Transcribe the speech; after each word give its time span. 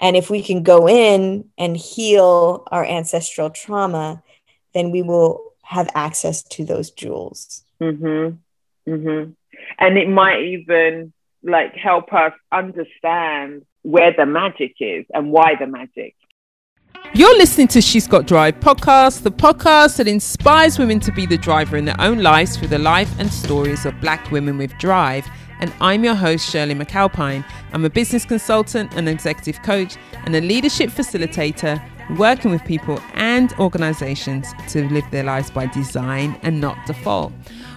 And 0.00 0.16
if 0.16 0.28
we 0.28 0.42
can 0.42 0.62
go 0.62 0.88
in 0.88 1.48
and 1.56 1.76
heal 1.76 2.64
our 2.70 2.84
ancestral 2.84 3.50
trauma, 3.50 4.22
then 4.74 4.90
we 4.90 5.02
will 5.02 5.52
have 5.62 5.88
access 5.94 6.42
to 6.42 6.64
those 6.64 6.90
jewels. 6.90 7.64
Mm-hmm. 7.80 8.36
Mm-hmm. 8.90 9.30
And 9.78 9.98
it 9.98 10.08
might 10.08 10.42
even 10.42 11.12
like 11.42 11.74
help 11.74 12.12
us 12.12 12.32
understand 12.52 13.64
where 13.82 14.12
the 14.12 14.26
magic 14.26 14.74
is 14.80 15.06
and 15.14 15.30
why 15.30 15.54
the 15.58 15.66
magic. 15.66 16.14
You're 17.14 17.36
listening 17.38 17.68
to 17.68 17.80
She's 17.80 18.06
Got 18.06 18.26
Drive 18.26 18.60
podcast, 18.60 19.22
the 19.22 19.30
podcast 19.30 19.96
that 19.96 20.08
inspires 20.08 20.78
women 20.78 21.00
to 21.00 21.12
be 21.12 21.24
the 21.24 21.38
driver 21.38 21.76
in 21.76 21.84
their 21.84 22.00
own 22.00 22.22
lives 22.22 22.56
through 22.56 22.68
the 22.68 22.78
life 22.78 23.10
and 23.18 23.32
stories 23.32 23.86
of 23.86 23.98
black 24.00 24.30
women 24.30 24.58
with 24.58 24.76
drive 24.78 25.26
and 25.60 25.72
I'm 25.80 26.04
your 26.04 26.14
host, 26.14 26.48
Shirley 26.50 26.74
McAlpine. 26.74 27.44
I'm 27.72 27.84
a 27.84 27.90
business 27.90 28.24
consultant, 28.24 28.94
an 28.94 29.08
executive 29.08 29.62
coach, 29.62 29.96
and 30.24 30.34
a 30.36 30.40
leadership 30.40 30.90
facilitator 30.90 31.82
working 32.18 32.50
with 32.50 32.64
people 32.64 33.00
and 33.14 33.52
organizations 33.54 34.46
to 34.68 34.88
live 34.90 35.04
their 35.10 35.24
lives 35.24 35.50
by 35.50 35.66
design 35.66 36.38
and 36.42 36.60
not 36.60 36.76
default. 36.86 37.32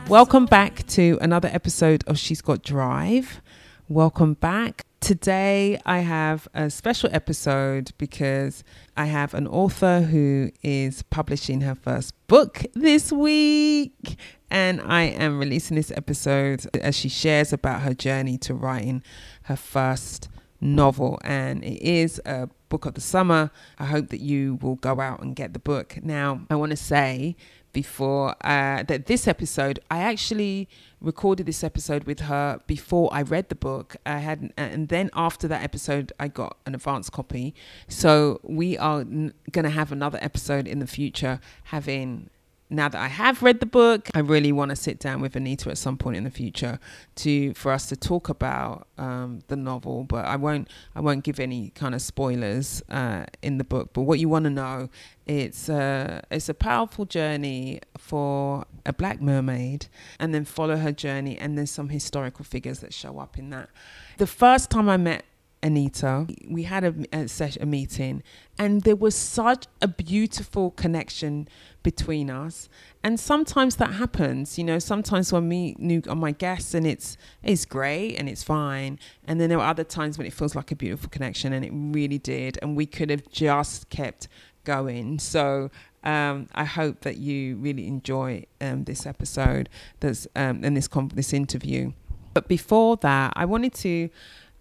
Welcome 0.08 0.46
back 0.46 0.86
to 0.88 1.18
another 1.22 1.50
episode 1.52 2.04
of 2.08 2.18
She's 2.18 2.42
Got 2.42 2.64
Drive. 2.64 3.42
Welcome 3.88 4.34
back. 4.36 4.86
Today, 5.00 5.80
I 5.86 6.00
have 6.00 6.48
a 6.54 6.70
special 6.70 7.10
episode 7.14 7.92
because 7.98 8.64
I 8.98 9.06
have 9.06 9.34
an 9.34 9.48
author 9.48 10.02
who 10.02 10.52
is 10.62 11.04
publishing 11.04 11.62
her 11.62 11.74
first 11.74 12.14
book 12.28 12.66
this 12.74 13.12
week. 13.12 14.18
And 14.52 14.82
I 14.82 15.04
am 15.04 15.40
releasing 15.40 15.76
this 15.76 15.92
episode 15.92 16.66
as 16.76 16.96
she 16.96 17.10
shares 17.10 17.54
about 17.54 17.82
her 17.82 17.94
journey 17.94 18.38
to 18.40 18.54
writing 18.54 19.04
her 19.44 19.56
first 19.56 20.30
novel. 20.62 21.20
And 21.24 21.64
it 21.64 21.82
is 21.82 22.22
a 22.26 22.50
book 22.70 22.86
of 22.86 22.94
the 22.94 23.02
summer. 23.02 23.52
I 23.78 23.86
hope 23.86 24.10
that 24.10 24.22
you 24.22 24.60
will 24.62 24.76
go 24.76 25.00
out 25.00 25.22
and 25.22 25.36
get 25.36 25.54
the 25.54 25.60
book. 25.60 25.98
Now, 26.04 26.42
I 26.50 26.56
want 26.56 26.72
to 26.72 26.78
say 26.78 27.36
before 27.72 28.36
uh, 28.42 28.84
that 28.84 29.06
this 29.06 29.28
episode, 29.28 29.80
I 29.92 30.00
actually 30.00 30.68
recorded 31.02 31.46
this 31.46 31.64
episode 31.64 32.06
with 32.06 32.22
her 32.22 32.60
before 32.68 33.10
I 33.12 33.22
read 33.22 33.50
the 33.50 33.56
book. 33.56 33.96
I 34.06 34.20
had, 34.20 34.52
and 34.58 34.90
then 34.90 35.10
after 35.14 35.48
that 35.48 35.64
episode, 35.64 36.12
I 36.20 36.28
got 36.28 36.58
an 36.66 36.74
advance 36.74 37.10
copy. 37.10 37.54
So 37.88 38.40
we 38.44 38.78
are 38.78 39.02
n- 39.02 39.34
going 39.52 39.66
to 39.66 39.72
have 39.72 39.92
another 39.92 40.20
episode 40.22 40.68
in 40.68 40.80
the 40.80 40.88
future, 40.88 41.40
having 41.66 42.30
now 42.70 42.88
that 42.88 43.02
I 43.02 43.08
have 43.08 43.42
read 43.42 43.60
the 43.60 43.66
book, 43.66 44.10
I 44.14 44.20
really 44.20 44.52
want 44.52 44.70
to 44.70 44.76
sit 44.76 45.00
down 45.00 45.22
with 45.22 45.36
Anita 45.36 45.72
at 45.72 45.78
some 45.78 45.98
point 45.98 46.18
in 46.18 46.24
the 46.24 46.30
future 46.30 46.80
to 47.16 47.54
for 47.56 47.72
us 47.72 47.88
to 47.90 47.96
talk 47.96 48.30
about 48.30 48.88
um, 48.98 49.40
the 49.48 49.56
novel. 49.56 50.04
But 50.04 50.26
I 50.26 50.36
won't 50.36 50.70
I 50.96 51.02
won't 51.02 51.24
give 51.24 51.40
any 51.40 51.72
kind 51.72 51.96
of 51.96 52.02
spoilers 52.02 52.84
uh, 52.90 53.26
in 53.42 53.58
the 53.58 53.64
book. 53.64 53.90
But 53.94 54.02
what 54.04 54.20
you 54.20 54.30
want 54.30 54.44
to 54.44 54.52
know, 54.52 54.90
it's 55.26 55.68
a 55.68 56.24
it's 56.30 56.48
a 56.48 56.54
powerful 56.54 57.06
journey 57.06 57.82
for 57.98 58.66
a 58.86 58.94
black 58.94 59.20
mermaid, 59.20 59.88
and 60.20 60.34
then 60.34 60.46
follow 60.46 60.78
her 60.78 60.92
journey. 60.92 61.40
And 61.40 61.58
there's 61.58 61.72
some 61.72 61.90
historical 61.90 62.46
figures 62.46 62.80
that 62.80 62.94
show 62.94 63.18
up 63.18 63.40
in 63.40 63.50
that. 63.50 63.70
The 64.18 64.28
first 64.28 64.70
time 64.70 64.90
I 64.90 64.98
met 64.98 65.26
Anita, 65.62 66.26
we 66.48 66.64
had 66.64 66.84
a, 66.84 66.94
a, 67.12 67.28
session, 67.28 67.62
a 67.62 67.66
meeting, 67.66 68.24
and 68.58 68.84
there 68.84 68.96
was 68.96 69.16
such 69.16 69.66
a 69.82 69.88
beautiful 69.88 70.72
connection 70.72 71.48
between 71.84 72.30
us. 72.30 72.70
And 73.04 73.20
sometimes 73.20 73.76
that 73.78 73.94
happens, 73.94 74.58
you 74.58 74.64
know. 74.64 74.80
Sometimes 74.80 75.34
when 75.34 75.48
me 75.48 75.76
new 75.78 76.02
on 76.08 76.20
my 76.20 76.32
guests, 76.32 76.74
and 76.74 76.88
it's 76.88 77.18
it's 77.44 77.66
great 77.66 78.16
and 78.16 78.30
it's 78.30 78.44
fine, 78.44 79.00
and 79.26 79.40
then 79.40 79.50
there 79.50 79.60
are 79.60 79.70
other 79.70 79.84
times 79.84 80.18
when 80.18 80.26
it 80.26 80.34
feels 80.34 80.56
like 80.56 80.72
a 80.72 80.76
beautiful 80.76 81.10
connection, 81.10 81.52
and 81.52 81.66
it 81.66 81.72
really 81.74 82.18
did, 82.18 82.58
and 82.62 82.78
we 82.78 82.86
could 82.86 83.10
have 83.10 83.30
just 83.30 83.90
kept 83.90 84.28
going. 84.64 85.20
So 85.20 85.72
um, 86.04 86.48
I 86.54 86.64
hope 86.64 87.02
that 87.02 87.18
you 87.18 87.58
really 87.58 87.88
enjoy 87.88 88.46
um, 88.62 88.86
this 88.86 89.06
episode, 89.06 89.68
that's 90.00 90.28
um, 90.36 90.62
and 90.64 90.76
this 90.78 90.88
this 91.14 91.34
interview. 91.34 91.92
But 92.34 92.48
before 92.48 92.96
that, 92.98 93.34
I 93.36 93.46
wanted 93.46 93.74
to 93.76 94.10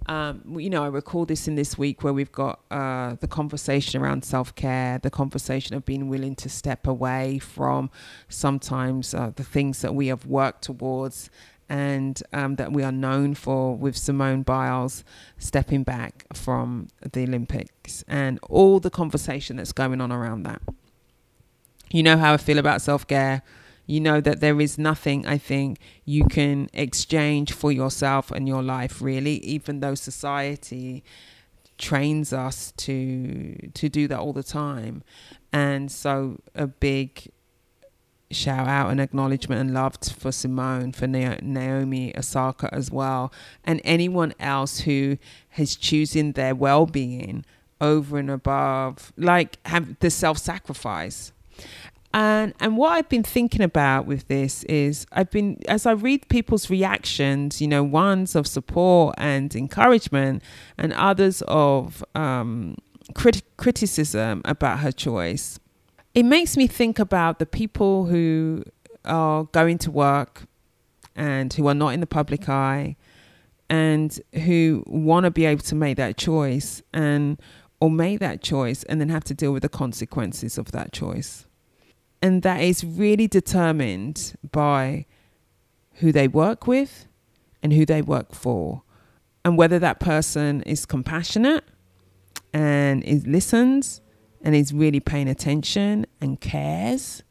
um, 0.09 0.43
you 0.59 0.71
know, 0.71 0.85
I 0.85 0.89
recall 0.89 1.27
this 1.27 1.47
in 1.47 1.55
this 1.55 1.77
week 1.77 2.03
where 2.03 2.15
we've 2.15 2.33
got 2.33 2.61
uh, 2.71 3.17
the 3.21 3.29
conversation 3.29 4.01
around 4.01 4.25
self 4.25 4.55
care, 4.55 4.99
the 4.99 5.11
conversation 5.11 5.77
of 5.77 5.85
being 5.85 6.09
willing 6.09 6.35
to 6.37 6.49
step 6.49 6.87
away 6.87 7.39
from 7.39 7.91
sometimes 8.29 9.13
uh, 9.13 9.33
the 9.37 9.45
things 9.45 9.83
that 9.83 9.95
we 9.95 10.07
have 10.07 10.25
worked 10.25 10.63
towards 10.63 11.29
and 11.69 12.23
um, 12.33 12.57
that 12.57 12.73
we 12.73 12.83
are 12.83 12.93
known 12.93 13.35
for 13.35 13.77
with 13.77 13.95
Simone 13.97 14.43
Biles 14.43 15.05
stepping 15.37 15.83
back 15.83 16.25
from 16.33 16.89
the 17.13 17.25
Olympics 17.25 18.03
and 18.09 18.39
all 18.49 18.81
the 18.81 18.91
conversation 18.91 19.57
that's 19.57 19.73
going 19.73 20.01
on 20.01 20.11
around 20.11 20.45
that. 20.45 20.63
You 21.91 22.03
know 22.03 22.17
how 22.17 22.33
I 22.33 22.37
feel 22.39 22.59
about 22.59 22.81
self 22.81 23.07
care 23.07 23.43
you 23.89 23.99
know 23.99 24.21
that 24.21 24.39
there 24.39 24.61
is 24.61 24.79
nothing 24.79 25.27
I 25.27 25.39
think 25.39 25.79
you 26.05 26.27
can 26.27 26.69
exchange 26.73 27.53
for 27.53 27.73
yourself 27.73 28.31
and 28.31 28.47
your 28.47 28.63
life 28.63 29.03
really 29.03 29.39
even 29.39 29.81
though 29.81 29.97
society 29.97 31.03
trains 31.79 32.33
us 32.33 32.73
to 32.77 33.71
to 33.75 33.89
do 33.89 34.07
that 34.07 34.19
all 34.19 34.33
the 34.33 34.43
time 34.45 35.03
and 35.53 35.91
so 35.91 36.39
a 36.55 36.67
big 36.69 37.33
shout 38.31 38.69
out 38.69 38.91
and 38.91 39.01
acknowledgement 39.01 39.61
and 39.61 39.75
love 39.75 39.97
for 40.17 40.33
Simone, 40.33 40.93
for 40.93 41.07
Naomi 41.07 42.17
Osaka 42.17 42.69
as 42.73 42.91
well, 42.91 43.33
and 43.65 43.81
anyone 43.85 44.35
else 44.39 44.81
who 44.81 45.17
has 45.51 45.77
choosing 45.77 46.33
their 46.33 46.55
well 46.55 46.87
being 46.87 47.45
over 47.81 48.19
and 48.19 48.31
above, 48.31 49.13
like 49.17 49.59
have 49.67 49.99
the 50.01 50.11
self 50.11 50.39
sacrifice. 50.39 51.33
And 52.15 52.55
and 52.59 52.77
what 52.77 52.93
I've 52.93 53.09
been 53.09 53.23
thinking 53.23 53.61
about 53.61 54.07
with 54.07 54.29
this 54.29 54.65
is 54.65 55.07
I've 55.13 55.31
been 55.31 55.59
as 55.69 55.85
I 55.85 55.93
read 55.93 56.29
people's 56.29 56.71
reactions, 56.71 57.61
you 57.61 57.69
know, 57.69 57.83
ones 57.83 58.35
of 58.35 58.47
support 58.47 59.15
and 59.19 59.55
encouragement, 59.55 60.43
and 60.79 60.93
others 60.95 61.43
of 61.49 62.03
um, 62.15 62.77
crit- 63.15 63.45
criticism 63.59 64.41
about 64.47 64.79
her 64.79 64.93
choice. 64.93 65.59
It 66.15 66.25
makes 66.25 66.57
me 66.57 66.67
think 66.67 66.99
about 66.99 67.39
the 67.39 67.47
people 67.47 68.07
who 68.07 68.65
are 69.05 69.45
going 69.45 69.79
to 69.79 69.91
work 69.91 70.45
and 71.15 71.53
who 71.53 71.67
are 71.69 71.75
not 71.75 71.91
in 71.91 72.01
the 72.01 72.07
public 72.07 72.49
eye 72.49 72.97
and 73.69 74.19
who 74.45 74.83
want 74.87 75.25
to 75.25 75.31
be 75.31 75.45
able 75.45 75.63
to 75.63 75.75
make 75.75 75.99
that 75.99 76.17
choice 76.17 76.81
and 76.95 77.39
or 77.81 77.91
make 77.91 78.19
that 78.21 78.41
choice 78.43 78.83
and 78.85 79.01
then 79.01 79.11
have 79.11 79.25
to 79.25 79.35
deal 79.35 79.53
with 79.53 79.63
the 79.63 79.69
consequences 79.69 80.57
of 80.57 80.73
that 80.73 80.93
choice 80.93 81.48
and 82.23 82.43
that 82.43 82.61
is 82.61 82.85
really 82.85 83.27
determined 83.27 84.35
by 84.51 85.07
who 85.95 86.13
they 86.13 86.29
work 86.29 86.67
with 86.67 87.07
and 87.63 87.73
who 87.73 87.85
they 87.85 88.03
work 88.03 88.35
for 88.35 88.83
and 89.45 89.57
whether 89.57 89.79
that 89.79 90.01
person 90.01 90.63
is 90.63 90.87
compassionate 90.87 91.65
and 92.53 93.03
is 93.05 93.27
listens 93.27 94.01
and 94.43 94.55
is 94.55 94.73
really 94.73 95.01
paying 95.01 95.29
attention 95.29 96.07
and 96.21 96.41
cares 96.41 97.23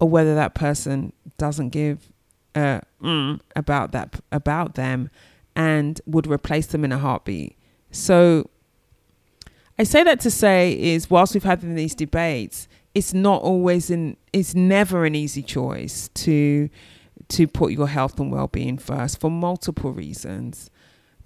or 0.00 0.08
whether 0.08 0.34
that 0.34 0.54
person 0.54 1.12
doesn't 1.38 1.70
give 1.70 2.10
mm 2.54 3.40
about 3.56 3.90
that 3.92 4.20
about 4.30 4.74
them 4.74 5.10
and 5.56 6.00
would 6.06 6.26
replace 6.26 6.66
them 6.66 6.84
in 6.84 6.92
a 6.92 6.98
heartbeat. 6.98 7.56
So 7.90 8.48
I 9.78 9.82
say 9.84 10.04
that 10.04 10.20
to 10.20 10.30
say 10.30 10.72
is 10.72 11.10
whilst 11.10 11.34
we've 11.34 11.44
had 11.44 11.60
these 11.60 11.94
debates 11.94 12.68
it's 12.94 13.12
not 13.12 13.42
always 13.42 13.90
an 13.90 14.16
it's 14.32 14.54
never 14.54 15.04
an 15.04 15.14
easy 15.14 15.42
choice 15.42 16.08
to 16.14 16.68
to 17.28 17.46
put 17.46 17.72
your 17.72 17.88
health 17.88 18.18
and 18.20 18.30
well-being 18.30 18.76
first 18.76 19.18
for 19.18 19.30
multiple 19.30 19.92
reasons. 19.92 20.70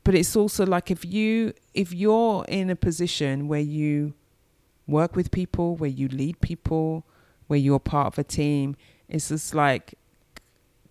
But 0.05 0.15
it's 0.15 0.37
also 0.37 0.65
like 0.65 0.91
if 0.91 1.05
you 1.05 1.53
if 1.75 1.93
you're 1.93 2.45
in 2.49 2.71
a 2.71 2.77
position 2.77 3.49
where 3.49 3.61
you 3.61 4.15
work 4.87 5.15
with 5.15 5.31
people 5.31 5.77
where 5.77 5.91
you 5.91 6.09
lead 6.09 6.41
people 6.41 7.07
where 7.47 7.59
you're 7.59 7.79
part 7.79 8.07
of 8.07 8.19
a 8.19 8.25
team 8.25 8.75
it's 9.09 9.29
just 9.29 9.55
like 9.55 9.95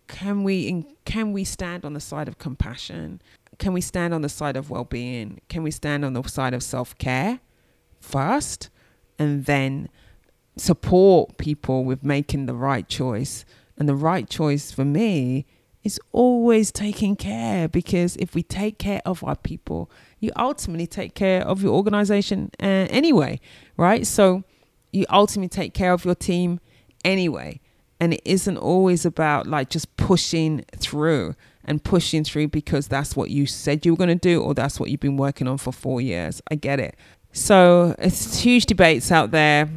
can 0.07 0.43
we 0.43 0.85
can 1.05 1.31
we 1.33 1.43
stand 1.43 1.85
on 1.85 1.93
the 1.93 1.99
side 1.99 2.27
of 2.27 2.37
compassion? 2.37 3.21
Can 3.59 3.73
we 3.73 3.81
stand 3.81 4.13
on 4.13 4.21
the 4.21 4.29
side 4.29 4.55
of 4.55 4.69
well-being? 4.69 5.41
Can 5.49 5.63
we 5.63 5.71
stand 5.71 6.05
on 6.05 6.13
the 6.13 6.23
side 6.23 6.53
of 6.53 6.63
self-care 6.63 7.39
first 7.99 8.69
and 9.19 9.45
then 9.45 9.89
support 10.59 11.37
people 11.37 11.83
with 11.83 12.03
making 12.03 12.45
the 12.45 12.53
right 12.53 12.87
choice. 12.87 13.45
And 13.77 13.87
the 13.87 13.95
right 13.95 14.27
choice 14.29 14.71
for 14.71 14.85
me 14.85 15.45
is 15.83 15.99
always 16.11 16.71
taking 16.71 17.15
care 17.15 17.67
because 17.67 18.15
if 18.17 18.35
we 18.35 18.43
take 18.43 18.77
care 18.77 19.01
of 19.05 19.23
our 19.23 19.35
people, 19.35 19.89
you 20.19 20.31
ultimately 20.35 20.87
take 20.87 21.13
care 21.15 21.41
of 21.41 21.63
your 21.63 21.73
organization 21.73 22.51
uh, 22.61 22.87
anyway, 22.89 23.39
right? 23.77 24.05
So 24.05 24.43
you 24.91 25.05
ultimately 25.09 25.49
take 25.49 25.73
care 25.73 25.93
of 25.93 26.05
your 26.05 26.15
team 26.15 26.59
anyway. 27.05 27.61
And 27.99 28.13
it 28.13 28.21
isn't 28.25 28.57
always 28.57 29.05
about 29.05 29.47
like 29.47 29.69
just 29.69 29.95
pushing 29.97 30.63
through 30.75 31.35
and 31.63 31.83
pushing 31.83 32.23
through 32.23 32.49
because 32.49 32.87
that's 32.87 33.15
what 33.15 33.29
you 33.29 33.45
said 33.45 33.85
you 33.85 33.93
were 33.93 33.97
going 33.97 34.09
to 34.09 34.15
do 34.15 34.41
or 34.41 34.53
that's 34.53 34.79
what 34.79 34.89
you've 34.89 34.99
been 34.99 35.17
working 35.17 35.47
on 35.47 35.57
for 35.57 35.71
four 35.71 35.99
years. 36.01 36.41
I 36.49 36.55
get 36.55 36.79
it. 36.79 36.95
So 37.31 37.95
it's 37.99 38.39
huge 38.39 38.65
debates 38.65 39.11
out 39.11 39.31
there, 39.31 39.69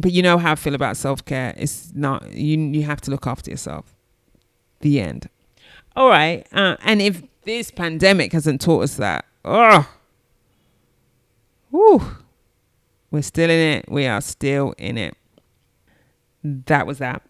but 0.00 0.12
you 0.12 0.22
know 0.22 0.38
how 0.38 0.52
I 0.52 0.54
feel 0.54 0.74
about 0.74 0.96
self 0.96 1.24
care. 1.24 1.54
It's 1.56 1.92
not 1.94 2.32
you. 2.32 2.58
You 2.58 2.82
have 2.84 3.00
to 3.02 3.10
look 3.10 3.26
after 3.26 3.50
yourself. 3.50 3.94
The 4.80 5.00
end. 5.00 5.28
All 5.94 6.08
right. 6.08 6.46
Uh, 6.52 6.76
and 6.82 7.02
if 7.02 7.22
this 7.44 7.70
pandemic 7.70 8.32
hasn't 8.32 8.60
taught 8.60 8.84
us 8.84 8.96
that, 8.96 9.24
oh, 9.44 9.86
we're 13.10 13.22
still 13.22 13.50
in 13.50 13.78
it. 13.78 13.84
We 13.88 14.06
are 14.06 14.20
still 14.20 14.74
in 14.78 14.96
it. 14.96 15.16
That 16.42 16.86
was 16.86 16.98
that. 16.98 17.22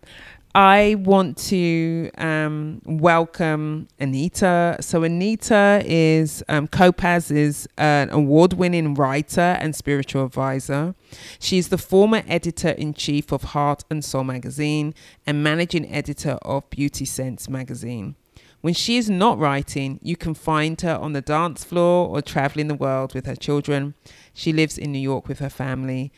I 0.55 0.97
want 0.99 1.37
to 1.49 2.11
um, 2.19 2.83
welcome 2.85 3.87
Anita. 4.01 4.79
So 4.81 5.05
Anita 5.05 5.81
is 5.85 6.43
um, 6.49 6.67
Kopacz 6.67 7.31
is 7.31 7.69
an 7.79 8.11
award-winning 8.11 8.95
writer 8.95 9.41
and 9.61 9.77
spiritual 9.77 10.25
advisor. 10.25 10.97
She's 11.39 11.69
the 11.69 11.79
former 11.79 12.25
editor 12.27 12.71
in 12.71 12.95
chief 12.95 13.31
of 13.31 13.45
Heart 13.45 13.85
and 13.91 14.05
Soul 14.05 14.25
magazine 14.25 14.93
and 15.25 15.45
managing 15.45 15.89
editor 15.89 16.37
of 16.43 16.69
Beauty 16.71 17.05
Sense 17.05 17.49
magazine. 17.49 18.17
When 18.61 18.75
she 18.75 18.97
is 18.97 19.09
not 19.09 19.39
writing, 19.39 20.01
you 20.03 20.17
can 20.17 20.35
find 20.35 20.81
her 20.81 20.97
on 20.97 21.13
the 21.13 21.23
dance 21.23 21.63
floor 21.63 22.09
or 22.09 22.21
traveling 22.23 22.67
the 22.67 22.75
world 22.75 23.15
with 23.15 23.27
her 23.27 23.37
children. 23.37 23.95
She 24.35 24.53
lives 24.53 24.77
in 24.77 24.91
New 24.91 24.99
York 24.99 25.29
with 25.29 25.39
her 25.39 25.49
family. 25.49 26.13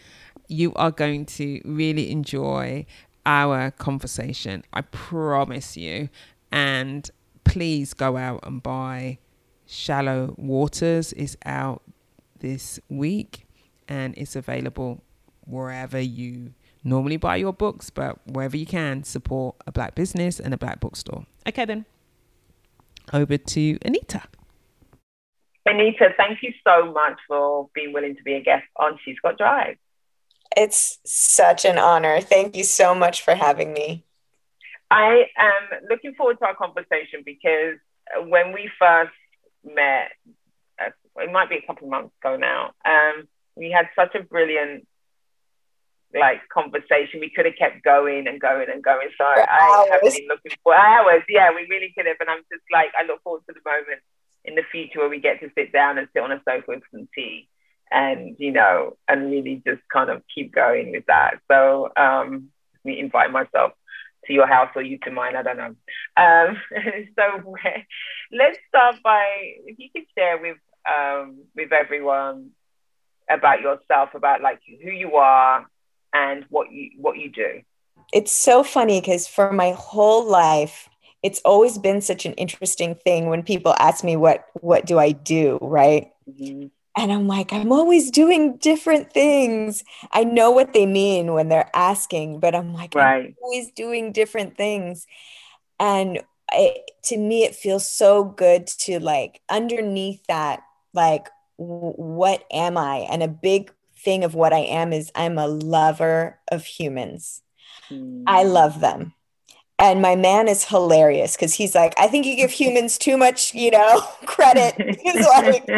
You 0.49 0.73
are 0.75 0.91
going 0.91 1.27
to 1.27 1.61
really 1.67 2.11
enjoy 2.11 2.87
our 3.27 3.71
conversation. 3.71 4.65
I 4.73 4.83
promise 4.83 5.77
you. 5.77 6.09
And 6.51 7.11
please 7.45 7.95
go 7.95 8.17
out 8.17 8.41
and 8.45 8.63
buy 8.63 9.19
Shallow 9.67 10.35
Waters 10.37 11.13
is 11.13 11.37
out 11.45 11.83
this 12.41 12.79
week 12.89 13.47
and 13.89 14.15
it's 14.17 14.37
available 14.37 15.03
wherever 15.47 15.99
you 15.99 16.53
normally 16.85 17.17
buy 17.17 17.37
your 17.37 17.53
books, 17.53 17.91
but 17.91 18.19
wherever 18.27 18.57
you 18.57 18.67
can 18.67 19.05
support 19.05 19.57
a 19.67 19.73
black 19.73 19.95
business 19.95 20.41
and 20.41 20.53
a 20.53 20.59
black 20.59 20.81
bookstore. 20.81 21.27
Okay 21.47 21.65
then. 21.65 21.85
Over 23.13 23.37
to 23.37 23.79
Anita. 23.83 24.23
Anita, 25.65 26.09
thank 26.17 26.43
you 26.43 26.53
so 26.67 26.93
much 26.93 27.19
for 27.29 27.69
being 27.75 27.93
willing 27.93 28.17
to 28.17 28.23
be 28.23 28.35
a 28.35 28.43
guest 28.43 28.65
on 28.77 28.99
She's 29.05 29.19
Got 29.21 29.39
Drive. 29.39 29.77
It's 30.57 30.99
such 31.05 31.65
an 31.65 31.79
honor. 31.79 32.21
Thank 32.21 32.57
you 32.57 32.65
so 32.65 32.95
much 32.95 33.23
for 33.23 33.35
having 33.35 33.73
me. 33.73 34.05
I 34.91 35.25
am 35.39 35.81
looking 35.89 36.15
forward 36.15 36.39
to 36.41 36.47
our 36.47 36.55
conversation 36.55 37.23
because 37.25 37.79
when 38.29 38.53
we 38.53 38.71
first 38.79 39.13
met, 39.65 40.13
uh, 40.79 40.91
it 41.17 41.33
might 41.33 41.49
be 41.49 41.57
a 41.57 41.67
couple 41.67 41.87
of 41.87 41.91
months 41.91 42.15
ago 42.23 42.37
now, 42.37 42.73
um, 42.85 43.27
we 43.57 43.71
had 43.71 43.89
such 43.97 44.15
a 44.15 44.23
brilliant 44.23 44.87
like 46.15 46.47
conversation. 46.53 47.21
We 47.21 47.31
could 47.31 47.47
have 47.47 47.57
kept 47.57 47.83
going 47.83 48.27
and 48.27 48.39
going 48.39 48.69
and 48.71 48.83
going. 48.83 49.09
So 49.17 49.25
I, 49.25 49.47
I 49.49 49.89
have 49.93 50.03
been 50.03 50.29
looking 50.29 50.53
for 50.63 50.75
hours. 50.75 51.23
Yeah, 51.29 51.51
we 51.55 51.67
really 51.71 51.93
could 51.97 52.07
have. 52.07 52.17
And 52.21 52.29
I'm 52.29 52.45
just 52.53 52.65
like, 52.71 52.93
I 52.99 53.05
look 53.07 53.23
forward 53.23 53.43
to 53.49 53.55
the 53.55 53.65
moment 53.65 54.01
in 54.45 54.55
the 54.55 54.63
future 54.71 54.99
where 54.99 55.09
we 55.09 55.21
get 55.21 55.41
to 55.41 55.51
sit 55.57 55.73
down 55.73 55.97
and 55.97 56.09
sit 56.13 56.23
on 56.23 56.33
a 56.33 56.43
sofa 56.45 56.65
with 56.69 56.83
some 56.93 57.09
tea 57.15 57.49
and 57.93 58.37
you 58.39 58.53
know 58.53 58.97
and 59.09 59.31
really 59.31 59.63
just 59.67 59.83
kind 59.93 60.11
of 60.11 60.23
keep 60.35 60.55
going 60.55 60.93
with 60.93 61.05
that. 61.07 61.35
So 61.51 61.91
um 61.97 62.49
me 62.85 62.99
invite 62.99 63.31
myself 63.31 63.73
to 64.27 64.33
your 64.33 64.47
house 64.47 64.71
or 64.75 64.83
you 64.83 64.99
to 64.99 65.11
mine 65.11 65.37
i 65.37 65.43
don't 65.43 65.57
know. 65.57 65.75
Um 66.17 66.57
so 67.19 67.55
let's 68.33 68.59
start 68.69 68.97
by 69.03 69.25
if 69.67 69.79
you 69.79 69.89
could 69.95 70.07
share 70.17 70.39
with 70.39 70.57
um 70.87 71.45
with 71.55 71.73
everyone 71.73 72.51
about 73.31 73.61
yourself 73.61 74.11
about 74.15 74.41
like 74.43 74.61
who 74.83 74.91
you 74.91 75.17
are 75.17 75.67
and 76.13 76.45
what 76.49 76.73
you 76.73 76.91
what 76.99 77.19
you 77.19 77.31
do. 77.31 77.63
It's 78.13 78.33
so 78.33 78.63
funny 78.63 79.01
because 79.01 79.27
for 79.27 79.53
my 79.53 79.73
whole 79.73 80.25
life 80.25 80.89
it's 81.23 81.41
always 81.45 81.79
been 81.79 82.01
such 82.01 82.27
an 82.27 82.33
interesting 82.33 82.97
thing 82.97 83.29
when 83.29 83.45
people 83.45 83.75
ask 83.79 84.03
me 84.03 84.17
what 84.17 84.47
what 84.55 84.87
do 84.87 84.99
i 84.99 85.13
do 85.13 85.59
right? 85.63 86.11
Mm-hmm. 86.29 86.67
And 86.97 87.11
I'm 87.11 87.27
like, 87.27 87.53
I'm 87.53 87.73
always 87.73 88.11
doing 88.11 88.59
different 88.59 89.13
things. 89.13 89.83
I 90.11 90.25
know 90.25 90.51
what 90.51 90.75
they 90.75 90.85
mean 90.85 91.33
when 91.33 91.49
they're 91.49 91.71
asking, 91.75 92.41
but 92.41 92.55
I'm 92.55 92.75
like, 92.75 92.95
right. 92.95 93.27
I'm 93.27 93.35
always 93.43 93.71
doing 93.73 94.13
different 94.13 94.57
things. 94.57 95.07
And 95.81 96.23
it, 96.53 96.91
to 97.05 97.17
me, 97.17 97.45
it 97.45 97.55
feels 97.55 97.89
so 97.89 98.25
good 98.25 98.67
to 98.67 99.01
like 99.01 99.41
underneath 99.49 100.23
that, 100.27 100.63
like, 100.93 101.29
w- 101.59 101.95
what 101.95 102.45
am 102.53 102.77
I? 102.77 103.07
And 103.11 103.23
a 103.23 103.29
big 103.29 103.73
thing 103.97 104.23
of 104.23 104.35
what 104.35 104.53
I 104.53 104.61
am 104.61 104.93
is 104.93 105.11
I'm 105.15 105.39
a 105.39 105.47
lover 105.47 106.39
of 106.51 106.65
humans. 106.65 107.43
Mm. 107.91 108.25
I 108.27 108.43
love 108.43 108.81
them. 108.81 109.15
And 109.83 110.01
my 110.01 110.15
man 110.15 110.47
is 110.47 110.65
hilarious 110.65 111.35
because 111.35 111.55
he's 111.55 111.75
like, 111.75 111.93
I 111.99 112.07
think 112.07 112.25
you 112.25 112.37
give 112.37 112.53
humans 112.53 112.97
too 112.97 113.17
much, 113.17 113.53
you 113.53 113.73
know, 113.73 114.01
credit. 114.27 114.77
He's 115.01 115.27
like, 115.27 115.69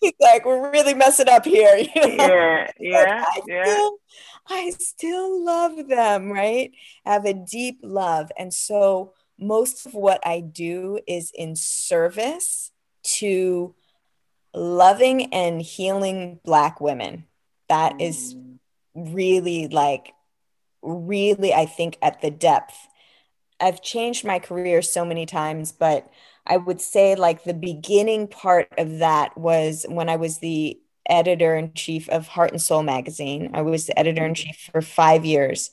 he's 0.00 0.12
like, 0.20 0.44
we're 0.44 0.72
really 0.72 0.94
messing 0.94 1.28
up 1.28 1.44
here. 1.44 1.86
You 1.94 2.16
know? 2.16 2.26
Yeah, 2.26 2.70
yeah, 2.80 3.24
I 3.24 3.40
yeah. 3.46 3.64
Still, 3.64 3.98
I 4.48 4.70
still 4.70 5.44
love 5.44 5.86
them, 5.86 6.32
right? 6.32 6.72
I 7.06 7.12
have 7.12 7.24
a 7.24 7.34
deep 7.34 7.78
love. 7.84 8.32
And 8.36 8.52
so 8.52 9.12
most 9.38 9.86
of 9.86 9.94
what 9.94 10.20
I 10.26 10.40
do 10.40 10.98
is 11.06 11.30
in 11.32 11.54
service 11.54 12.72
to 13.18 13.76
loving 14.52 15.32
and 15.32 15.62
healing 15.62 16.40
Black 16.44 16.80
women. 16.80 17.26
That 17.68 18.00
is 18.00 18.34
mm. 18.34 18.58
really 18.96 19.68
like, 19.68 20.14
really, 20.82 21.54
I 21.54 21.66
think, 21.66 21.96
at 22.02 22.20
the 22.22 22.30
depth 22.32 22.88
I've 23.62 23.80
changed 23.80 24.24
my 24.24 24.38
career 24.38 24.82
so 24.82 25.04
many 25.04 25.24
times, 25.24 25.72
but 25.72 26.10
I 26.46 26.56
would 26.56 26.80
say 26.80 27.14
like 27.14 27.44
the 27.44 27.54
beginning 27.54 28.26
part 28.26 28.68
of 28.76 28.98
that 28.98 29.38
was 29.38 29.86
when 29.88 30.08
I 30.08 30.16
was 30.16 30.38
the 30.38 30.78
editor 31.08 31.56
in 31.56 31.72
chief 31.74 32.08
of 32.08 32.28
Heart 32.28 32.52
and 32.52 32.62
Soul 32.62 32.82
magazine. 32.82 33.50
I 33.54 33.62
was 33.62 33.86
the 33.86 33.92
mm-hmm. 33.92 34.00
editor 34.00 34.26
in 34.26 34.34
chief 34.34 34.68
for 34.72 34.82
five 34.82 35.24
years. 35.24 35.70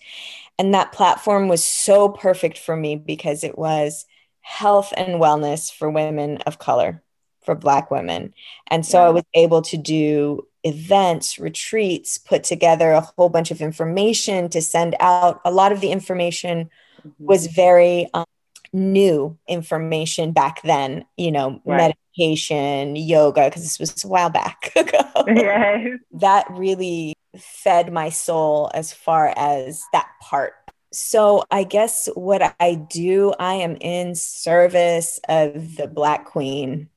And 0.57 0.73
that 0.73 0.91
platform 0.91 1.47
was 1.47 1.63
so 1.63 2.09
perfect 2.09 2.57
for 2.57 2.75
me 2.75 2.95
because 2.95 3.43
it 3.43 3.57
was 3.57 4.05
health 4.41 4.93
and 4.97 5.21
wellness 5.21 5.73
for 5.73 5.89
women 5.89 6.37
of 6.45 6.59
color, 6.59 7.01
for 7.43 7.55
Black 7.55 7.89
women. 7.89 8.33
And 8.67 8.85
so 8.85 8.99
yeah. 8.99 9.07
I 9.07 9.09
was 9.11 9.23
able 9.33 9.61
to 9.63 9.77
do 9.77 10.45
events, 10.63 11.39
retreats, 11.39 12.17
put 12.17 12.43
together 12.43 12.91
a 12.91 13.01
whole 13.01 13.29
bunch 13.29 13.51
of 13.51 13.61
information 13.61 14.49
to 14.49 14.61
send 14.61 14.95
out. 14.99 15.39
A 15.45 15.51
lot 15.51 15.71
of 15.71 15.79
the 15.81 15.91
information 15.91 16.69
mm-hmm. 16.99 17.25
was 17.25 17.47
very 17.47 18.07
um, 18.13 18.25
new 18.73 19.37
information 19.47 20.31
back 20.31 20.61
then, 20.63 21.05
you 21.17 21.31
know, 21.31 21.61
right. 21.65 21.95
meditation, 22.17 22.95
yoga, 22.95 23.45
because 23.45 23.63
this 23.63 23.79
was 23.79 24.03
a 24.03 24.07
while 24.07 24.29
back 24.29 24.71
ago. 24.75 25.03
Yes. 25.27 25.99
That 26.11 26.47
really 26.51 27.13
fed 27.37 27.91
my 27.91 28.09
soul 28.09 28.71
as 28.73 28.93
far 28.93 29.33
as 29.35 29.83
that 29.93 30.09
part. 30.21 30.53
So 30.91 31.43
I 31.51 31.63
guess 31.65 32.09
what 32.15 32.55
I 32.59 32.75
do, 32.75 33.33
I 33.39 33.55
am 33.55 33.77
in 33.79 34.15
service 34.15 35.19
of 35.29 35.75
the 35.75 35.87
Black 35.87 36.25
Queen. 36.25 36.89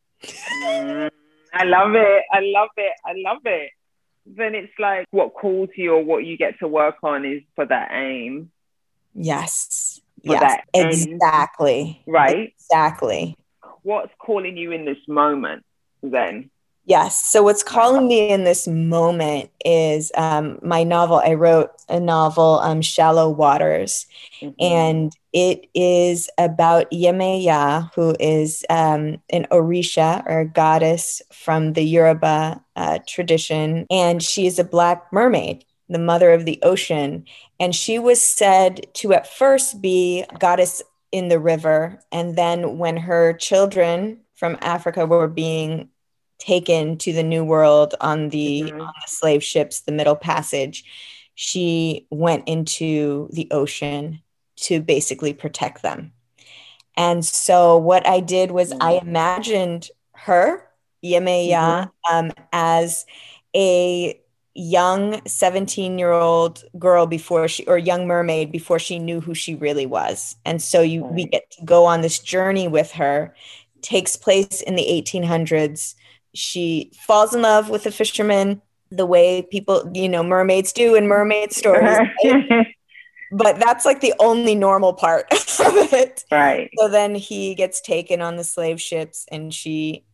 Mm, 0.64 1.10
I 1.52 1.64
love 1.64 1.94
it. 1.94 2.22
I 2.32 2.40
love 2.40 2.70
it. 2.76 2.92
I 3.04 3.12
love 3.16 3.42
it. 3.44 3.70
Then 4.24 4.54
it's 4.54 4.72
like 4.78 5.06
what 5.10 5.34
calls 5.34 5.68
you 5.76 5.94
or 5.94 6.02
what 6.02 6.24
you 6.24 6.38
get 6.38 6.58
to 6.60 6.68
work 6.68 6.96
on 7.02 7.26
is 7.26 7.42
for 7.54 7.66
that 7.66 7.90
aim. 7.92 8.50
Yes. 9.14 10.00
yes. 10.22 10.60
Exactly. 10.74 12.02
Right. 12.06 12.54
Exactly. 12.58 13.36
What's 13.82 14.12
calling 14.18 14.56
you 14.56 14.72
in 14.72 14.84
this 14.84 14.98
moment 15.08 15.64
then? 16.02 16.50
Yes. 16.84 17.24
So 17.24 17.44
what's 17.44 17.62
calling 17.62 18.08
me 18.08 18.30
in 18.30 18.42
this 18.42 18.66
moment 18.66 19.50
is 19.64 20.10
um, 20.16 20.58
my 20.62 20.82
novel. 20.82 21.22
I 21.24 21.34
wrote 21.34 21.70
a 21.88 22.00
novel, 22.00 22.58
um, 22.58 22.82
Shallow 22.82 23.30
Waters, 23.30 24.06
mm-hmm. 24.40 24.50
and 24.58 25.12
it 25.32 25.68
is 25.74 26.28
about 26.38 26.90
Yemaya, 26.90 27.88
who 27.94 28.16
is 28.18 28.64
um, 28.68 29.22
an 29.30 29.46
Orisha 29.52 30.24
or 30.26 30.40
a 30.40 30.48
goddess 30.48 31.22
from 31.32 31.74
the 31.74 31.84
Yoruba 31.84 32.60
uh, 32.74 32.98
tradition, 33.06 33.86
and 33.88 34.20
she 34.20 34.46
is 34.46 34.58
a 34.58 34.64
black 34.64 35.12
mermaid 35.12 35.64
the 35.92 35.98
mother 35.98 36.32
of 36.32 36.44
the 36.44 36.58
ocean. 36.62 37.24
And 37.60 37.74
she 37.74 37.98
was 37.98 38.20
said 38.20 38.86
to 38.94 39.12
at 39.12 39.26
first 39.26 39.80
be 39.80 40.24
goddess 40.38 40.82
in 41.10 41.28
the 41.28 41.38
river. 41.38 42.00
And 42.10 42.36
then 42.36 42.78
when 42.78 42.96
her 42.96 43.34
children 43.34 44.20
from 44.34 44.58
Africa 44.60 45.06
were 45.06 45.28
being 45.28 45.90
taken 46.38 46.98
to 46.98 47.12
the 47.12 47.22
New 47.22 47.44
World 47.44 47.94
on 48.00 48.30
the, 48.30 48.62
mm-hmm. 48.62 48.80
on 48.80 48.86
the 48.86 49.08
slave 49.08 49.44
ships, 49.44 49.82
the 49.82 49.92
Middle 49.92 50.16
Passage, 50.16 50.84
she 51.34 52.06
went 52.10 52.48
into 52.48 53.28
the 53.32 53.48
ocean 53.50 54.22
to 54.56 54.80
basically 54.80 55.32
protect 55.32 55.82
them. 55.82 56.12
And 56.96 57.24
so 57.24 57.76
what 57.76 58.06
I 58.06 58.20
did 58.20 58.50
was 58.50 58.70
mm-hmm. 58.70 58.82
I 58.82 58.92
imagined 59.02 59.88
her, 60.14 60.68
Yemaya, 61.04 61.90
mm-hmm. 62.08 62.16
um, 62.16 62.32
as 62.52 63.06
a 63.54 64.20
young 64.54 65.20
17 65.26 65.98
year 65.98 66.12
old 66.12 66.62
girl 66.78 67.06
before 67.06 67.48
she 67.48 67.64
or 67.66 67.78
young 67.78 68.06
mermaid 68.06 68.52
before 68.52 68.78
she 68.78 68.98
knew 68.98 69.20
who 69.20 69.34
she 69.34 69.54
really 69.54 69.86
was. 69.86 70.36
And 70.44 70.60
so 70.60 70.82
you 70.82 71.04
we 71.04 71.24
get 71.26 71.50
to 71.52 71.64
go 71.64 71.84
on 71.84 72.02
this 72.02 72.18
journey 72.18 72.68
with 72.68 72.92
her 72.92 73.34
takes 73.80 74.14
place 74.14 74.60
in 74.60 74.76
the 74.76 74.86
1800s 74.86 75.94
she 76.34 76.90
falls 77.06 77.34
in 77.34 77.42
love 77.42 77.68
with 77.68 77.84
a 77.84 77.90
fisherman 77.90 78.62
the 78.90 79.04
way 79.04 79.42
people 79.42 79.90
you 79.92 80.08
know 80.08 80.22
mermaids 80.22 80.72
do 80.72 80.94
in 80.94 81.08
mermaid 81.08 81.52
stories 81.52 81.98
right? 82.24 82.66
but 83.32 83.58
that's 83.58 83.84
like 83.84 84.00
the 84.00 84.14
only 84.18 84.54
normal 84.54 84.92
part 84.92 85.24
of 85.32 85.92
it. 85.92 86.24
Right. 86.30 86.70
So 86.76 86.88
then 86.88 87.14
he 87.14 87.54
gets 87.54 87.80
taken 87.80 88.20
on 88.20 88.36
the 88.36 88.44
slave 88.44 88.80
ships 88.80 89.26
and 89.32 89.52
she 89.52 90.04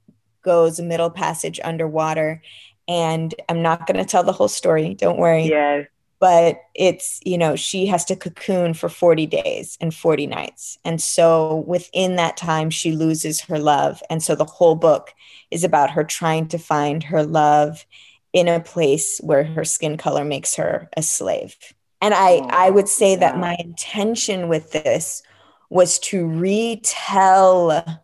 goes 0.43 0.81
middle 0.81 1.11
passage 1.11 1.59
underwater 1.65 2.41
and 2.89 3.35
I'm 3.49 3.63
not 3.63 3.87
going 3.87 3.99
to 3.99 4.05
tell 4.05 4.25
the 4.25 4.33
whole 4.33 4.49
story. 4.49 4.95
Don't 4.95 5.19
worry. 5.19 5.45
Yes. 5.45 5.87
But 6.21 6.63
it's, 6.75 7.21
you 7.25 7.39
know, 7.39 7.55
she 7.55 7.87
has 7.87 8.05
to 8.07 8.17
cocoon 8.17 8.75
for 8.75 8.89
40 8.89 9.27
days 9.27 9.79
and 9.81 9.95
40 9.95 10.27
nights. 10.27 10.79
And 10.85 11.01
so 11.01 11.65
within 11.69 12.17
that 12.17 12.37
time, 12.37 12.71
she 12.71 12.91
loses 12.91 13.41
her 13.43 13.59
love. 13.59 14.03
And 14.11 14.21
so 14.21 14.35
the 14.35 14.45
whole 14.45 14.75
book 14.75 15.15
is 15.53 15.63
about 15.63 15.91
her 15.91 16.03
trying 16.03 16.49
to 16.49 16.59
find 16.59 17.05
her 17.05 17.23
love 17.23 17.87
in 18.33 18.49
a 18.49 18.59
place 18.59 19.21
where 19.23 19.45
her 19.45 19.65
skin 19.65 19.97
color 19.97 20.25
makes 20.25 20.57
her 20.57 20.89
a 20.97 21.03
slave. 21.03 21.57
And 22.01 22.15
I, 22.15 22.39
oh, 22.43 22.49
I 22.51 22.71
would 22.71 22.89
say 22.89 23.13
yeah. 23.13 23.21
that 23.21 23.39
my 23.39 23.57
intention 23.59 24.49
with 24.49 24.73
this 24.73 25.23
was 25.71 25.99
to 26.01 26.27
retell 26.27 28.03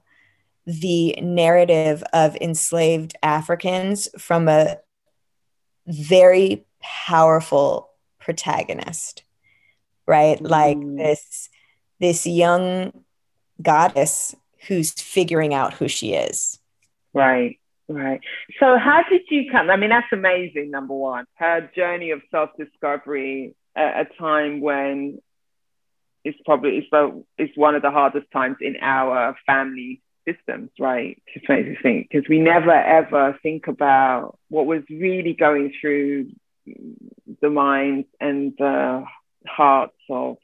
the 0.67 1.15
narrative 1.21 2.03
of 2.13 2.37
enslaved 2.37 3.15
Africans 3.23 4.09
from 4.19 4.49
a 4.49 4.79
very 5.87 6.65
powerful 6.81 7.91
protagonist, 8.21 9.23
right? 10.07 10.39
Mm. 10.39 10.49
Like 10.49 10.79
this 10.97 11.49
this 12.01 12.27
young 12.27 13.05
goddess 13.63 14.35
who's 14.67 14.93
figuring 14.93 15.55
out 15.55 15.75
who 15.75 15.89
she 15.89 16.15
is. 16.15 16.59
Right, 17.13 17.61
right. 17.89 18.21
So 18.59 18.79
how 18.79 19.05
did 19.09 19.23
you 19.31 19.51
come? 19.51 19.71
I 19.71 19.77
mean, 19.77 19.91
that's 19.91 20.13
amazing, 20.13 20.71
number 20.71 20.95
one. 20.95 21.27
Her 21.35 21.71
journey 21.77 22.11
of 22.11 22.23
self-discovery 22.31 23.55
at 23.77 24.07
a 24.07 24.19
time 24.19 24.61
when 24.61 25.21
it's 26.25 26.39
probably 26.45 26.79
it's, 26.79 26.89
it's 27.39 27.57
one 27.57 27.75
of 27.75 27.83
the 27.83 27.91
hardest 27.91 28.31
times 28.33 28.57
in 28.61 28.77
our 28.81 29.37
family 29.47 30.01
systems, 30.27 30.71
right? 30.79 31.21
Just 31.33 31.49
makes 31.49 31.69
me 31.69 31.77
think 31.83 32.09
because 32.11 32.29
we 32.29 32.41
never 32.41 32.73
ever 32.73 33.39
think 33.43 33.67
about 33.67 34.39
what 34.49 34.67
was 34.67 34.83
really 34.91 35.35
going 35.35 35.73
through 35.81 36.31
the 37.41 37.51
minds 37.51 38.09
and 38.21 38.55
the 38.59 39.05
hearts 39.47 39.97
of 40.09 40.37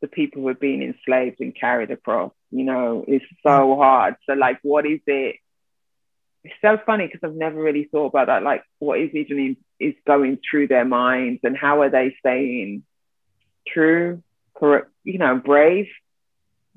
the 0.00 0.08
people 0.08 0.42
who 0.42 0.48
are 0.48 0.54
being 0.54 0.82
enslaved 0.82 1.40
and 1.40 1.58
carried 1.58 1.90
across. 1.90 2.32
You 2.50 2.64
know, 2.64 3.04
it's 3.06 3.24
so 3.42 3.48
mm. 3.48 3.76
hard. 3.76 4.16
So, 4.26 4.34
like, 4.34 4.58
what 4.62 4.86
is 4.86 5.00
it? 5.06 5.36
It's 6.44 6.54
so 6.62 6.78
funny 6.86 7.06
because 7.06 7.20
I've 7.24 7.36
never 7.36 7.60
really 7.60 7.88
thought 7.90 8.06
about 8.06 8.28
that. 8.28 8.42
Like, 8.42 8.62
what 8.78 9.00
is 9.00 9.10
even 9.14 9.56
is 9.80 9.94
going 10.06 10.38
through 10.48 10.68
their 10.68 10.84
minds, 10.84 11.40
and 11.42 11.56
how 11.56 11.82
are 11.82 11.90
they 11.90 12.14
staying 12.20 12.84
true, 13.66 14.22
correct? 14.54 14.90
You 15.04 15.18
know, 15.18 15.36
brave 15.36 15.88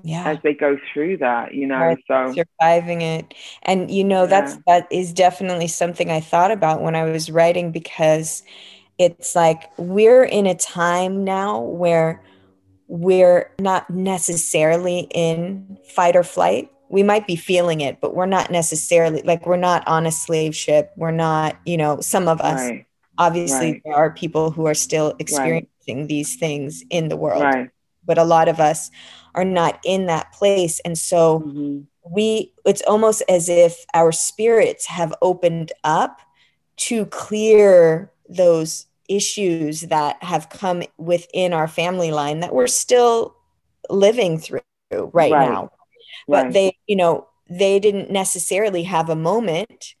yeah 0.02 0.30
as 0.30 0.38
they 0.42 0.54
go 0.54 0.78
through 0.92 1.16
that 1.16 1.54
you 1.54 1.66
know 1.66 1.78
right. 1.78 1.98
so 2.06 2.32
surviving 2.34 3.02
it 3.02 3.34
and 3.62 3.90
you 3.90 4.04
know 4.04 4.22
yeah. 4.22 4.26
that's 4.26 4.58
that 4.66 4.86
is 4.90 5.12
definitely 5.12 5.66
something 5.66 6.10
i 6.10 6.20
thought 6.20 6.50
about 6.50 6.80
when 6.80 6.94
i 6.94 7.04
was 7.04 7.30
writing 7.30 7.70
because 7.70 8.42
it's 8.98 9.34
like 9.34 9.70
we're 9.78 10.24
in 10.24 10.46
a 10.46 10.54
time 10.54 11.24
now 11.24 11.60
where 11.60 12.22
we're 12.86 13.50
not 13.58 13.88
necessarily 13.88 15.08
in 15.14 15.78
fight 15.84 16.16
or 16.16 16.22
flight 16.22 16.70
we 16.88 17.02
might 17.02 17.26
be 17.26 17.36
feeling 17.36 17.80
it 17.80 18.00
but 18.00 18.14
we're 18.14 18.26
not 18.26 18.50
necessarily 18.50 19.22
like 19.22 19.46
we're 19.46 19.56
not 19.56 19.86
on 19.86 20.06
a 20.06 20.12
slave 20.12 20.54
ship 20.54 20.92
we're 20.96 21.10
not 21.10 21.56
you 21.64 21.76
know 21.76 22.00
some 22.00 22.26
of 22.26 22.40
us 22.40 22.60
right. 22.60 22.86
obviously 23.18 23.72
right. 23.72 23.82
there 23.84 23.94
are 23.94 24.10
people 24.10 24.50
who 24.50 24.66
are 24.66 24.74
still 24.74 25.14
experiencing 25.18 26.06
these 26.06 26.36
things 26.36 26.84
in 26.90 27.08
the 27.08 27.16
world 27.16 27.42
but 28.10 28.18
a 28.18 28.24
lot 28.24 28.48
of 28.48 28.58
us 28.58 28.90
are 29.36 29.44
not 29.44 29.78
in 29.84 30.06
that 30.06 30.32
place 30.32 30.80
and 30.80 30.98
so 30.98 31.38
mm-hmm. 31.46 31.78
we 32.12 32.52
it's 32.64 32.82
almost 32.88 33.22
as 33.28 33.48
if 33.48 33.84
our 33.94 34.10
spirits 34.10 34.84
have 34.86 35.14
opened 35.22 35.70
up 35.84 36.20
to 36.76 37.06
clear 37.06 38.10
those 38.28 38.86
issues 39.08 39.82
that 39.82 40.20
have 40.24 40.50
come 40.50 40.82
within 40.98 41.52
our 41.52 41.68
family 41.68 42.10
line 42.10 42.40
that 42.40 42.52
we're 42.52 42.66
still 42.66 43.36
living 43.88 44.38
through 44.38 44.60
right, 44.90 45.30
right. 45.30 45.48
now 45.48 45.70
but 46.26 46.46
right. 46.46 46.52
they 46.52 46.76
you 46.88 46.96
know 46.96 47.28
they 47.48 47.78
didn't 47.78 48.10
necessarily 48.10 48.82
have 48.82 49.08
a 49.08 49.14
moment 49.14 49.94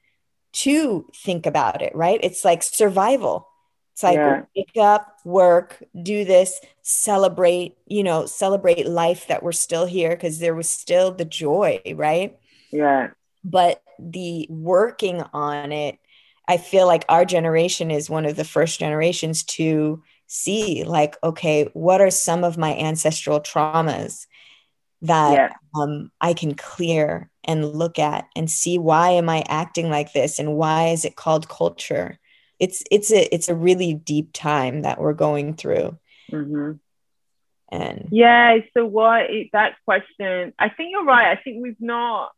to 0.52 1.06
think 1.14 1.46
about 1.46 1.80
it 1.80 1.94
right 1.94 2.18
it's 2.24 2.44
like 2.44 2.60
survival 2.64 3.46
it's 3.92 4.02
like 4.02 4.16
yeah. 4.16 4.42
wake 4.56 4.76
up, 4.78 5.18
work, 5.24 5.82
do 6.02 6.24
this, 6.24 6.60
celebrate, 6.82 7.76
you 7.86 8.02
know, 8.02 8.26
celebrate 8.26 8.86
life 8.86 9.26
that 9.26 9.42
we're 9.42 9.52
still 9.52 9.86
here 9.86 10.10
because 10.10 10.38
there 10.38 10.54
was 10.54 10.68
still 10.68 11.12
the 11.12 11.24
joy, 11.24 11.80
right? 11.94 12.38
Yeah. 12.72 13.10
But 13.44 13.82
the 13.98 14.46
working 14.48 15.22
on 15.32 15.72
it, 15.72 15.98
I 16.48 16.56
feel 16.56 16.86
like 16.86 17.04
our 17.08 17.24
generation 17.24 17.90
is 17.90 18.08
one 18.08 18.26
of 18.26 18.36
the 18.36 18.44
first 18.44 18.80
generations 18.80 19.44
to 19.44 20.02
see, 20.26 20.84
like, 20.84 21.16
okay, 21.22 21.68
what 21.74 22.00
are 22.00 22.10
some 22.10 22.44
of 22.44 22.56
my 22.56 22.76
ancestral 22.76 23.40
traumas 23.40 24.26
that 25.02 25.32
yeah. 25.32 25.52
um, 25.74 26.10
I 26.20 26.34
can 26.34 26.54
clear 26.54 27.30
and 27.44 27.72
look 27.72 27.98
at 27.98 28.28
and 28.36 28.50
see 28.50 28.78
why 28.78 29.10
am 29.10 29.28
I 29.28 29.44
acting 29.48 29.90
like 29.90 30.12
this 30.12 30.38
and 30.38 30.54
why 30.54 30.88
is 30.88 31.04
it 31.04 31.16
called 31.16 31.48
culture? 31.48 32.18
It's 32.60 32.84
it's 32.90 33.10
a 33.10 33.34
it's 33.34 33.48
a 33.48 33.54
really 33.54 33.94
deep 33.94 34.30
time 34.32 34.82
that 34.82 35.00
we're 35.00 35.14
going 35.14 35.54
through. 35.54 35.98
Mm-hmm. 36.30 36.72
and 37.72 38.08
yeah 38.12 38.58
so 38.72 38.86
what 38.86 39.26
that 39.52 39.74
question 39.84 40.52
i 40.60 40.68
think 40.68 40.90
you're 40.92 41.04
right. 41.04 41.36
I 41.36 41.40
think 41.42 41.60
we've 41.60 41.80
not 41.80 42.30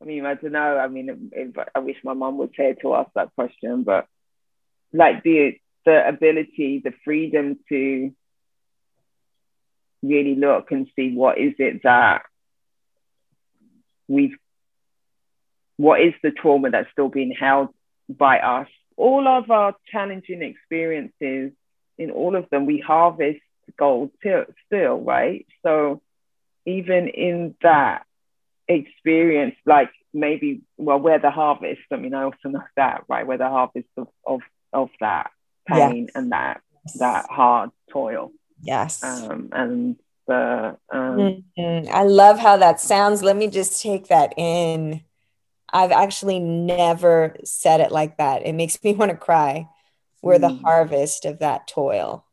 i 0.00 0.06
mean 0.06 0.24
i 0.24 0.32
don't 0.32 0.52
know. 0.52 0.78
I 0.78 0.88
mean 0.88 1.30
i 1.74 1.78
wish 1.80 1.98
my 2.02 2.14
mom 2.14 2.38
would 2.38 2.54
say 2.56 2.74
to 2.80 2.94
ask 2.94 3.10
that 3.14 3.34
question 3.34 3.82
but 3.82 4.06
like 4.94 5.22
the 5.24 5.58
the 5.84 6.08
ability 6.08 6.80
the 6.82 6.94
freedom 7.04 7.58
to 7.68 8.14
really 10.02 10.34
look 10.34 10.70
and 10.70 10.86
see 10.96 11.14
what 11.14 11.36
is 11.36 11.52
it 11.58 11.82
that 11.82 12.22
we've 14.06 14.38
what 15.76 16.00
is 16.00 16.14
the 16.22 16.30
trauma 16.30 16.70
that's 16.70 16.90
still 16.92 17.10
being 17.10 17.34
held 17.38 17.68
by 18.08 18.38
us 18.38 18.68
all 18.98 19.28
of 19.28 19.50
our 19.50 19.74
challenging 19.90 20.42
experiences, 20.42 21.52
in 21.96 22.10
all 22.10 22.36
of 22.36 22.50
them, 22.50 22.66
we 22.66 22.78
harvest 22.78 23.40
gold 23.78 24.10
t- 24.22 24.32
still, 24.66 24.96
right? 25.00 25.46
So 25.64 26.02
even 26.66 27.08
in 27.08 27.54
that 27.62 28.04
experience, 28.66 29.54
like 29.64 29.90
maybe, 30.12 30.62
well, 30.76 30.98
we're 30.98 31.20
the 31.20 31.30
harvest. 31.30 31.80
I 31.92 31.96
mean, 31.96 32.12
I 32.12 32.24
also 32.24 32.48
know 32.48 32.64
that, 32.76 33.04
right? 33.08 33.26
We're 33.26 33.38
the 33.38 33.48
harvest 33.48 33.88
of, 33.96 34.08
of, 34.26 34.40
of 34.72 34.90
that 35.00 35.30
pain 35.66 36.06
yes. 36.06 36.12
and 36.14 36.32
that, 36.32 36.60
that 36.98 37.26
hard 37.30 37.70
toil. 37.90 38.32
Yes. 38.60 39.02
Um, 39.04 39.50
and 39.52 39.96
the, 40.26 40.76
um, 40.90 41.44
mm-hmm. 41.56 41.88
I 41.94 42.02
love 42.02 42.38
how 42.38 42.56
that 42.56 42.80
sounds. 42.80 43.22
Let 43.22 43.36
me 43.36 43.48
just 43.48 43.80
take 43.80 44.08
that 44.08 44.34
in. 44.36 45.02
I've 45.72 45.92
actually 45.92 46.38
never 46.38 47.36
said 47.44 47.80
it 47.80 47.92
like 47.92 48.16
that. 48.18 48.46
It 48.46 48.54
makes 48.54 48.82
me 48.82 48.94
want 48.94 49.10
to 49.10 49.16
cry. 49.16 49.68
We're 50.22 50.38
mm. 50.38 50.40
the 50.40 50.54
harvest 50.54 51.24
of 51.24 51.40
that 51.40 51.66
toil. 51.66 52.24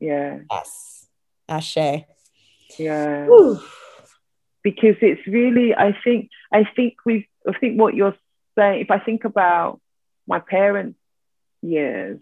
Yeah. 0.00 0.40
Yes. 0.50 1.06
Ashe. 1.48 2.04
Yeah. 2.78 3.26
Whew. 3.26 3.60
Because 4.62 4.96
it's 5.02 5.26
really, 5.26 5.74
I 5.74 5.94
think, 6.02 6.30
I 6.52 6.64
think 6.64 6.94
we, 7.04 7.28
I 7.46 7.52
think 7.58 7.78
what 7.78 7.94
you're 7.94 8.16
saying, 8.56 8.80
if 8.80 8.90
I 8.90 8.98
think 8.98 9.24
about 9.24 9.80
my 10.26 10.38
parents' 10.38 10.98
years, 11.60 12.18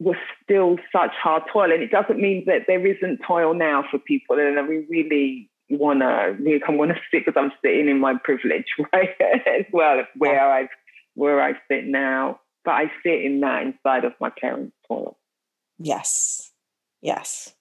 was 0.00 0.16
still 0.42 0.76
such 0.92 1.10
hard 1.22 1.44
toil. 1.52 1.72
And 1.72 1.82
it 1.82 1.90
doesn't 1.90 2.18
mean 2.18 2.44
that 2.46 2.62
there 2.66 2.84
isn't 2.84 3.20
toil 3.26 3.54
now 3.54 3.84
for 3.90 3.98
people. 3.98 4.38
And 4.38 4.68
we 4.68 4.86
really 4.88 5.50
wanna 5.70 6.36
I 6.68 6.70
want 6.70 6.90
to 6.92 6.96
sit 7.10 7.24
because 7.24 7.34
I'm 7.36 7.52
sitting 7.62 7.88
in 7.88 8.00
my 8.00 8.14
privilege, 8.22 8.66
right? 8.92 9.10
as 9.20 9.66
well, 9.72 10.04
where 10.16 10.52
I 10.52 10.68
where 11.14 11.42
I 11.42 11.54
sit 11.70 11.86
now. 11.86 12.40
But 12.64 12.72
I 12.72 12.92
sit 13.02 13.22
in 13.22 13.40
that 13.40 13.62
inside 13.62 14.04
of 14.04 14.12
my 14.20 14.30
parents' 14.30 14.76
toilet. 14.86 15.14
Yes. 15.78 16.50
Yes. 17.00 17.54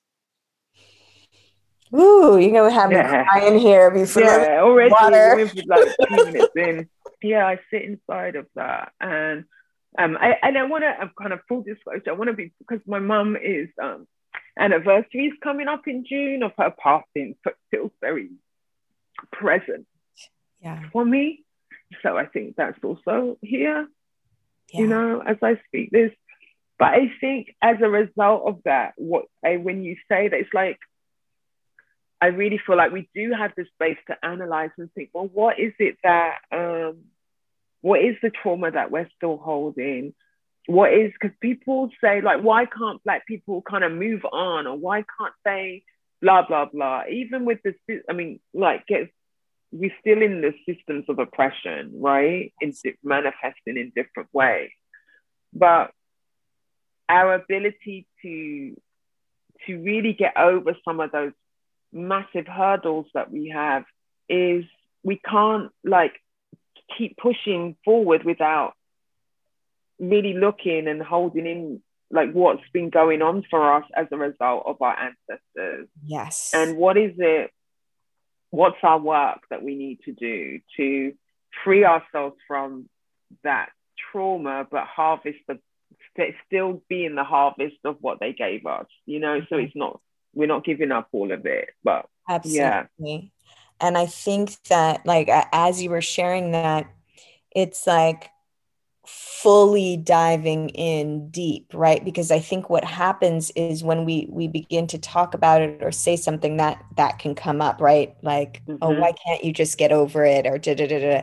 Ooh, 1.96 2.38
you 2.38 2.52
know 2.52 2.64
gonna 2.64 2.74
have 2.74 2.92
yeah. 2.92 3.24
crying 3.24 3.60
here 3.60 3.92
before 3.92 4.24
yeah, 4.24 4.60
already 4.62 4.92
water. 4.92 5.50
like 5.68 5.96
two 6.10 6.26
minutes 6.26 6.54
in. 6.56 6.90
Yeah, 7.22 7.48
I 7.48 7.60
sit 7.72 7.84
inside 7.84 8.36
of 8.36 8.48
that. 8.56 8.92
And 9.00 9.46
Um, 9.98 10.18
I, 10.20 10.36
and 10.44 10.58
I 10.58 10.64
want 10.66 10.84
to, 10.84 10.90
I'm 10.90 11.12
kind 11.20 11.34
of 11.34 11.40
full 11.48 11.64
disclosure, 11.64 12.10
I 12.10 12.12
want 12.14 12.30
to 12.30 12.34
be, 12.34 12.52
because 12.60 12.82
my 12.86 13.00
mum 13.00 13.36
is, 13.36 13.70
um, 13.82 14.08
anniversary 14.58 15.28
is 15.28 15.34
coming 15.42 15.68
up 15.68 15.88
in 15.88 16.06
June 16.06 16.44
of 16.44 16.52
her 16.58 16.74
passing, 16.78 17.36
so 17.44 17.52
it 17.52 17.58
feels 17.72 17.92
very 18.02 18.30
present 19.32 19.86
yeah. 20.62 20.82
for 20.92 21.06
me. 21.06 21.44
So 22.04 22.18
I 22.18 22.26
think 22.26 22.56
that's 22.56 22.78
also 22.84 23.38
here, 23.42 23.88
yeah. 24.74 24.80
you 24.80 24.88
know, 24.88 25.22
as 25.22 25.38
I 25.42 25.60
speak 25.68 25.92
this. 25.92 26.12
But 26.80 26.90
I 26.94 27.12
think 27.20 27.56
as 27.62 27.78
a 27.82 27.90
result 27.90 28.44
of 28.46 28.62
that, 28.66 28.94
what 28.98 29.26
I, 29.44 29.58
when 29.58 29.84
you 29.84 29.96
say 30.10 30.28
that, 30.28 30.40
it's 30.40 30.54
like, 30.54 30.78
I 32.22 32.28
really 32.28 32.60
feel 32.66 32.78
like 32.78 32.92
we 32.92 33.10
do 33.16 33.32
have 33.32 33.54
the 33.56 33.66
space 33.76 33.98
to 34.08 34.18
analyze 34.24 34.72
and 34.78 34.92
think, 34.94 35.10
well, 35.14 35.30
what 35.32 35.60
is 35.60 35.74
it 35.80 35.98
that, 36.04 36.38
um, 36.52 36.98
what 37.82 38.02
is 38.02 38.16
the 38.22 38.30
trauma 38.30 38.72
that 38.72 38.92
we're 38.92 39.10
still 39.16 39.38
holding? 39.38 40.14
What 40.68 40.94
is, 40.94 41.12
because 41.14 41.36
people 41.42 41.90
say, 42.02 42.22
like, 42.22 42.42
why 42.42 42.66
can't 42.66 43.04
Black 43.04 43.26
people 43.26 43.62
kind 43.62 43.84
of 43.84 43.92
move 43.92 44.24
on? 44.26 44.68
Or 44.68 44.78
why 44.78 45.04
can't 45.18 45.34
they, 45.44 45.84
blah, 46.22 46.46
blah, 46.46 46.66
blah. 46.66 47.04
Even 47.10 47.46
with 47.46 47.60
the, 47.64 47.74
I 48.10 48.14
mean, 48.14 48.40
like, 48.54 48.86
get, 48.86 49.10
we're 49.72 49.94
still 50.00 50.22
in 50.22 50.42
the 50.42 50.54
systems 50.66 51.06
of 51.10 51.20
oppression, 51.20 51.94
right? 52.00 52.54
In 52.62 52.74
manifesting 53.04 53.78
in 53.78 53.92
different 53.96 54.30
ways. 54.34 54.70
But 55.54 55.92
our 57.10 57.34
ability 57.34 58.08
to 58.22 58.76
to 59.66 59.78
really 59.80 60.14
get 60.14 60.38
over 60.38 60.76
some 60.86 61.00
of 61.00 61.12
those 61.12 61.32
massive 61.92 62.48
hurdles 62.48 63.08
that 63.14 63.32
we 63.32 63.50
have 63.50 63.86
is 64.30 64.66
we 65.04 65.18
can't 65.18 65.72
like 65.84 66.14
keep 66.98 67.18
pushing 67.18 67.76
forward 67.84 68.24
without 68.24 68.74
really 70.00 70.34
looking 70.34 70.88
and 70.88 71.02
holding 71.02 71.46
in 71.46 71.82
like 72.10 72.32
what's 72.32 72.64
been 72.72 72.90
going 72.90 73.22
on 73.22 73.44
for 73.50 73.74
us 73.74 73.84
as 73.96 74.08
a 74.12 74.18
result 74.18 74.64
of 74.66 74.82
our 74.82 74.98
ancestors. 74.98 75.88
Yes. 76.06 76.52
And 76.54 76.78
what 76.78 76.98
is 76.98 77.14
it 77.18 77.52
what's 78.50 78.78
our 78.84 79.00
work 79.00 79.40
that 79.50 79.62
we 79.62 79.76
need 79.76 80.00
to 80.06 80.14
do 80.14 80.60
to 80.78 81.14
free 81.64 81.84
ourselves 81.84 82.38
from 82.48 82.88
that 83.44 83.70
trauma 84.12 84.66
but 84.70 84.86
harvest 84.86 85.40
the 85.48 85.60
still 86.48 86.82
be 86.90 87.06
in 87.06 87.16
the 87.16 87.24
harvest 87.24 87.76
of 87.84 87.98
what 88.00 88.20
they 88.20 88.34
gave 88.34 88.66
us 88.66 88.88
you 89.06 89.20
know? 89.20 89.42
So 89.50 89.58
it's 89.58 89.76
not 89.76 90.00
we're 90.34 90.48
not 90.48 90.64
giving 90.64 90.92
up 90.92 91.10
all 91.12 91.32
of 91.32 91.46
it 91.46 91.70
but 91.84 92.08
absolutely. 92.30 92.90
Yeah. 93.00 93.22
and 93.82 93.98
i 93.98 94.06
think 94.06 94.62
that 94.70 95.06
like 95.06 95.30
as 95.52 95.82
you 95.82 95.90
were 95.90 96.02
sharing 96.02 96.52
that 96.52 96.90
it's 97.52 97.86
like 97.86 98.30
fully 99.08 99.98
diving 99.98 100.70
in 100.70 101.30
deep 101.30 101.72
right? 101.74 102.04
Because 102.04 102.30
i 102.32 102.40
think 102.40 102.70
what 102.70 102.84
happens 102.84 103.52
is 103.52 103.84
when 103.84 104.06
we 104.06 104.28
we 104.30 104.48
begin 104.48 104.88
to 104.88 104.98
talk 104.98 105.34
about 105.34 105.62
it 105.62 105.82
or 105.82 105.92
say 105.92 106.16
something 106.16 106.58
that 106.58 106.84
that 106.98 107.18
can 107.20 107.34
come 107.36 107.62
up 107.62 107.80
right? 107.82 108.16
Like 108.22 108.62
Mhm. 108.68 108.80
oh 108.82 108.92
why 108.92 109.14
can't 109.26 109.44
you 109.44 109.54
just 109.54 109.78
get 109.78 109.92
over 109.92 110.26
it? 110.26 110.46
or 110.46 110.58
da 110.58 110.76
da 110.76 110.88
da 110.88 111.00
da 111.00 111.22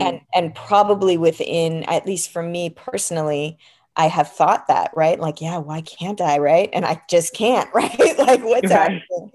and 0.00 0.20
and 0.34 0.54
probably 0.54 1.16
within 1.16 1.84
at 1.84 2.06
least 2.06 2.30
for 2.30 2.42
me 2.42 2.70
personally 2.70 3.58
i 3.96 4.06
have 4.08 4.28
thought 4.32 4.66
that 4.68 4.90
right? 4.96 5.20
Like 5.20 5.40
yeah 5.40 5.58
why 5.58 5.80
can't 5.82 6.20
i? 6.20 6.38
right? 6.38 6.68
And 6.72 6.84
i 6.84 7.00
just 7.08 7.34
can't 7.34 7.68
right? 7.74 8.18
Like 8.18 8.42
what's 8.42 8.70
Right. 8.70 9.02
happening? 9.10 9.30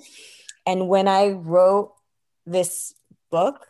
And 0.66 0.88
when 0.90 1.08
i 1.08 1.30
wrote 1.30 1.94
this 2.46 2.94
book 3.32 3.68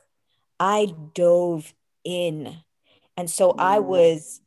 i 0.60 0.88
dove 1.14 1.74
in 2.04 2.56
and 3.18 3.30
so 3.30 3.56
i 3.60 3.78
Mm. 3.80 3.86
was 3.86 4.42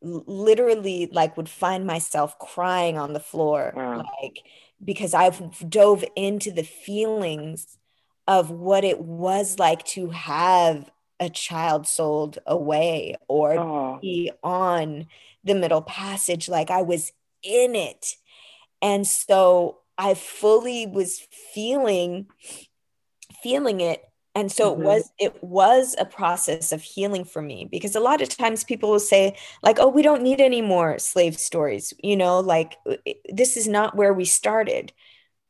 literally 0.00 1.08
like 1.12 1.36
would 1.36 1.48
find 1.48 1.86
myself 1.86 2.38
crying 2.38 2.98
on 2.98 3.12
the 3.12 3.20
floor 3.20 3.72
Wow. 3.76 4.04
like 4.22 4.42
because 4.84 5.14
i've 5.14 5.40
dove 5.68 6.04
into 6.16 6.50
the 6.50 6.64
feelings 6.64 7.78
of 8.26 8.50
what 8.50 8.84
it 8.84 9.00
was 9.00 9.58
like 9.58 9.84
to 9.84 10.10
have 10.10 10.90
a 11.20 11.28
child 11.30 11.86
sold 11.86 12.38
away 12.46 13.16
or 13.28 13.58
oh 13.58 13.98
be 14.02 14.32
on 14.42 15.06
the 15.44 15.54
middle 15.54 15.82
passage 15.82 16.48
like 16.48 16.70
i 16.70 16.82
was 16.82 17.12
in 17.44 17.76
it 17.76 18.16
and 18.80 19.06
so 19.06 19.78
i 19.98 20.14
fully 20.14 20.86
was 20.86 21.20
feeling 21.54 22.26
feeling 23.42 23.80
it 23.80 24.02
and 24.34 24.50
so 24.50 24.72
Mhm. 24.72 24.72
it 24.72 24.78
was 24.80 25.12
it 25.18 25.42
was 25.42 25.94
a 25.98 26.04
process 26.04 26.72
of 26.72 26.82
healing 26.82 27.24
for 27.24 27.42
me 27.42 27.68
because 27.70 27.94
a 27.94 28.00
lot 28.00 28.22
of 28.22 28.28
times 28.28 28.64
people 28.64 28.90
will 28.90 29.00
say 29.00 29.36
like 29.62 29.78
oh 29.78 29.88
we 29.88 30.02
don't 30.02 30.22
need 30.22 30.40
any 30.40 30.62
more 30.62 30.98
slave 30.98 31.38
stories 31.38 31.92
you 32.02 32.16
know 32.16 32.40
like 32.40 32.76
this 33.30 33.56
is 33.56 33.68
not 33.68 33.96
where 33.96 34.12
we 34.14 34.24
started 34.24 34.92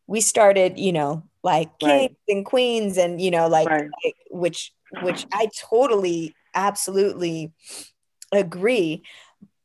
we 0.07 0.21
started 0.21 0.79
you 0.79 0.93
know 0.93 1.23
like 1.43 1.79
Right. 1.81 2.09
kings 2.09 2.17
and 2.29 2.47
queens 2.47 2.99
and 2.99 3.21
you 3.21 3.31
know 3.31 3.49
like, 3.49 3.69
Right. 3.69 3.95
like 4.05 4.17
which 4.31 4.73
which 4.99 5.27
i 5.33 5.49
totally 5.71 6.35
absolutely 6.55 7.53
agree 8.33 9.03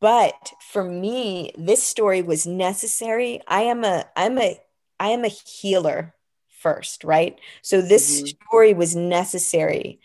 but 0.02 0.54
for 0.72 0.84
me 0.84 1.52
this 1.58 1.84
story 1.84 2.22
was 2.22 2.48
necessary 2.48 3.42
i 3.48 3.62
am 3.64 3.84
a 3.84 4.06
i'm 4.18 4.38
a 4.40 4.60
i 5.00 5.10
am 5.10 5.26
a 5.26 5.30
healer 5.30 6.14
first 6.58 7.04
right? 7.04 7.40
So 7.62 7.82
this 7.82 8.22
Mhm. 8.22 8.28
story 8.44 8.74
was 8.74 8.96
necessary 8.96 10.00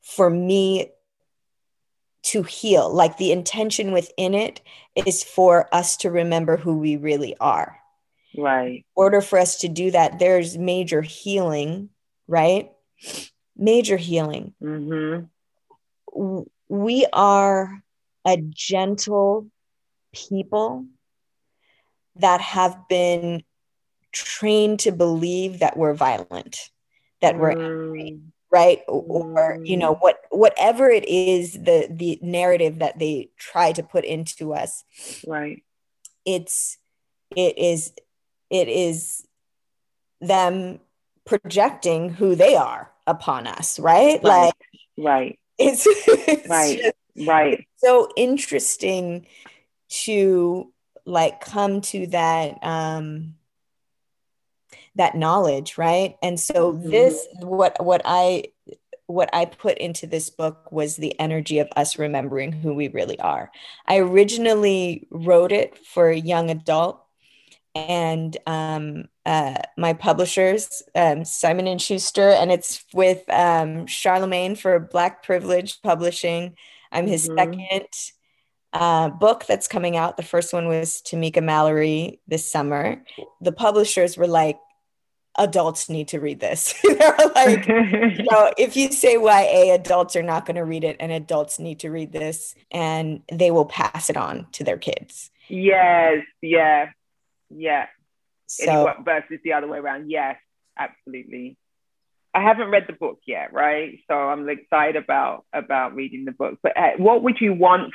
for 0.00 0.30
me 0.30 0.90
to 2.24 2.42
heal. 2.42 2.90
Like 2.90 3.16
the 3.16 3.32
intention 3.32 3.92
within 3.92 4.34
it 4.34 4.60
is 4.94 5.22
for 5.22 5.72
us 5.74 5.96
to 5.98 6.10
remember 6.10 6.56
who 6.56 6.78
we 6.78 6.96
really 6.96 7.36
are. 7.40 7.78
Right. 8.36 8.78
In 8.78 8.84
order 8.94 9.20
for 9.20 9.38
us 9.38 9.58
to 9.60 9.68
do 9.68 9.90
that 9.90 10.18
there's 10.18 10.58
major 10.58 11.02
healing 11.02 11.90
right? 12.26 12.70
Major 13.56 13.96
healing. 13.96 14.54
Mm-hmm. 14.62 15.24
we 16.68 17.06
are 17.12 17.82
a 18.26 18.36
gentle 18.36 19.50
people 20.12 20.84
that 22.16 22.40
have 22.42 22.76
been 22.88 23.42
trained 24.12 24.80
to 24.80 24.92
believe 24.92 25.60
that 25.60 25.76
we're 25.76 25.94
violent 25.94 26.70
that 27.20 27.38
we're 27.38 27.54
Mm, 27.54 28.30
right? 28.50 28.80
Or, 28.88 29.60
you 29.62 29.76
know 29.76 29.94
what 29.94 30.18
whatever 30.30 30.88
it 30.88 31.04
is 31.06 31.52
the 31.52 31.88
the 31.90 32.18
narrative 32.22 32.78
that 32.78 32.98
they 32.98 33.30
try 33.38 33.72
to 33.72 33.82
put 33.82 34.04
into 34.04 34.54
us 34.54 34.84
right. 35.26 35.62
it's 36.24 36.78
it 37.36 37.58
is 37.58 37.92
it 38.50 38.68
is 38.68 39.26
them 40.20 40.80
projecting 41.26 42.08
who 42.10 42.34
they 42.34 42.56
are 42.56 42.90
upon 43.06 43.46
us 43.46 43.78
right, 43.78 44.22
right. 44.22 44.44
Like 44.44 44.54
right. 44.96 45.38
it's, 45.58 45.86
it's 46.06 46.48
Right. 46.48 46.78
just 46.78 47.28
right. 47.28 47.66
so 47.76 48.08
interesting 48.16 49.26
to 49.88 50.72
like 51.04 51.40
come 51.40 51.80
to 51.80 52.06
that 52.08 52.58
um 52.62 53.34
that 54.98 55.14
knowledge 55.16 55.78
right 55.78 56.16
and 56.22 56.38
so 56.38 56.72
Mhm. 56.74 56.90
this 56.90 57.26
what 57.40 57.82
what 57.82 58.02
i 58.04 58.44
what 59.06 59.30
i 59.32 59.46
put 59.46 59.78
into 59.78 60.06
this 60.06 60.28
book 60.28 60.70
was 60.70 60.96
the 60.96 61.18
energy 61.18 61.58
of 61.60 61.68
us 61.76 61.98
remembering 61.98 62.52
who 62.52 62.74
we 62.74 62.88
really 62.88 63.18
are 63.20 63.50
i 63.86 63.96
originally 63.98 65.06
wrote 65.10 65.52
it 65.52 65.78
for 65.78 66.08
a 66.10 66.18
young 66.18 66.50
adult 66.50 67.00
and 67.74 68.36
um 68.46 69.04
uh 69.24 69.54
my 69.76 69.92
publishers 69.92 70.82
um 70.94 71.24
simon 71.24 71.66
and 71.66 71.80
schuster 71.80 72.30
and 72.30 72.50
it's 72.50 72.84
with 72.92 73.22
um 73.30 73.86
charlamagne 73.86 74.58
for 74.58 74.78
black 74.78 75.22
privilege 75.22 75.80
publishing 75.82 76.54
i'm 76.92 77.06
his 77.06 77.28
Mhm. 77.28 77.36
second 77.38 77.88
uh, 78.74 79.08
book 79.08 79.46
that's 79.46 79.66
coming 79.66 79.96
out. 79.96 80.18
The 80.18 80.22
first 80.22 80.52
one 80.52 80.68
was 80.68 81.00
Tamika 81.02 81.42
Mallory 81.42 82.20
this 82.28 82.52
summer. 82.52 83.02
The 83.40 83.50
publishers 83.50 84.18
were 84.18 84.26
like, 84.26 84.58
adults 85.38 85.88
need 85.88 86.08
to 86.08 86.20
read 86.20 86.40
this. 86.40 86.74
They're 86.84 87.16
like, 87.34 87.66
you 87.66 88.26
know, 88.30 88.52
if 88.58 88.76
you 88.76 88.92
say 88.92 89.14
YA, 89.14 89.74
adults 89.74 90.16
are 90.16 90.22
not 90.22 90.44
going 90.44 90.56
to 90.56 90.64
read 90.64 90.84
it, 90.84 90.96
and 91.00 91.10
adults 91.12 91.58
need 91.58 91.80
to 91.80 91.90
read 91.90 92.12
this, 92.12 92.54
and 92.70 93.22
they 93.32 93.50
will 93.50 93.64
pass 93.66 94.10
it 94.10 94.16
on 94.16 94.46
to 94.52 94.64
their 94.64 94.78
kids. 94.78 95.30
yes 95.48 96.22
yeah 96.42 96.90
yeah 97.50 97.86
So, 98.46 98.92
versus 99.04 99.38
the 99.44 99.54
other 99.54 99.66
way 99.66 99.78
around 99.78 100.10
yes 100.10 100.36
absolutely 100.78 101.56
I 102.34 102.42
haven't 102.42 102.70
read 102.70 102.84
the 102.86 102.92
book 102.92 103.20
yet, 103.26 103.52
right? 103.52 103.98
So 104.06 104.14
I'm 104.14 104.48
excited 104.48 104.96
about 105.02 105.44
about 105.52 105.94
reading 105.94 106.24
the 106.24 106.32
book. 106.32 106.58
But 106.62 106.76
uh, 106.76 106.90
what 106.98 107.22
would 107.22 107.40
you 107.40 107.54
want 107.54 107.92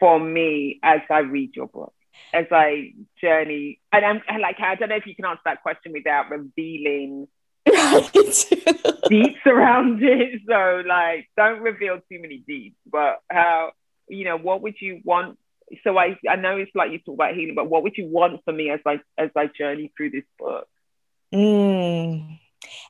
for 0.00 0.18
me 0.18 0.80
as 0.82 1.00
I 1.08 1.20
read 1.20 1.54
your 1.54 1.68
book, 1.68 1.94
as 2.32 2.46
I 2.50 2.92
journey? 3.20 3.80
And 3.92 4.04
I'm 4.04 4.40
like 4.40 4.60
I 4.60 4.74
don't 4.74 4.88
know 4.88 4.96
if 4.96 5.06
you 5.06 5.14
can 5.14 5.24
answer 5.24 5.42
that 5.44 5.62
question 5.62 5.92
without 5.92 6.30
revealing 6.30 7.28
deeds 7.66 9.38
around 9.46 10.02
it. 10.02 10.40
So 10.48 10.82
like, 10.86 11.28
don't 11.36 11.60
reveal 11.60 11.96
too 12.10 12.20
many 12.20 12.38
deeds. 12.46 12.76
But 12.90 13.20
how 13.30 13.72
you 14.08 14.24
know 14.24 14.36
what 14.36 14.62
would 14.62 14.80
you 14.80 15.00
want 15.04 15.38
so 15.84 15.98
I 15.98 16.18
I 16.28 16.36
know 16.36 16.56
it's 16.56 16.70
like 16.74 16.90
you 16.90 16.98
talk 16.98 17.14
about 17.14 17.34
healing, 17.34 17.54
but 17.54 17.68
what 17.68 17.82
would 17.82 17.96
you 17.96 18.06
want 18.06 18.40
for 18.44 18.52
me 18.52 18.70
as 18.70 18.80
I 18.86 19.00
as 19.18 19.30
I 19.36 19.46
journey 19.46 19.92
through 19.96 20.10
this 20.10 20.24
book? 20.38 20.68
Mm. 21.32 22.38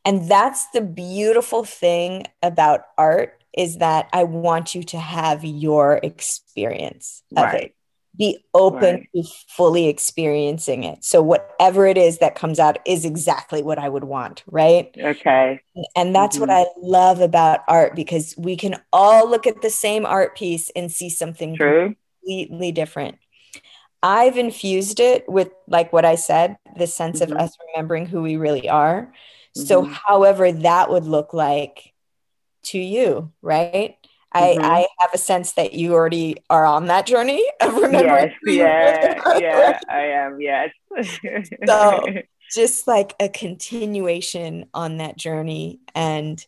And 0.05 0.29
that's 0.29 0.67
the 0.71 0.81
beautiful 0.81 1.65
thing 1.65 2.25
about 2.43 2.83
art 2.99 3.43
is 3.57 3.79
that 3.79 4.09
I 4.13 4.25
want 4.25 4.75
you 4.75 4.83
to 4.85 4.99
have 4.99 5.45
your 5.45 6.01
experience 6.03 7.23
of 7.37 7.45
right. 7.45 7.63
it. 7.65 7.75
Be 8.19 8.45
open 8.53 8.95
right. 8.95 9.09
to 9.15 9.23
fully 9.49 9.89
experiencing 9.89 10.85
it. 10.85 11.03
So 11.03 11.23
whatever 11.23 11.87
it 11.87 11.97
is 11.97 12.19
that 12.19 12.35
comes 12.35 12.59
out 12.59 12.79
is 12.87 13.05
exactly 13.05 13.63
what 13.63 13.79
I 13.79 13.89
would 13.89 14.05
want, 14.05 14.43
right? 14.47 14.95
Okay. 14.99 15.61
And 15.97 16.15
that's 16.15 16.37
mm-hmm. 16.37 16.49
what 16.49 16.51
I 16.51 16.67
love 16.83 17.21
about 17.21 17.61
art 17.69 17.97
because 17.97 18.35
we 18.37 18.57
can 18.57 18.77
all 18.93 19.29
look 19.29 19.47
at 19.47 19.63
the 19.63 19.71
same 19.71 20.05
art 20.05 20.37
piece 20.37 20.71
and 20.77 20.93
see 20.93 21.09
something 21.09 21.57
True. 21.57 21.95
completely 22.21 22.71
different. 22.71 23.19
I've 24.03 24.37
infused 24.37 25.01
it 25.01 25.29
with 25.29 25.51
like 25.67 25.93
what 25.93 26.05
I 26.05 26.17
said, 26.17 26.59
the 26.77 26.87
sense 26.87 27.21
mm-hmm. 27.21 27.33
of 27.33 27.39
us 27.39 27.57
remembering 27.75 28.07
who 28.07 28.21
we 28.21 28.37
really 28.37 28.69
are. 28.69 29.13
Mm-hmm. 29.57 29.67
So 29.67 29.85
however 29.85 30.53
that 30.53 30.91
would 30.91 31.05
look 31.05 31.33
like 31.33 31.93
to 32.65 32.79
you, 32.79 33.33
right? 33.43 33.97
I, 34.35 34.43
mm-hmm. 34.43 34.65
I 34.65 34.87
have 34.99 35.11
a 35.13 35.19
sense 35.19 35.53
that 35.53 35.75
you 35.75 35.95
already 35.95 36.37
are 36.49 36.65
on 36.65 36.87
that 36.87 37.07
journey 37.07 37.47
of 37.61 37.75
remembering. 37.75 38.33
Yes, 38.47 39.21
yeah, 39.27 39.39
yeah, 39.39 39.81
I 39.89 40.01
am. 40.01 40.41
Yes. 40.41 40.71
so 41.67 42.05
just 42.53 42.87
like 42.87 43.15
a 43.21 43.29
continuation 43.29 44.67
on 44.75 44.99
that 44.99 45.17
journey 45.17 45.81
and 45.95 46.45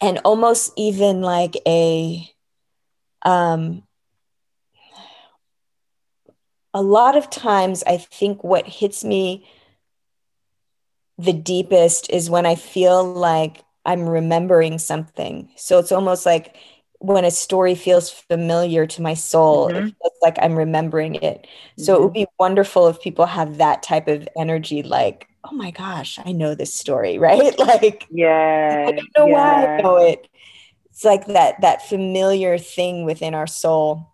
and 0.00 0.18
almost 0.24 0.72
even 0.76 1.22
like 1.22 1.56
a 1.66 2.28
um 3.24 3.82
a 6.74 6.82
lot 6.82 7.16
of 7.16 7.30
times 7.30 7.82
I 7.86 7.96
think 7.96 8.44
what 8.44 8.66
hits 8.66 9.02
me 9.02 9.48
the 11.16 11.32
deepest 11.32 12.10
is 12.10 12.30
when 12.30 12.46
I 12.46 12.54
feel 12.54 13.04
like 13.04 13.64
I'm 13.88 14.06
remembering 14.06 14.78
something. 14.78 15.48
So 15.56 15.78
it's 15.78 15.92
almost 15.92 16.26
like 16.26 16.58
when 16.98 17.24
a 17.24 17.30
story 17.30 17.74
feels 17.74 18.10
familiar 18.10 18.86
to 18.86 19.00
my 19.00 19.14
soul, 19.14 19.68
mm-hmm. 19.68 19.76
it 19.86 19.94
feels 20.02 20.18
like 20.20 20.36
I'm 20.42 20.56
remembering 20.56 21.14
it. 21.14 21.46
So 21.78 21.94
mm-hmm. 21.94 21.94
it 21.94 22.00
would 22.04 22.08
mm-hmm. 22.08 22.22
be 22.24 22.26
wonderful 22.38 22.88
if 22.88 23.00
people 23.00 23.24
have 23.24 23.56
that 23.56 23.82
type 23.82 24.06
of 24.06 24.28
energy, 24.36 24.82
like, 24.82 25.26
oh 25.42 25.52
my 25.52 25.70
gosh, 25.70 26.18
I 26.22 26.32
know 26.32 26.54
this 26.54 26.74
story, 26.74 27.16
right? 27.28 27.58
Like, 27.58 28.06
yeah, 28.10 28.84
I 28.88 28.92
don't 28.92 29.08
know 29.16 29.26
yeah. 29.26 29.32
why 29.32 29.76
I 29.78 29.80
know 29.80 29.96
it. 29.96 30.28
It's 30.90 31.04
like 31.04 31.26
that 31.28 31.62
that 31.62 31.88
familiar 31.88 32.58
thing 32.58 33.06
within 33.06 33.34
our 33.34 33.46
soul. 33.46 34.06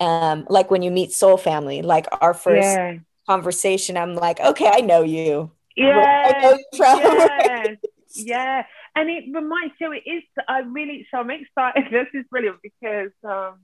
Um, 0.00 0.46
like 0.48 0.70
when 0.70 0.80
you 0.80 0.90
meet 0.90 1.12
soul 1.12 1.36
family, 1.36 1.82
like 1.82 2.06
our 2.22 2.32
first 2.32 2.64
yeah. 2.64 2.94
conversation, 3.28 3.98
I'm 3.98 4.14
like, 4.14 4.40
okay, 4.40 4.70
I 4.72 4.80
know 4.80 5.02
you. 5.02 5.50
Yeah. 5.76 6.56
yeah 6.72 7.66
yeah 8.14 8.64
and 8.94 9.10
it 9.10 9.24
reminds 9.32 9.74
so 9.78 9.92
it 9.92 10.02
is 10.06 10.22
i 10.48 10.60
really 10.60 11.06
so 11.10 11.18
i'm 11.18 11.30
excited 11.30 11.84
this 11.90 12.08
is 12.14 12.24
brilliant 12.30 12.58
because 12.62 13.12
um 13.24 13.58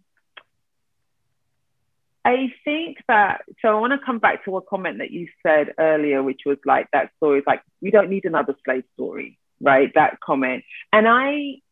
I 2.25 2.53
think 2.63 2.99
that 3.09 3.43
so 3.63 3.69
I 3.69 3.81
want 3.81 3.99
to 3.99 4.05
come 4.05 4.19
back 4.19 4.45
to 4.45 4.59
a 4.59 4.61
comment 4.63 4.99
that 4.99 5.11
you 5.11 5.29
said 5.43 5.73
earlier, 5.79 6.23
which 6.23 6.43
was 6.45 6.59
like 6.67 6.89
that 6.93 7.11
story 7.17 7.39
is 7.39 7.45
like 7.47 7.63
we 7.81 7.91
don't 7.91 8.11
need 8.11 8.27
another 8.27 8.55
slave 8.67 8.85
story, 8.95 9.39
right? 9.63 9.91
That 9.95 10.21
comment. 10.21 10.65
And 10.93 11.09
I 11.09 11.63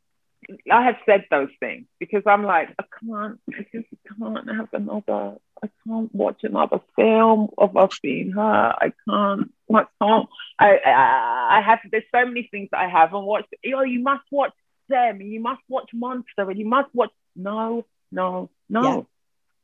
I 0.70 0.84
have 0.84 0.96
said 1.04 1.24
those 1.30 1.48
things 1.60 1.86
because 1.98 2.22
I'm 2.26 2.44
like, 2.44 2.70
I 2.78 2.84
can't, 3.00 3.40
I 3.50 3.66
just 3.72 3.88
can't 4.18 4.48
have 4.48 4.68
another, 4.72 5.36
I 5.62 5.68
can't 5.86 6.14
watch 6.14 6.44
another 6.44 6.80
film 6.94 7.48
of 7.58 7.76
us 7.76 7.98
being 8.00 8.32
hurt. 8.32 8.76
I 8.80 8.92
can't, 9.08 9.52
I 9.74 9.84
can't, 10.00 10.28
I, 10.58 10.78
I, 10.84 11.58
I 11.58 11.60
have, 11.60 11.80
there's 11.90 12.04
so 12.14 12.24
many 12.24 12.48
things 12.50 12.68
that 12.72 12.80
I 12.80 12.88
haven't 12.88 13.24
watched. 13.24 13.48
Oh, 13.74 13.82
you 13.82 14.00
must 14.00 14.24
watch 14.30 14.52
them 14.88 15.20
and 15.20 15.32
you 15.32 15.40
must 15.40 15.62
watch 15.68 15.90
Monster 15.92 16.48
and 16.50 16.58
you 16.58 16.66
must 16.66 16.94
watch, 16.94 17.10
no, 17.34 17.84
no, 18.12 18.50
no, 18.68 18.82
yeah. 18.82 19.02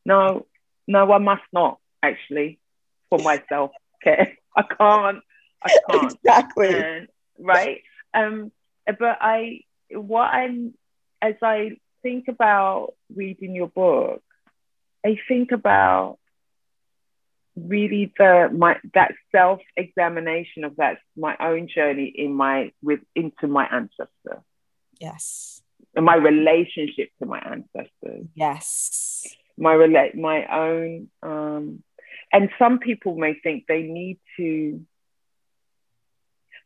no, 0.05 0.47
no, 0.89 1.13
I 1.13 1.19
must 1.19 1.43
not 1.53 1.79
actually 2.03 2.59
for 3.11 3.19
myself. 3.19 3.71
Okay. 4.03 4.39
I 4.57 4.63
can't, 4.63 5.19
I 5.63 5.77
can't. 5.91 6.13
Exactly. 6.13 6.75
And, 6.75 7.09
right. 7.39 7.83
Um, 8.13 8.53
but 8.87 9.19
I, 9.21 9.61
what 9.91 10.25
I'm 10.25 10.75
as 11.23 11.37
I 11.41 11.77
think 12.03 12.27
about 12.29 12.95
reading 13.15 13.55
your 13.55 13.69
book, 13.69 14.23
I 15.07 15.17
think 15.29 15.53
about 15.53 16.19
really 17.57 18.13
the 18.19 18.49
my 18.53 18.77
that 18.95 19.13
self 19.31 19.61
examination 19.77 20.65
of 20.65 20.77
that 20.77 20.99
my 21.17 21.37
own 21.39 21.69
journey 21.69 22.13
in 22.15 22.33
my 22.33 22.73
with 22.83 23.01
into 23.15 23.47
my 23.47 23.67
ancestor. 23.67 24.43
Yes. 24.99 25.63
And 25.95 26.07
my 26.07 26.17
relationship 26.17 27.11
to 27.21 27.27
my 27.27 27.39
ancestors. 27.39 28.27
Yes. 28.35 29.27
My 29.59 29.75
relate 29.75 30.15
my 30.15 30.47
own 30.47 31.11
um 31.23 31.83
and 32.33 32.49
some 32.59 32.79
people 32.79 33.17
may 33.17 33.35
think 33.35 33.65
they 33.67 33.83
need 33.83 34.19
to 34.39 34.81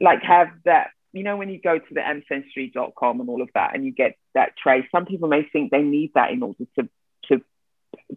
like 0.00 0.22
have 0.22 0.48
that 0.64 0.90
you 1.16 1.22
know, 1.22 1.36
when 1.38 1.48
you 1.48 1.58
go 1.58 1.78
to 1.78 1.94
the 1.94 2.06
ancestry.com 2.06 3.20
and 3.20 3.28
all 3.30 3.40
of 3.40 3.48
that 3.54 3.74
and 3.74 3.86
you 3.86 3.90
get 3.90 4.18
that 4.34 4.52
trace, 4.62 4.84
some 4.92 5.06
people 5.06 5.28
may 5.28 5.44
think 5.50 5.70
they 5.70 5.80
need 5.80 6.12
that 6.14 6.30
in 6.30 6.42
order 6.42 6.64
to, 6.78 6.88
to 7.28 7.42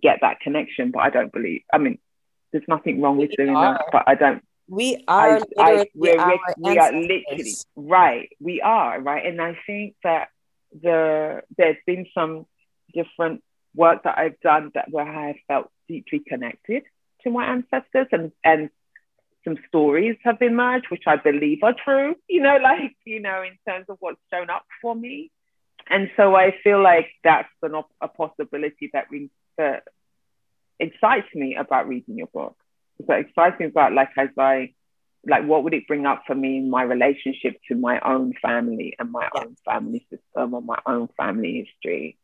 get 0.01 0.19
that 0.21 0.41
connection, 0.41 0.91
but 0.91 0.99
I 0.99 1.10
don't 1.10 1.32
believe, 1.32 1.62
I 1.73 1.77
mean, 1.77 1.97
there's 2.51 2.67
nothing 2.67 3.01
wrong 3.01 3.17
with 3.17 3.29
we 3.31 3.35
doing 3.45 3.55
are. 3.55 3.73
that, 3.73 3.85
but 3.91 4.03
I 4.07 4.15
don't. 4.15 4.43
We 4.67 5.03
are 5.07 5.38
I, 5.38 5.41
I, 5.57 5.85
we're, 5.95 6.17
we're, 6.17 6.38
we 6.59 6.77
are 6.77 6.91
literally, 6.91 7.55
right, 7.75 8.29
we 8.39 8.62
are, 8.62 9.01
right. 9.01 9.25
And 9.25 9.41
I 9.41 9.57
think 9.65 9.95
that 10.03 10.29
the 10.71 11.41
there's 11.57 11.77
been 11.88 12.05
some 12.13 12.45
different 12.93 13.43
work 13.75 14.03
that 14.03 14.17
I've 14.17 14.39
done 14.41 14.71
that 14.75 14.91
where 14.91 15.07
I 15.07 15.27
have 15.27 15.35
felt 15.47 15.71
deeply 15.88 16.19
connected 16.19 16.83
to 17.23 17.31
my 17.31 17.45
ancestors 17.45 18.07
and, 18.12 18.31
and 18.43 18.69
some 19.43 19.57
stories 19.67 20.17
have 20.23 20.41
emerged, 20.41 20.88
which 20.89 21.03
I 21.07 21.15
believe 21.15 21.59
are 21.63 21.75
true, 21.83 22.15
you 22.29 22.41
know, 22.41 22.57
like, 22.62 22.95
you 23.05 23.19
know, 23.19 23.41
in 23.41 23.57
terms 23.67 23.85
of 23.89 23.97
what's 23.99 24.19
shown 24.31 24.49
up 24.49 24.65
for 24.81 24.95
me. 24.95 25.31
And 25.89 26.12
so 26.17 26.35
I 26.35 26.55
feel 26.63 26.81
like 26.81 27.07
that's 27.23 27.49
an, 27.63 27.73
a 28.01 28.07
possibility 28.07 28.91
that, 28.93 29.05
we 29.09 29.31
that 29.57 29.83
excites 30.79 31.27
me 31.33 31.55
about 31.55 31.87
reading 31.87 32.17
your 32.17 32.27
book. 32.27 32.55
So 33.05 33.13
excites 33.13 33.59
me 33.59 33.67
about 33.67 33.93
like, 33.93 34.09
as 34.17 34.29
I, 34.37 34.73
like, 35.27 35.45
what 35.45 35.63
would 35.63 35.73
it 35.73 35.87
bring 35.87 36.05
up 36.05 36.23
for 36.25 36.35
me 36.35 36.57
in 36.57 36.69
my 36.69 36.83
relationship 36.83 37.59
to 37.67 37.75
my 37.75 37.99
own 37.99 38.33
family 38.41 38.95
and 38.97 39.11
my 39.11 39.29
yeah. 39.33 39.41
own 39.41 39.55
family 39.65 40.05
system 40.09 40.53
or 40.53 40.61
my 40.61 40.79
own 40.85 41.09
family 41.17 41.65
history, 41.65 42.17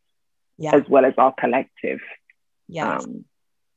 yeah. 0.57 0.75
as 0.75 0.83
well 0.89 1.05
as 1.05 1.13
our 1.17 1.33
collective. 1.33 1.99
Yes. 2.67 3.03
Um, 3.03 3.25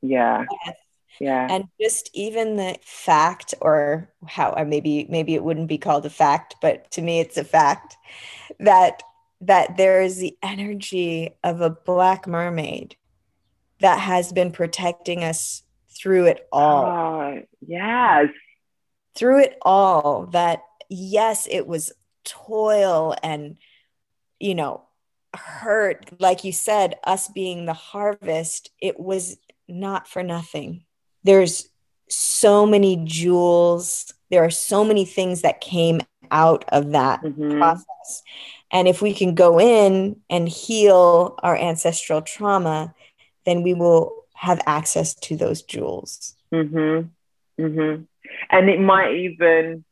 yeah. 0.01 0.45
Yes 0.65 0.75
yeah 1.19 1.47
and 1.49 1.65
just 1.79 2.09
even 2.13 2.55
the 2.55 2.77
fact 2.83 3.53
or 3.61 4.09
how 4.27 4.51
or 4.51 4.65
maybe 4.65 5.07
maybe 5.09 5.33
it 5.33 5.43
wouldn't 5.43 5.67
be 5.67 5.77
called 5.77 6.05
a 6.05 6.09
fact 6.09 6.55
but 6.61 6.89
to 6.91 7.01
me 7.01 7.19
it's 7.19 7.37
a 7.37 7.43
fact 7.43 7.97
that 8.59 9.01
that 9.41 9.77
there 9.77 10.01
is 10.01 10.17
the 10.17 10.37
energy 10.43 11.31
of 11.43 11.61
a 11.61 11.69
black 11.69 12.27
mermaid 12.27 12.95
that 13.79 13.99
has 13.99 14.31
been 14.31 14.51
protecting 14.51 15.23
us 15.23 15.63
through 15.89 16.25
it 16.25 16.47
all. 16.51 16.85
Oh, 16.85 17.41
yes. 17.65 18.27
Through 19.15 19.41
it 19.43 19.57
all 19.61 20.27
that 20.27 20.63
yes 20.89 21.47
it 21.49 21.67
was 21.67 21.91
toil 22.23 23.15
and 23.23 23.57
you 24.39 24.55
know 24.55 24.83
hurt. 25.35 26.09
Like 26.19 26.43
you 26.43 26.51
said 26.51 26.95
us 27.03 27.27
being 27.27 27.65
the 27.65 27.73
harvest 27.73 28.71
it 28.81 28.99
was 28.99 29.37
not 29.67 30.07
for 30.07 30.23
nothing. 30.23 30.85
There's 31.23 31.69
so 32.09 32.65
many 32.65 33.03
jewels. 33.05 34.13
There 34.31 34.43
are 34.43 34.49
so 34.49 34.83
many 34.83 35.05
things 35.05 35.41
that 35.41 35.61
came 35.61 36.01
out 36.31 36.65
of 36.69 36.91
that 36.91 37.21
mm-hmm. 37.21 37.57
process. 37.57 38.23
And 38.71 38.87
if 38.87 39.01
we 39.01 39.13
can 39.13 39.35
go 39.35 39.59
in 39.59 40.21
and 40.29 40.47
heal 40.47 41.35
our 41.41 41.55
ancestral 41.55 42.21
trauma 42.21 42.93
then 43.45 43.63
we 43.63 43.73
will 43.73 44.25
have 44.33 44.61
access 44.65 45.13
to 45.15 45.35
those 45.35 45.61
jewels 45.61 46.35
mm-hmm. 46.53 47.07
Mm-hmm. 47.61 48.03
and 48.49 48.69
it 48.69 48.79
might 48.79 49.15
even 49.15 49.83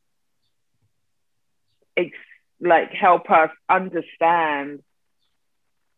ex- 1.98 2.12
like 2.60 2.92
help 2.92 3.30
us 3.30 3.50
understand 3.70 4.82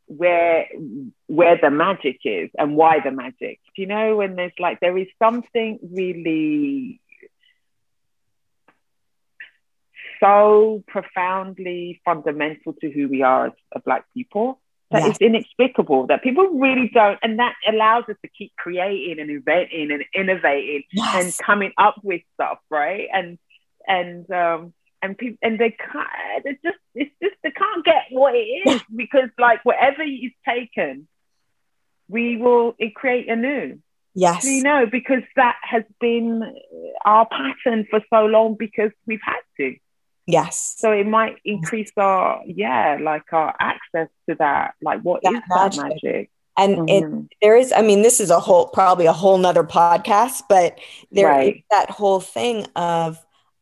where 0.10 0.66
where 1.28 1.58
the 1.62 1.70
magic 1.70 2.18
is 2.26 2.50
and 2.58 2.76
why 2.76 3.00
the 3.00 3.12
magic. 3.12 3.60
Do 3.76 3.84
you 3.84 3.88
know 3.88 4.18
when 4.18 4.36
there's 4.36 4.52
like 4.58 4.80
there 4.80 4.98
is 4.98 5.08
something 5.20 5.78
really 5.84 7.00
so 10.20 10.84
profoundly 10.88 12.02
fundamental 12.04 12.74
to 12.82 12.92
who 12.92 13.08
we 13.08 13.22
are 13.22 13.48
as, 13.48 13.54
as 13.76 13.84
black 13.86 14.06
people 14.14 14.60
that 14.92 15.04
yes. 15.04 15.12
is 15.12 15.18
inexplicable 15.18 16.08
that 16.08 16.24
people 16.24 16.48
really 16.48 16.90
don't 16.94 17.20
and 17.22 17.40
that 17.40 17.54
allows 17.68 18.04
us 18.10 18.16
to 18.24 18.30
keep 18.30 18.52
creating 18.58 19.20
and 19.20 19.30
inventing 19.30 19.92
and 19.92 20.04
innovating 20.16 20.84
yes. 20.92 21.24
and 21.24 21.46
coming 21.46 21.72
up 21.78 21.96
with 22.04 22.22
stuff 22.36 22.58
right? 22.70 23.08
And 23.14 23.38
and 23.88 24.30
um 24.32 24.74
and 25.02 25.18
people 25.18 25.38
and 25.42 25.60
they 25.60 25.72
can't 25.72 26.46
it's 26.46 26.62
just 26.64 26.78
it's 26.96 27.12
just 27.22 27.36
they 27.44 27.52
can't 27.52 27.86
get 27.86 28.06
what 28.12 28.36
it 28.36 28.48
is 28.68 28.82
because 28.96 29.30
like 29.38 29.64
whatever 29.64 30.04
is 30.04 30.32
taken 30.48 31.08
we 32.08 32.38
will 32.38 32.76
create 32.96 33.30
a 33.30 33.36
new 33.36 33.80
yes. 34.16 34.44
You 34.44 34.64
know 34.64 34.86
because 34.92 35.24
that 35.36 35.58
has 35.62 35.84
been 36.02 36.42
our 37.06 37.28
pattern 37.28 37.86
for 37.90 38.02
so 38.10 38.26
long 38.26 38.56
because 38.58 38.92
we've 39.06 39.20
had 39.24 39.42
to 39.58 39.76
Yes. 40.32 40.76
So 40.78 40.92
it 40.92 41.08
might 41.08 41.38
increase 41.44 41.92
our, 41.98 42.42
yeah, 42.46 42.98
like 43.02 43.32
our 43.34 43.56
access 43.60 44.10
to 44.30 44.36
that. 44.36 44.76
Like, 44.82 45.02
what 45.02 45.22
that 45.24 45.34
is 45.34 45.42
magic. 45.50 45.80
that 45.82 45.90
magic? 45.90 46.32
And 46.58 46.78
mm-hmm. 46.78 47.20
it, 47.22 47.30
there 47.42 47.56
is, 47.56 47.72
I 47.72 47.82
mean, 47.82 48.02
this 48.02 48.20
is 48.20 48.30
a 48.30 48.40
whole, 48.40 48.68
probably 48.68 49.06
a 49.06 49.14
whole 49.14 49.38
nother 49.38 49.64
podcast, 49.64 50.44
but 50.50 50.78
there 51.12 51.28
right. 51.28 51.56
is 51.56 51.62
that 51.72 51.90
whole 51.90 52.20
thing 52.20 52.68
of, 52.76 53.18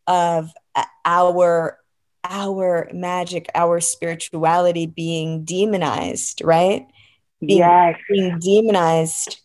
of 0.07 0.51
our, 1.05 1.77
our 2.23 2.89
magic, 2.91 3.49
our 3.53 3.79
spirituality 3.79 4.87
being 4.87 5.45
demonized, 5.45 6.41
right? 6.43 6.87
Being, 7.39 7.59
yes. 7.59 7.95
being 8.09 8.39
demonized 8.39 9.39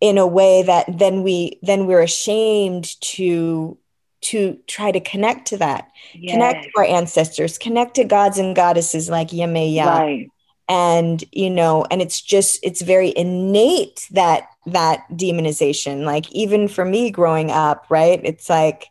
in 0.00 0.18
a 0.18 0.26
way 0.26 0.62
that 0.62 0.86
then 0.98 1.22
we, 1.22 1.58
then 1.62 1.86
we're 1.86 2.02
ashamed 2.02 3.00
to 3.02 3.76
to 4.24 4.58
try 4.66 4.90
to 4.90 5.00
connect 5.00 5.46
to 5.48 5.58
that, 5.58 5.90
yes. 6.14 6.32
connect 6.32 6.64
to 6.64 6.70
our 6.78 6.84
ancestors, 6.84 7.58
connect 7.58 7.94
to 7.96 8.04
gods 8.04 8.38
and 8.38 8.56
goddesses 8.56 9.08
like 9.08 9.28
Yemaya. 9.28 9.86
Right. 9.86 10.30
And 10.66 11.22
you 11.30 11.50
know, 11.50 11.84
and 11.90 12.00
it's 12.00 12.22
just 12.22 12.58
it's 12.62 12.80
very 12.80 13.12
innate 13.16 14.08
that 14.12 14.48
that 14.66 15.04
demonization. 15.12 16.04
Like 16.04 16.30
even 16.32 16.68
for 16.68 16.86
me 16.86 17.10
growing 17.10 17.50
up, 17.50 17.84
right? 17.90 18.18
It's 18.24 18.48
like, 18.48 18.86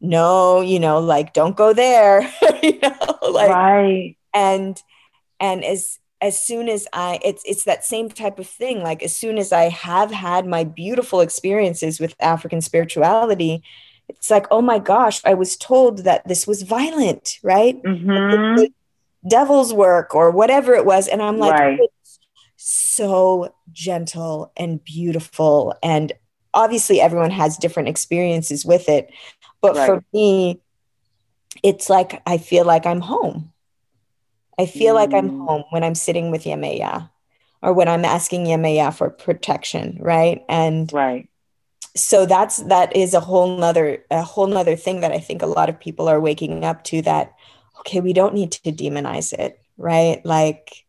no, 0.00 0.60
you 0.60 0.80
know, 0.80 0.98
like 0.98 1.32
don't 1.32 1.56
go 1.56 1.72
there. 1.72 2.22
you 2.62 2.78
know, 2.80 3.18
like 3.30 3.50
right. 3.50 4.16
and 4.34 4.82
and 5.38 5.64
as 5.64 6.00
as 6.20 6.42
soon 6.42 6.68
as 6.68 6.88
I 6.92 7.20
it's 7.22 7.42
it's 7.46 7.64
that 7.64 7.84
same 7.84 8.08
type 8.08 8.40
of 8.40 8.48
thing. 8.48 8.82
Like 8.82 9.04
as 9.04 9.14
soon 9.14 9.38
as 9.38 9.52
I 9.52 9.68
have 9.68 10.10
had 10.10 10.44
my 10.44 10.64
beautiful 10.64 11.20
experiences 11.20 12.00
with 12.00 12.16
African 12.18 12.60
spirituality, 12.60 13.62
it's 14.08 14.30
like, 14.30 14.46
oh 14.50 14.62
my 14.62 14.78
gosh, 14.78 15.20
I 15.24 15.34
was 15.34 15.56
told 15.56 15.98
that 15.98 16.26
this 16.26 16.46
was 16.46 16.62
violent, 16.62 17.38
right? 17.42 17.80
Mm-hmm. 17.82 18.64
Devil's 19.28 19.74
work 19.74 20.14
or 20.14 20.30
whatever 20.30 20.74
it 20.74 20.84
was. 20.84 21.08
And 21.08 21.20
I'm 21.20 21.38
like, 21.38 21.58
right. 21.58 21.80
so 22.56 23.54
gentle 23.72 24.52
and 24.56 24.82
beautiful. 24.82 25.74
And 25.82 26.12
obviously, 26.54 27.00
everyone 27.00 27.32
has 27.32 27.56
different 27.56 27.88
experiences 27.88 28.64
with 28.64 28.88
it. 28.88 29.10
But 29.60 29.74
right. 29.74 29.86
for 29.86 30.04
me, 30.12 30.60
it's 31.62 31.90
like 31.90 32.22
I 32.26 32.38
feel 32.38 32.64
like 32.64 32.86
I'm 32.86 33.00
home. 33.00 33.52
I 34.58 34.66
feel 34.66 34.94
mm. 34.94 34.98
like 34.98 35.12
I'm 35.12 35.30
mm. 35.30 35.46
home 35.46 35.64
when 35.70 35.82
I'm 35.82 35.94
sitting 35.94 36.30
with 36.30 36.44
Yemaya 36.44 37.10
or 37.62 37.72
when 37.72 37.88
I'm 37.88 38.04
asking 38.04 38.44
Yemaya 38.44 38.94
for 38.94 39.10
protection, 39.10 39.98
right? 40.00 40.44
And 40.48 40.92
right 40.92 41.28
so 41.96 42.26
that's 42.26 42.58
that 42.64 42.94
is 42.94 43.14
a 43.14 43.20
whole 43.20 43.56
nother 43.56 44.04
a 44.10 44.22
whole 44.22 44.46
nother 44.46 44.76
thing 44.76 45.00
that 45.00 45.12
i 45.12 45.18
think 45.18 45.42
a 45.42 45.46
lot 45.46 45.68
of 45.68 45.80
people 45.80 46.08
are 46.08 46.20
waking 46.20 46.64
up 46.64 46.84
to 46.84 47.02
that 47.02 47.32
okay 47.78 48.00
we 48.00 48.12
don't 48.12 48.34
need 48.34 48.52
to 48.52 48.70
demonize 48.70 49.32
it 49.32 49.60
right? 49.76 50.24
Like 50.24 50.84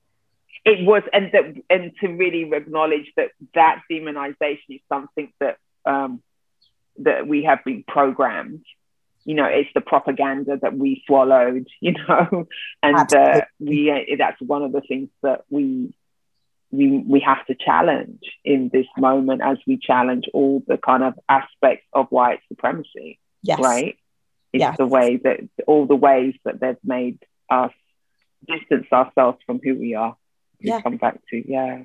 it 0.65 0.85
was 0.85 1.03
and 1.13 1.31
that 1.31 1.63
and 1.69 1.91
to 2.01 2.07
really 2.07 2.49
acknowledge 2.53 3.11
that 3.15 3.31
that 3.53 3.81
demonization 3.91 4.69
is 4.69 4.81
something 4.89 5.31
that 5.39 5.57
um 5.85 6.21
that 6.97 7.27
we 7.27 7.43
have 7.43 7.63
been 7.63 7.83
programmed. 7.87 8.63
You 9.25 9.35
know 9.35 9.45
it's 9.45 9.69
the 9.73 9.81
propaganda 9.81 10.57
that 10.61 10.75
we 10.77 11.03
swallowed 11.05 11.67
you 11.81 11.93
know 11.93 12.47
and 12.81 13.13
uh, 13.13 13.41
we 13.59 14.15
that's 14.17 14.41
one 14.41 14.63
of 14.63 14.71
the 14.71 14.81
things 14.81 15.09
that 15.21 15.43
we 15.49 15.93
we 16.71 16.97
we 16.97 17.19
have 17.21 17.45
to 17.47 17.55
challenge 17.55 18.23
in 18.43 18.69
this 18.71 18.87
moment 18.97 19.41
as 19.41 19.57
we 19.65 19.77
challenge 19.77 20.25
all 20.33 20.63
the 20.67 20.77
kind 20.77 21.03
of 21.03 21.13
aspects 21.29 21.87
of 21.93 22.07
white 22.09 22.39
supremacy. 22.49 23.19
Yes. 23.41 23.59
Right? 23.59 23.97
It's 24.53 24.61
yes. 24.61 24.77
the 24.77 24.87
way 24.87 25.17
that 25.17 25.41
all 25.65 25.85
the 25.85 25.95
ways 25.95 26.35
that 26.43 26.59
they've 26.59 26.77
made 26.83 27.19
us 27.49 27.71
distance 28.47 28.87
ourselves 28.91 29.37
from 29.45 29.59
who 29.63 29.75
we 29.75 29.95
are. 29.95 30.15
We 30.61 30.69
yeah. 30.69 30.81
come 30.81 30.97
back 30.97 31.19
to 31.29 31.49
yeah. 31.49 31.83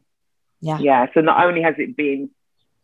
Yeah. 0.60 0.78
Yeah. 0.78 1.06
So 1.14 1.20
not 1.20 1.44
only 1.44 1.62
has 1.62 1.74
it 1.78 1.96
been 1.96 2.30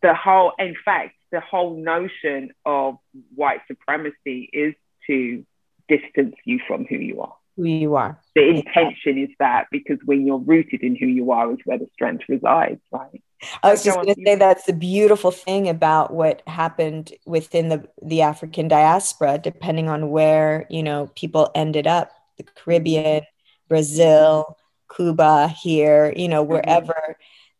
the 0.02 0.14
whole 0.14 0.52
in 0.58 0.76
fact, 0.84 1.14
the 1.32 1.40
whole 1.40 1.76
notion 1.76 2.52
of 2.64 2.98
white 3.34 3.61
supremacy 3.66 4.48
is 4.52 4.74
to 5.08 5.44
distance 5.88 6.37
you 6.44 6.61
from 6.66 6.84
who 6.84 6.96
you 6.96 7.22
are 7.22 7.38
who 7.59 7.64
you 7.64 7.97
are. 7.97 8.18
The 8.37 8.49
intention 8.49 9.18
is 9.18 9.31
that 9.40 9.66
because 9.73 9.99
when 10.05 10.25
you're 10.25 10.38
rooted 10.38 10.83
in 10.83 10.94
who 10.94 11.07
you 11.07 11.33
are 11.33 11.53
is 11.53 11.59
where 11.64 11.77
the 11.77 11.88
strength 11.92 12.25
resides, 12.29 12.81
right? 12.92 13.23
I 13.62 13.71
was 13.73 13.85
just 13.85 13.97
going 13.97 14.14
to 14.14 14.23
say 14.25 14.37
that's 14.37 14.64
the 14.64 14.73
beautiful 14.73 15.33
thing 15.33 15.68
about 15.68 16.12
what 16.12 16.42
happened 16.47 17.12
within 17.27 17.68
the 17.68 17.88
the 18.03 18.23
African 18.23 18.68
diaspora, 18.68 19.38
depending 19.38 19.88
on 19.88 20.11
where 20.11 20.66
you 20.71 20.83
know 20.83 21.11
people 21.14 21.51
ended 21.55 21.87
up, 21.87 22.12
the 22.37 22.44
Caribbean, 22.44 23.23
Brazil, 23.68 24.57
Cuba, 24.94 25.49
here, 25.49 26.12
you 26.16 26.29
know, 26.29 26.42
mm-hmm. 26.42 26.53
wherever 26.53 26.92
mm-hmm. 26.92 27.12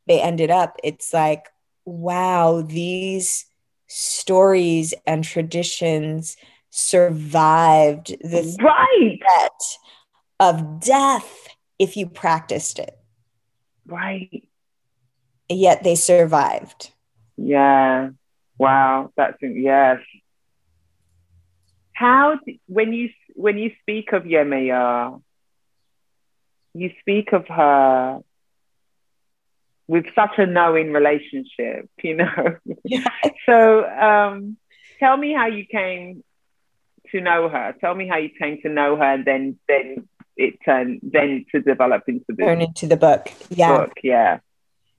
they 0.07 0.21
ended 0.21 0.51
up. 0.51 0.77
It's 0.83 1.13
like, 1.13 1.47
wow, 1.85 2.63
these 2.63 3.47
stories 3.89 4.95
and 5.07 5.25
traditions 5.25 6.37
survived 6.71 8.17
this 8.21 8.57
right 8.61 9.19
of 10.41 10.81
death 10.81 11.49
if 11.79 11.97
you 11.97 12.07
practiced 12.07 12.79
it. 12.79 12.97
Right. 13.87 14.49
Yet 15.49 15.83
they 15.83 15.95
survived. 15.95 16.93
Yeah. 17.37 18.11
Wow. 18.59 19.13
That's 19.17 19.39
yes. 19.41 20.01
How 21.93 22.39
when 22.67 22.93
you 22.93 23.11
when 23.35 23.59
you 23.59 23.73
speak 23.81 24.13
of 24.13 24.25
Yemaya, 24.25 25.21
you 26.75 26.93
speak 27.01 27.33
of 27.33 27.47
her 27.49 28.21
with 29.89 30.05
such 30.15 30.39
a 30.39 30.47
knowing 30.47 30.93
relationship, 30.93 31.89
you 32.03 32.17
know. 32.17 32.57
Yeah. 32.85 33.09
so 33.47 33.85
um, 33.89 34.57
tell 34.99 35.17
me 35.17 35.33
how 35.33 35.47
you 35.47 35.65
came 35.65 36.23
to 37.13 37.21
know 37.21 37.49
her. 37.49 37.75
Tell 37.81 37.95
me 37.95 38.07
how 38.09 38.17
you 38.17 38.31
came 38.31 38.61
to 38.63 38.69
know 38.69 38.97
her, 38.97 39.05
and 39.05 39.25
then 39.25 39.59
then 39.69 40.09
it 40.37 40.59
turned 40.65 41.01
then 41.03 41.45
to 41.53 41.61
develop 41.61 42.05
into 42.07 42.25
the 42.29 42.45
turn 42.45 42.63
into 42.63 42.87
the 42.87 42.97
book. 42.97 43.31
Yeah, 43.51 43.79
book, 43.79 43.93
yeah. 44.03 44.41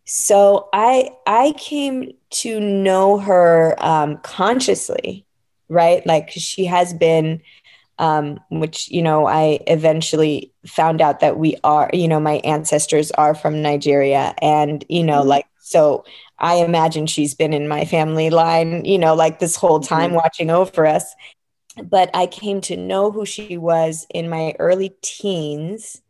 So 0.05 0.69
I 0.73 1.11
I 1.25 1.53
came 1.57 2.13
to 2.31 2.59
know 2.59 3.19
her 3.19 3.75
um, 3.77 4.17
consciously, 4.17 5.25
right? 5.69 6.05
Like 6.05 6.29
she 6.31 6.65
has 6.65 6.93
been, 6.93 7.41
um, 7.99 8.39
which 8.49 8.89
you 8.89 9.01
know 9.01 9.27
I 9.27 9.59
eventually 9.67 10.51
found 10.65 11.01
out 11.01 11.19
that 11.19 11.37
we 11.37 11.55
are, 11.63 11.89
you 11.93 12.07
know, 12.07 12.19
my 12.19 12.41
ancestors 12.43 13.11
are 13.11 13.35
from 13.35 13.61
Nigeria, 13.61 14.33
and 14.41 14.83
you 14.89 15.03
know, 15.03 15.19
mm-hmm. 15.19 15.29
like 15.29 15.45
so 15.59 16.03
I 16.39 16.55
imagine 16.55 17.05
she's 17.05 17.35
been 17.35 17.53
in 17.53 17.67
my 17.67 17.85
family 17.85 18.29
line, 18.29 18.85
you 18.85 18.97
know, 18.97 19.13
like 19.13 19.39
this 19.39 19.55
whole 19.55 19.79
time 19.79 20.07
mm-hmm. 20.07 20.15
watching 20.15 20.49
over 20.49 20.85
us 20.85 21.13
but 21.83 22.09
I 22.13 22.27
came 22.27 22.61
to 22.61 22.77
know 22.77 23.11
who 23.11 23.25
she 23.25 23.57
was 23.57 24.05
in 24.09 24.29
my 24.29 24.55
early 24.59 24.95
teens, 25.01 26.01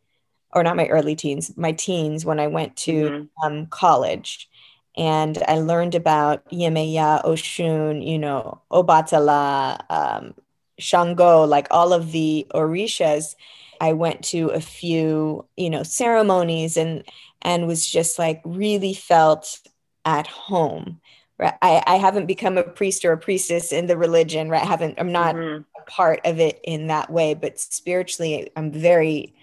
or 0.52 0.62
not 0.62 0.76
my 0.76 0.86
early 0.88 1.14
teens, 1.14 1.56
my 1.56 1.72
teens 1.72 2.24
when 2.24 2.40
I 2.40 2.46
went 2.46 2.76
to 2.78 2.92
mm-hmm. 2.92 3.46
um, 3.46 3.66
college. 3.66 4.48
And 4.96 5.42
I 5.46 5.58
learned 5.58 5.94
about 5.94 6.48
Yemaya, 6.50 7.24
Oshun, 7.24 8.06
you 8.06 8.18
know, 8.18 8.60
Obatala, 8.72 9.80
um, 9.88 10.34
Shango, 10.78 11.44
like 11.44 11.68
all 11.70 11.92
of 11.92 12.12
the 12.12 12.46
Orishas. 12.54 13.36
I 13.80 13.92
went 13.92 14.24
to 14.24 14.48
a 14.48 14.60
few, 14.60 15.46
you 15.56 15.70
know, 15.70 15.82
ceremonies 15.82 16.76
and 16.76 17.04
and 17.42 17.66
was 17.66 17.86
just 17.86 18.18
like 18.18 18.42
really 18.44 18.92
felt 18.92 19.60
at 20.04 20.26
home 20.26 21.00
right 21.40 21.54
I, 21.62 21.82
I 21.86 21.96
haven't 21.96 22.26
become 22.26 22.58
a 22.58 22.62
priest 22.62 23.04
or 23.04 23.12
a 23.12 23.18
priestess 23.18 23.72
in 23.72 23.86
the 23.86 23.96
religion 23.96 24.48
right 24.48 24.62
I 24.62 24.66
haven't 24.66 24.98
i'm 24.98 25.12
not 25.12 25.34
mm-hmm. 25.34 25.62
a 25.76 25.84
part 25.90 26.20
of 26.24 26.38
it 26.38 26.60
in 26.62 26.86
that 26.88 27.10
way 27.10 27.34
but 27.34 27.58
spiritually 27.58 28.50
i'm 28.56 28.70
very 28.70 29.34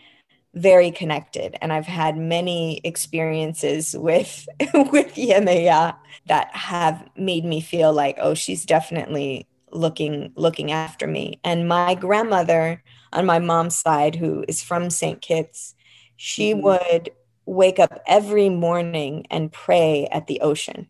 very 0.54 0.92
connected 0.92 1.58
and 1.62 1.74
i've 1.74 1.86
had 1.86 2.18
many 2.18 2.80
experiences 2.84 3.96
with 3.98 4.48
with 4.74 5.16
yemaya 5.16 5.96
that 6.28 6.56
have 6.56 7.08
made 7.18 7.44
me 7.44 7.60
feel 7.60 7.92
like 7.92 8.18
oh 8.22 8.34
she's 8.34 8.66
definitely 8.66 9.48
looking 9.72 10.32
looking 10.36 10.72
after 10.72 11.08
me 11.08 11.40
and 11.44 11.68
my 11.68 11.94
grandmother 11.96 12.82
on 13.12 13.26
my 13.26 13.40
mom's 13.40 13.78
side 13.78 14.16
who 14.16 14.46
is 14.48 14.64
from 14.64 14.90
st 14.90 15.22
kitts 15.22 15.76
she 16.16 16.54
mm-hmm. 16.54 16.62
would 16.62 17.12
wake 17.48 17.80
up 17.80 18.02
every 18.06 18.50
morning 18.50 19.26
and 19.32 19.52
pray 19.52 20.08
at 20.12 20.28
the 20.28 20.42
ocean. 20.42 20.88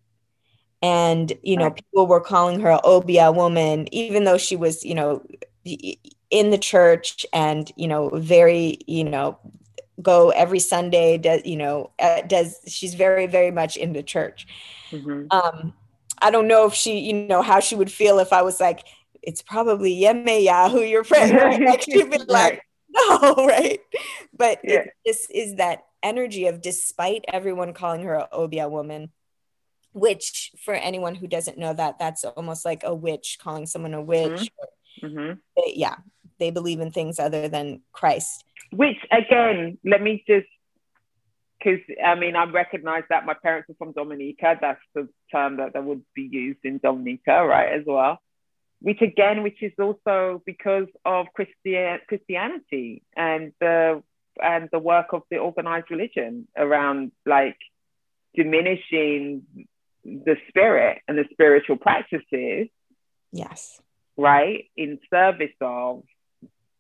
And, 0.82 1.34
you 1.44 1.58
know, 1.58 1.72
Right. 1.72 1.74
people 1.74 2.08
were 2.08 2.22
calling 2.22 2.60
her 2.62 2.70
a 2.70 2.82
Obeah 2.86 3.32
woman, 3.32 3.88
even 3.94 4.24
though 4.26 4.38
she 4.38 4.56
was, 4.56 4.84
you 4.86 4.94
know, 4.96 5.24
in 6.30 6.50
the 6.52 6.58
church 6.58 7.26
and, 7.34 7.72
you 7.76 7.88
know, 7.88 8.10
very, 8.10 8.78
you 8.88 9.04
know, 9.04 9.40
go 10.02 10.30
every 10.32 10.60
Sunday, 10.60 11.18
does, 11.18 11.42
you 11.46 11.58
know, 11.58 11.92
uh, 12.00 12.22
does, 12.22 12.60
she's 12.68 12.94
very, 12.94 13.28
very 13.28 13.52
much 13.52 13.78
in 13.78 13.94
the 13.94 14.04
church. 14.04 14.48
Mhm. 14.92 15.32
Um, 15.32 15.74
I 16.22 16.32
don't 16.32 16.48
know 16.48 16.66
if 16.68 16.74
she, 16.74 17.00
you 17.00 17.14
know, 17.14 17.42
how 17.42 17.60
she 17.60 17.76
would 17.76 17.92
feel 17.92 18.20
if 18.20 18.34
I 18.34 18.42
was 18.42 18.60
like, 18.60 18.86
it's 19.22 19.42
probably 19.42 19.94
Yemaya 20.00 20.72
who 20.72 20.82
you're 20.82 21.04
praying. 21.04 21.38
for." 21.38 21.50
like 21.66 21.82
she'd 21.92 22.10
be 22.10 22.20
like, 22.28 22.54
Right. 22.54 22.62
no, 22.90 23.36
right? 23.48 23.80
But 24.38 24.64
Yeah. 24.64 24.84
it 24.86 24.94
just 25.06 25.30
is 25.32 25.56
that 25.56 25.84
energy 26.04 26.48
of 26.48 26.62
despite 26.62 27.26
everyone 27.32 27.74
calling 27.74 28.04
her 28.04 28.16
a 28.16 28.28
Obeah 28.32 28.70
woman, 28.70 29.12
which 30.00 30.52
for 30.64 30.74
anyone 30.74 31.16
who 31.16 31.28
doesn't 31.28 31.58
know 31.58 31.74
that, 31.74 32.00
that's 32.00 32.24
almost 32.24 32.66
like 32.66 32.84
a 32.84 32.94
witch 32.94 33.38
calling 33.42 33.66
someone 33.66 33.94
a 33.94 34.02
witch. 34.02 34.52
Mhm. 35.02 35.40
They- 35.56 35.74
yeah, 35.76 35.98
they 36.40 36.52
believe 36.52 36.80
in 36.80 36.92
things 36.92 37.20
other 37.20 37.48
than 37.48 37.82
Christ. 37.92 38.46
Which 38.72 38.98
again, 39.12 39.78
let 39.84 40.02
me 40.02 40.24
just 40.28 40.48
because 41.58 41.80
I 42.04 42.16
mean 42.16 42.36
I 42.36 42.46
recognize 42.46 43.04
that 43.10 43.26
my 43.26 43.34
parents 43.34 43.70
are 43.70 43.76
from 43.76 43.92
Dominica. 43.94 44.58
That's 44.62 44.82
the 44.94 45.10
term 45.32 45.58
that, 45.58 45.74
that 45.74 45.84
would 45.84 46.04
be 46.14 46.24
used 46.24 46.60
in 46.64 46.78
Dominica, 46.78 47.46
right? 47.46 47.72
As 47.74 47.86
well. 47.86 48.20
Which 48.80 49.02
again, 49.02 49.42
which 49.42 49.62
is 49.64 49.74
also 49.80 50.44
because 50.46 50.88
of 51.04 51.28
Christian 51.34 52.00
Christianity 52.08 53.02
and 53.16 53.54
the 53.60 54.04
and 54.42 54.70
the 54.72 54.78
work 54.78 55.14
of 55.14 55.24
the 55.32 55.38
organized 55.38 55.90
religion 55.90 56.48
around 56.56 57.12
like 57.26 57.58
diminishing 58.36 59.44
the 60.08 60.38
spirit 60.48 61.00
and 61.08 61.18
the 61.18 61.26
spiritual 61.32 61.76
practices 61.78 62.68
Yes. 63.34 63.82
right, 64.16 64.66
in 64.78 65.00
service 65.10 65.54
of 65.62 66.04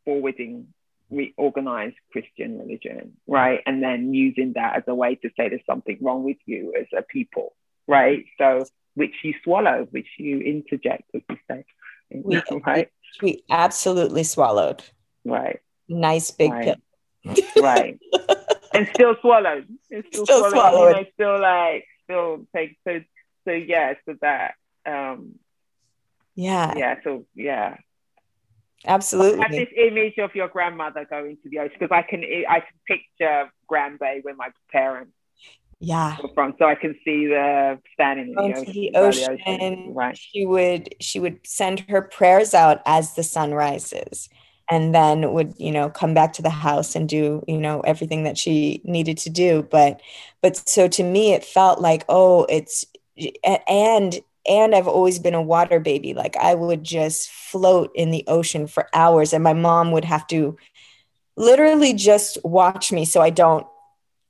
forwarding 0.06 0.68
reorganized 1.10 1.96
Christian 2.12 2.58
religion, 2.60 3.18
right, 3.28 3.62
and 3.66 3.82
then 3.84 4.13
using 4.13 4.54
that 4.54 4.76
as 4.78 4.84
a 4.88 4.96
way 4.96 5.16
to 5.16 5.30
say 5.38 5.50
there's 5.50 5.62
something 5.66 5.98
wrong 6.02 6.24
with 6.24 6.38
you 6.46 6.74
as 6.80 6.88
a 6.98 7.02
people, 7.02 7.54
right? 7.88 8.26
So, 8.38 8.66
which 8.96 9.13
you 9.24 9.34
swallow, 9.44 9.88
which 9.92 10.08
you 10.18 10.40
interject, 10.40 11.04
as 11.13 11.22
you 11.30 11.38
say, 11.50 11.66
We- 12.12 12.42
right, 12.66 12.90
We 13.22 13.44
absolutely 13.50 14.24
swallowed. 14.24 14.84
right, 15.26 15.60
Nice 15.90 16.32
big 16.32 16.52
Right. 16.52 16.78
pill. 17.26 17.36
right, 17.62 18.00
and 18.74 18.88
still 18.94 19.16
swallowed, 19.22 19.68
and 19.92 20.04
still, 20.12 20.26
Still 20.26 20.40
swallowed, 20.40 20.52
swallowed. 20.54 20.88
You 20.90 20.94
know, 21.04 21.06
still 21.13 21.42
like, 21.42 21.86
still 22.06 22.48
take 22.56 22.78
so, 22.86 23.02
so 23.48 23.54
yeah, 23.54 23.94
so 24.06 24.16
that, 24.22 24.56
um, 24.86 25.36
Yeah, 26.36 26.74
yeah, 26.76 26.96
so 27.04 27.26
yeah, 27.34 27.78
absolutely 28.86 29.40
I 29.40 29.44
have 29.44 29.52
this 29.52 29.70
image 29.76 30.18
of 30.18 30.36
your 30.36 30.50
grandmother 30.50 31.06
going 31.10 31.38
to 31.44 31.50
the 31.50 31.60
ocean 31.60 31.78
because 31.80 31.96
I 31.96 32.02
can 32.02 32.24
I 32.50 32.60
can 32.60 32.78
picture 32.88 33.50
Grand 33.68 34.00
Bay 34.00 34.20
where 34.22 34.36
my 34.36 34.50
parents 34.72 35.14
Yeah. 35.80 36.18
from, 36.36 36.56
so 36.60 36.66
I 36.66 36.76
can 36.76 36.96
see 37.06 37.28
the 37.28 37.80
standing 37.94 38.30
in 38.30 38.36
Going 38.36 38.54
the 38.66 38.92
ocean, 38.96 39.18
the 39.18 39.30
ocean. 39.30 39.94
right? 39.94 40.18
She 40.18 40.46
would 40.46 40.96
she 41.00 41.20
would 41.20 41.40
send 41.46 41.82
her 41.90 42.02
prayers 42.02 42.54
out 42.54 42.82
as 42.86 43.14
the 43.16 43.24
sun 43.24 43.54
rises 43.54 44.30
and 44.70 44.94
then 44.94 45.32
would, 45.34 45.54
you 45.58 45.72
know, 45.72 45.90
come 45.90 46.14
back 46.14 46.34
to 46.34 46.42
the 46.42 46.50
house 46.50 46.96
and 46.96 47.08
do, 47.08 47.42
you 47.48 47.58
know, 47.58 47.80
everything 47.82 48.24
that 48.24 48.38
she 48.38 48.82
needed 48.84 49.18
to 49.20 49.30
do. 49.30 49.64
But 49.64 50.02
but 50.42 50.58
so 50.70 50.88
to 50.90 51.04
me 51.04 51.34
it 51.34 51.46
felt 51.46 51.80
like, 51.80 52.04
oh, 52.10 52.46
it's 52.50 52.86
and 53.67 54.19
and 54.47 54.73
I've 54.73 54.88
always 54.88 55.19
been 55.19 55.34
a 55.34 55.41
water 55.41 55.80
baby. 55.80 56.13
Like 56.13 56.38
I 56.38 56.56
would 56.56 56.84
just 56.84 57.30
float 57.30 57.91
in 57.95 58.12
the 58.12 58.23
ocean 58.27 58.67
for 58.67 58.88
hours 58.93 59.34
and 59.34 59.43
my 59.43 59.53
mom 59.53 59.91
would 59.91 60.06
have 60.06 60.25
to 60.27 60.58
literally 61.36 61.93
just 61.93 62.38
watch 62.43 62.91
me 62.91 63.06
so 63.06 63.21
I 63.21 63.30
don't 63.30 63.67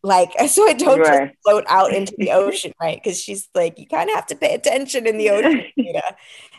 like 0.03 0.31
so 0.47 0.67
I 0.67 0.73
don't 0.73 1.05
just 1.05 1.33
float 1.43 1.65
out 1.67 1.93
into 1.93 2.15
the 2.17 2.31
ocean, 2.43 2.73
right? 2.81 2.99
Because 3.01 3.21
she's 3.21 3.47
like, 3.53 3.77
you 3.77 3.85
kind 3.85 4.09
of 4.09 4.15
have 4.15 4.27
to 4.27 4.35
pay 4.35 4.53
attention 4.53 5.05
in 5.05 5.17
the 5.17 5.29
ocean, 5.31 5.63
Rita. 5.77 6.15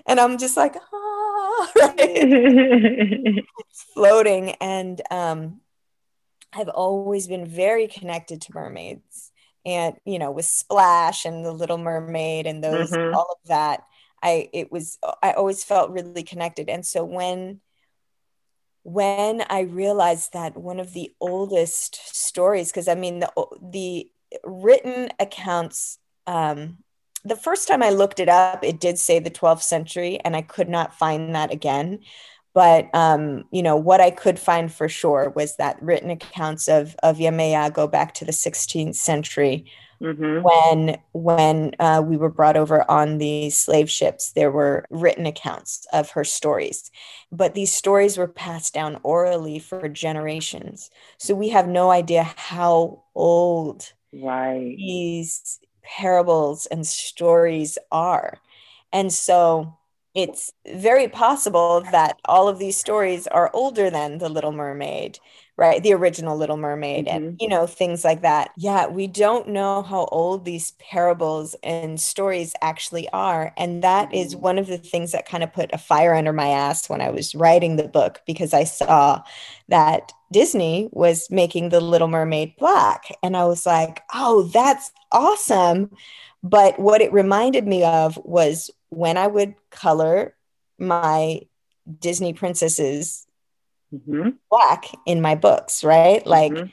and 0.07 0.21
I'm 0.21 0.39
just 0.39 0.57
like, 0.57 0.77
ah, 0.77 1.73
right? 1.77 3.45
floating. 3.95 4.51
And 4.61 5.01
um, 5.11 5.61
I've 6.53 6.69
always 6.69 7.27
been 7.27 7.47
very 7.47 7.89
connected 7.89 8.43
to 8.43 8.55
mermaids, 8.55 9.33
and 9.69 9.97
you 10.05 10.19
know, 10.19 10.31
with 10.33 10.47
Splash 10.47 11.25
and 11.27 11.45
the 11.45 11.53
Little 11.53 11.79
Mermaid 11.79 12.47
and 12.47 12.63
those, 12.65 12.93
Mhm. 12.93 13.13
all 13.13 13.27
of 13.43 13.49
that. 13.49 13.85
I 14.23 14.51
it 14.53 14.73
was 14.73 14.99
I 15.23 15.33
always 15.33 15.65
felt 15.65 15.91
really 15.91 16.23
connected, 16.25 16.69
and 16.69 16.85
so 16.87 17.05
when 17.05 17.61
when 18.83 19.43
I 19.51 19.61
realized 19.61 20.33
that 20.33 20.57
one 20.57 20.81
of 20.81 20.93
the 20.93 21.13
oldest 21.21 21.97
stories, 22.17 22.71
because 22.71 22.89
I 22.89 22.95
mean 22.95 23.21
the 23.21 23.33
the 23.61 24.11
written 24.45 25.11
accounts, 25.21 25.99
um, 26.27 26.79
the 27.25 27.37
first 27.37 27.69
time 27.69 27.83
I 27.83 27.91
looked 27.91 28.21
it 28.21 28.29
up, 28.29 28.65
it 28.65 28.81
did 28.81 28.99
say 28.99 29.19
the 29.19 29.31
12th 29.31 29.63
century, 29.63 30.19
and 30.25 30.35
I 30.37 30.43
could 30.43 30.69
not 30.69 30.95
find 30.95 31.35
that 31.35 31.53
again. 31.53 32.01
But 32.59 32.93
um, 32.95 33.45
you 33.53 33.63
know 33.63 33.77
what 33.77 34.01
I 34.01 34.11
could 34.11 34.39
find 34.39 34.73
for 34.73 34.89
sure 34.89 35.33
was 35.37 35.57
that 35.57 35.81
written 35.83 36.11
accounts 36.11 36.69
of 36.69 36.97
of 37.03 37.19
Yemaya 37.19 37.73
go 37.73 37.87
back 37.87 38.15
to 38.15 38.25
the 38.25 38.33
16th 38.33 38.97
century, 38.97 39.67
Mhm. 40.01 40.53
when 40.55 40.99
when 41.13 41.75
uh, 41.81 42.03
we 42.05 42.17
were 42.17 42.31
brought 42.31 42.57
over 42.57 42.89
on 42.91 43.19
the 43.19 43.51
slave 43.51 43.91
ships 43.91 44.33
there 44.33 44.51
were 44.53 44.85
written 44.91 45.27
accounts 45.27 45.87
of 45.93 46.11
her 46.11 46.25
stories 46.25 46.91
but 47.33 47.55
these 47.55 47.73
stories 47.75 48.17
were 48.19 48.29
passed 48.29 48.73
down 48.75 48.99
orally 49.03 49.59
for 49.59 49.89
generations 49.89 50.91
so 51.19 51.35
we 51.35 51.49
have 51.51 51.69
no 51.69 51.91
idea 51.91 52.23
how 52.37 53.03
old 53.15 53.93
Right. 54.13 54.79
these 54.79 55.61
parables 55.83 56.67
and 56.67 56.87
stories 56.87 57.79
are 57.93 58.39
and 58.93 59.13
so 59.13 59.77
it's 60.15 60.53
very 60.67 61.09
possible 61.09 61.83
that 61.93 62.19
all 62.25 62.49
of 62.49 62.59
these 62.59 62.77
stories 62.77 63.27
are 63.29 63.51
older 63.55 63.91
than 63.91 64.19
the 64.19 64.29
little 64.29 64.53
mermaid 64.53 65.19
right? 65.61 65.83
The 65.83 65.93
original 65.93 66.37
little 66.37 66.57
mermaid 66.57 67.09
and 67.09 67.37
you 67.41 67.49
know 67.49 67.67
things 67.67 68.05
like 68.05 68.23
that. 68.23 68.51
Yeah 68.57 68.87
we 68.87 69.09
don't 69.09 69.49
know 69.49 69.83
how 69.83 70.05
old 70.13 70.45
these 70.45 70.71
parables 70.79 71.57
and 71.65 72.01
stories 72.01 72.55
actually 72.63 73.09
are. 73.11 73.53
And 73.57 73.83
that 73.83 74.15
is 74.15 74.37
Mhm. 74.37 74.41
one 74.41 74.59
of 74.59 74.69
the 74.69 74.79
things 74.79 75.11
that 75.13 75.27
kind 75.29 75.43
of 75.43 75.53
put 75.53 75.71
a 75.73 75.79
fire 75.79 76.15
under 76.15 76.33
my 76.33 76.49
ass 76.49 76.89
when 76.89 77.01
i 77.01 77.11
was 77.11 77.35
writing 77.35 77.75
the 77.77 77.89
book 77.89 78.21
because 78.27 78.55
i 78.55 78.63
saw 78.65 79.21
that 79.69 80.13
disney 80.33 80.89
was 80.93 81.29
making 81.31 81.71
the 81.71 81.81
little 81.81 82.09
mermaid 82.09 82.55
black. 82.57 83.07
And 83.23 83.37
i 83.37 83.45
was 83.45 83.67
like 83.67 84.03
oh 84.15 84.45
that's 84.45 84.93
awesome. 85.13 85.91
But 86.43 86.79
what 86.79 87.01
it 87.01 87.13
reminded 87.13 87.67
me 87.67 87.83
of 87.85 88.17
was 88.25 88.71
when 88.91 89.17
i 89.17 89.27
would 89.27 89.55
color 89.71 90.35
my 90.79 91.41
disney 92.01 92.33
princesses 92.33 93.27
Mhm. 93.95 94.35
black 94.51 94.85
in 95.07 95.23
my 95.23 95.35
books, 95.35 95.83
right? 95.83 96.27
Like 96.27 96.53
Mhm. 96.53 96.73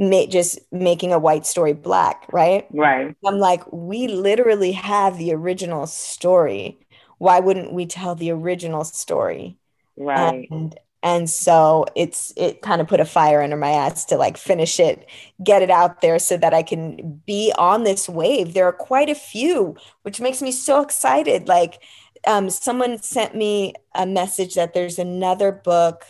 ma- 0.00 0.26
just 0.26 0.58
making 0.72 1.12
a 1.12 1.18
white 1.18 1.46
story 1.46 1.74
black, 1.74 2.26
right? 2.32 2.66
Right. 2.72 3.14
I'm 3.24 3.38
like, 3.38 3.62
we 3.72 4.08
literally 4.08 4.72
have 4.72 5.16
the 5.16 5.32
original 5.32 5.86
story. 5.86 6.80
Why 7.18 7.38
wouldn't 7.38 7.72
we 7.72 7.86
tell 7.86 8.16
the 8.16 8.32
original 8.32 8.82
story? 8.82 9.58
Right. 9.96 10.48
And 10.50 10.76
and 11.02 11.28
so 11.30 11.84
it's 11.94 12.32
it 12.36 12.62
kind 12.62 12.80
of 12.80 12.88
put 12.88 13.00
a 13.00 13.04
fire 13.04 13.42
under 13.42 13.56
my 13.56 13.70
ass 13.70 14.04
to 14.06 14.16
like 14.16 14.36
finish 14.36 14.80
it, 14.80 15.08
get 15.44 15.62
it 15.62 15.70
out 15.70 16.00
there 16.00 16.18
so 16.18 16.36
that 16.36 16.52
I 16.54 16.62
can 16.62 17.20
be 17.26 17.52
on 17.58 17.84
this 17.84 18.08
wave. 18.08 18.54
There 18.54 18.66
are 18.66 18.72
quite 18.72 19.08
a 19.08 19.14
few, 19.14 19.76
which 20.02 20.20
makes 20.20 20.42
me 20.42 20.50
so 20.52 20.80
excited. 20.80 21.48
Like 21.48 21.82
um, 22.26 22.50
someone 22.50 22.98
sent 23.02 23.34
me 23.36 23.74
a 23.94 24.06
message 24.06 24.54
that 24.54 24.74
there's 24.74 24.98
another 24.98 25.52
book 25.52 26.04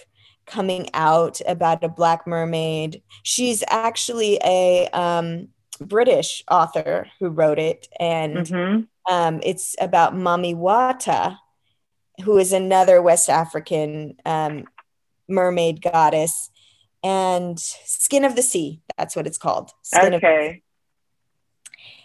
coming 0.47 0.89
out 0.95 1.41
about 1.47 1.82
a 1.84 1.89
black 1.89 2.26
mermaid. 2.26 3.03
She's 3.22 3.62
actually 3.68 4.39
a 4.45 4.89
um, 4.95 5.49
British 5.80 6.43
author 6.51 7.09
who 7.18 7.28
wrote 7.28 7.59
it, 7.59 7.89
and 8.01 8.47
Mhm. 8.47 8.87
um, 9.11 9.41
it's 9.43 9.74
about 9.80 10.14
Mami 10.14 10.55
Wata, 10.55 11.37
who 12.24 12.39
is 12.39 12.53
another 12.53 13.03
West 13.03 13.28
African 13.28 14.14
um, 14.24 14.64
mermaid 15.29 15.83
goddess, 15.83 16.51
and 17.03 17.59
Skin 17.59 18.24
of 18.24 18.37
the 18.37 18.43
Sea. 18.43 18.81
That's 18.97 19.14
what 19.16 19.27
it's 19.27 19.39
called. 19.39 19.70
Skin 19.83 20.14
of 20.14 20.22
Okay. 20.24 20.62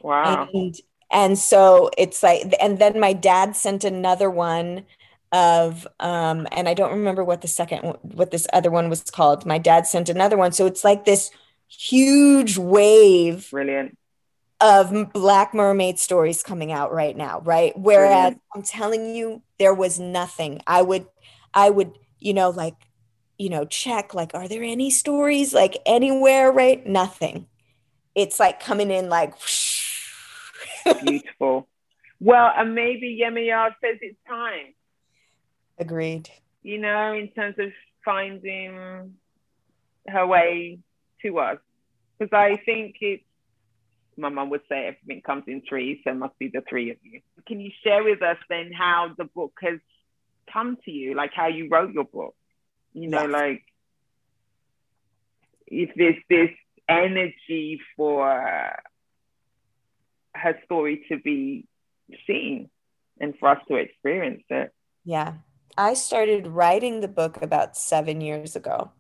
Wow. 0.01 0.47
and 0.53 0.76
and 1.11 1.38
so 1.38 1.89
it's 1.97 2.24
like 2.24 2.53
and 2.61 2.80
then 2.80 2.99
my 2.99 3.13
dad 3.13 3.55
sent 3.55 3.84
another 3.84 4.30
one 4.30 4.86
of 5.32 5.88
um 5.99 6.47
and 6.51 6.67
i 6.67 6.74
don't 6.74 6.91
remember 6.91 7.24
what 7.24 7.41
the 7.41 7.47
second 7.47 7.95
what 8.01 8.32
this 8.32 8.47
other 8.51 8.72
one 8.72 8.89
was 8.89 9.01
called 9.03 9.45
my 9.45 9.57
dad 9.57 9.86
sent 9.88 10.09
another 10.09 10.38
one 10.38 10.51
so 10.51 10.65
it's 10.65 10.84
like 10.84 11.05
this 11.05 11.32
huge 11.67 12.57
wave 12.57 13.49
Brilliant. 13.51 13.97
of 14.59 15.13
black 15.13 15.53
mermaid 15.53 15.99
stories 15.99 16.43
coming 16.43 16.72
out 16.72 16.91
right 16.91 17.15
now 17.15 17.39
right 17.41 17.78
whereas 17.78 18.36
i'm 18.55 18.63
telling 18.63 19.15
you 19.15 19.41
there 19.59 19.74
was 19.74 19.99
nothing 19.99 20.61
i 20.67 20.82
would 20.82 21.05
i 21.53 21.69
would 21.69 21.93
you 22.19 22.34
know 22.34 22.49
like 22.49 22.76
you 23.41 23.49
know 23.49 23.65
check 23.65 24.13
like 24.13 24.33
are 24.33 24.47
there 24.47 24.63
any 24.63 24.89
stories 24.89 25.53
like 25.53 25.77
anywhere 25.85 26.51
right 26.51 26.85
nothing 26.85 27.47
it's 28.13 28.39
like 28.39 28.59
coming 28.59 28.91
in 28.91 29.09
like 29.09 29.33
Beautiful. 31.03 31.67
Well, 32.19 32.51
and 32.55 32.75
maybe 32.75 33.19
Yemaya 33.21 33.69
says 33.81 33.97
it's 34.01 34.17
time, 34.27 34.73
agreed 35.77 36.29
you 36.63 36.77
know, 36.77 37.13
in 37.13 37.27
terms 37.29 37.55
of 37.57 37.71
finding 38.05 39.15
her 40.07 40.27
way 40.27 40.79
to 41.23 41.39
us. 41.39 41.57
Because 42.19 42.33
I 42.33 42.61
think 42.65 42.97
it's, 43.01 43.23
my 44.15 44.29
mum 44.29 44.51
would 44.51 44.61
say 44.69 44.87
everything 44.87 45.23
comes 45.23 45.45
in 45.47 45.63
threes, 45.67 45.99
so 46.03 46.11
it 46.11 46.15
must 46.15 46.37
be 46.37 46.49
the 46.49 46.61
three 46.69 46.91
of 46.91 46.97
you. 47.01 47.21
Can 47.47 47.59
you 47.59 47.71
share 47.83 48.03
with 48.03 48.21
us 48.21 48.37
then 48.47 48.71
how 48.71 49.15
the 49.17 49.23
book 49.25 49.53
has 49.61 49.79
come 50.53 50.77
to 50.85 50.91
you, 50.91 51.15
like 51.15 51.31
how 51.33 51.47
you 51.47 51.67
wrote 51.71 51.93
your 51.93 52.03
book? 52.03 52.35
You 52.93 53.09
know, 53.09 53.21
Yes. 53.23 53.31
like 53.31 53.63
if 55.67 55.89
there's 55.95 56.21
this 56.29 56.49
energy 56.89 57.79
for 57.95 58.73
her 60.35 60.59
story 60.65 61.05
to 61.09 61.17
be 61.17 61.65
seen 62.27 62.69
and 63.19 63.37
for 63.39 63.49
us 63.49 63.59
to 63.67 63.75
experience 63.75 64.43
it. 64.49 64.71
Yeah. 65.05 65.35
I 65.77 65.93
started 65.93 66.47
writing 66.47 66.99
the 66.99 67.07
book 67.07 67.41
about 67.41 67.77
7 67.77 68.19
years 68.21 68.55
ago. 68.55 68.91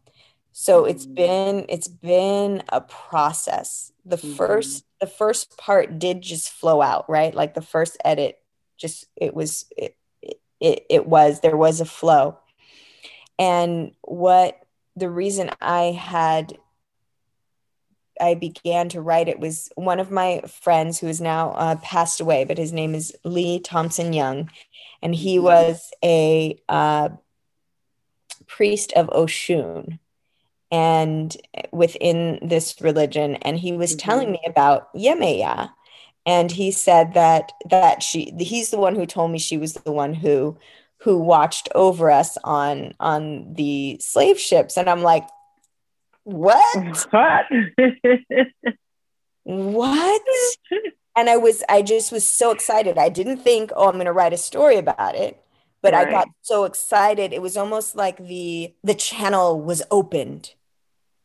So 0.53 0.85
it's 0.85 1.05
Mhm. 1.05 1.15
been 1.15 1.65
it's 1.69 1.87
been 1.87 2.63
a 2.69 2.81
process. 2.81 3.91
The 4.05 4.17
Mhm. 4.17 4.35
first 4.37 4.85
the 4.99 5.07
first 5.07 5.57
part 5.57 5.97
did 5.99 6.21
just 6.21 6.49
flow 6.51 6.81
out, 6.81 7.09
right? 7.09 7.33
Like 7.33 7.53
the 7.53 7.61
first 7.61 7.97
edit 8.05 8.41
just 8.77 9.07
it 9.15 9.33
was 9.33 9.71
it 9.77 9.97
it, 10.59 10.85
it 10.89 11.07
was 11.07 11.41
there 11.41 11.57
was 11.57 11.81
a 11.81 11.85
flow. 11.85 12.37
And 13.41 13.93
what 14.03 14.59
the 14.95 15.09
reason 15.09 15.49
I 15.59 15.85
had 15.85 16.57
I 18.19 18.35
began 18.35 18.87
to 18.89 19.01
write 19.01 19.27
it 19.27 19.39
was 19.39 19.69
one 19.73 19.99
of 19.99 20.11
my 20.11 20.41
friends 20.41 20.99
who 20.99 21.07
is 21.07 21.19
now 21.19 21.51
uh, 21.53 21.75
passed 21.77 22.21
away, 22.21 22.45
but 22.45 22.59
his 22.59 22.71
name 22.71 22.93
is 22.93 23.11
Lee 23.23 23.59
Thompson 23.59 24.13
Young, 24.13 24.51
and 25.01 25.15
he 25.15 25.37
Mhm. 25.37 25.43
was 25.43 25.91
a 26.03 26.61
uh, 26.69 27.09
priest 28.45 28.93
of 28.93 29.07
Oshun, 29.07 29.97
and 30.69 31.35
within 31.71 32.39
this 32.47 32.79
religion, 32.79 33.35
and 33.37 33.57
he 33.57 33.71
was 33.73 33.95
Mhm. 33.95 33.99
telling 33.99 34.31
me 34.31 34.41
about 34.45 34.93
Yemaya, 34.93 35.71
and 36.25 36.51
he 36.51 36.69
said 36.69 37.13
that 37.15 37.53
that 37.71 38.03
she 38.03 38.31
he's 38.37 38.69
the 38.69 38.77
one 38.77 38.93
who 38.93 39.07
told 39.07 39.31
me 39.31 39.39
she 39.39 39.57
was 39.57 39.73
the 39.73 39.91
one 39.91 40.13
who 40.13 40.57
who 41.03 41.17
watched 41.17 41.69
over 41.75 42.11
us 42.11 42.37
on 42.43 42.93
on 42.99 43.53
the 43.53 43.97
slave 43.99 44.39
ships, 44.39 44.77
and 44.77 44.89
I'm 44.89 45.01
like, 45.01 45.27
what? 46.23 46.75
What? 46.75 47.45
what 49.43 50.21
and 51.15 51.29
i 51.29 51.35
was 51.35 51.63
i 51.67 51.81
just 51.81 52.11
was 52.11 52.27
so 52.27 52.51
excited 52.51 52.97
i 52.97 53.09
didn't 53.09 53.37
think 53.37 53.71
oh 53.75 53.87
i'm 53.87 53.95
going 53.95 54.05
to 54.05 54.11
write 54.11 54.33
a 54.33 54.37
story 54.37 54.77
about 54.77 55.15
it 55.15 55.41
but 55.81 55.93
i 55.93 56.09
got 56.09 56.27
so 56.41 56.63
excited 56.63 57.33
it 57.33 57.41
was 57.41 57.57
almost 57.57 57.95
like 57.95 58.17
the 58.17 58.73
the 58.83 58.93
channel 58.93 59.59
was 59.59 59.81
opened 59.89 60.53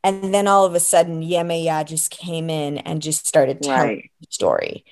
and 0.02 0.32
then 0.32 0.46
all 0.48 0.64
of 0.64 0.74
a 0.74 0.80
sudden 0.80 1.20
Yemaya 1.22 1.84
just 1.84 2.10
came 2.10 2.48
in 2.48 2.78
and 2.78 3.02
just 3.02 3.26
started 3.26 3.62
telling 3.62 3.88
right. 3.88 4.10
the 4.20 4.26
story 4.30 4.84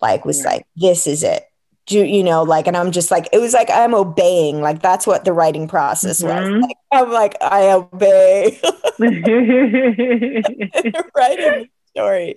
like 0.00 0.24
was 0.24 0.44
Right. 0.44 0.54
like 0.54 0.66
this 0.74 1.06
is 1.06 1.22
it 1.22 1.44
do 1.86 2.02
you 2.04 2.22
know 2.24 2.42
like 2.42 2.66
and 2.66 2.76
i'm 2.76 2.90
just 2.92 3.10
like 3.10 3.28
it 3.32 3.38
was 3.38 3.52
like 3.52 3.70
i'm 3.70 3.94
obeying 3.94 4.60
like 4.60 4.80
that's 4.82 5.06
what 5.06 5.24
the 5.24 5.32
writing 5.32 5.68
process 5.68 6.22
was 6.22 6.46
Mhm. 6.46 6.62
like 6.62 6.76
i'm 6.92 7.10
like 7.10 7.36
i 7.42 7.70
obey 7.72 8.58
writing 11.16 11.56
the 11.56 11.68
story 11.90 12.36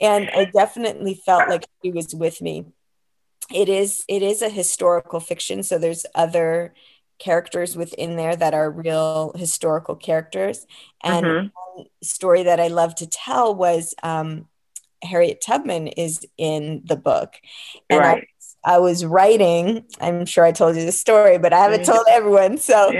and 0.00 0.30
i 0.34 0.44
definitely 0.44 1.20
felt 1.26 1.48
like 1.48 1.66
she 1.84 1.90
was 1.92 2.14
with 2.14 2.40
me 2.42 2.64
it 3.52 3.68
is 3.68 4.04
it 4.08 4.22
is 4.22 4.42
a 4.42 4.48
historical 4.48 5.20
fiction 5.20 5.62
so 5.62 5.78
there's 5.78 6.06
other 6.14 6.74
characters 7.18 7.76
within 7.76 8.16
there 8.16 8.34
that 8.36 8.54
are 8.54 8.70
real 8.70 9.32
historical 9.36 9.94
characters 9.96 10.66
and 11.02 11.26
Mhm. 11.26 11.50
one 11.76 11.86
story 12.02 12.42
that 12.44 12.60
i 12.60 12.68
love 12.68 12.94
to 12.94 13.06
tell 13.06 13.54
was 13.54 13.94
um, 14.02 14.48
harriet 15.02 15.40
tubman 15.40 15.88
is 15.88 16.26
in 16.38 16.82
the 16.84 16.96
book 16.96 17.34
and 17.90 18.00
right. 18.00 18.22
I, 18.22 18.26
I 18.64 18.78
was 18.78 19.04
writing 19.04 19.84
i'm 20.00 20.26
sure 20.26 20.44
i 20.44 20.52
told 20.52 20.76
you 20.76 20.84
the 20.84 20.92
story 20.92 21.38
but 21.38 21.52
i 21.52 21.58
haven't 21.58 21.84
told 21.84 22.04
everyone 22.10 22.58
so 22.58 22.90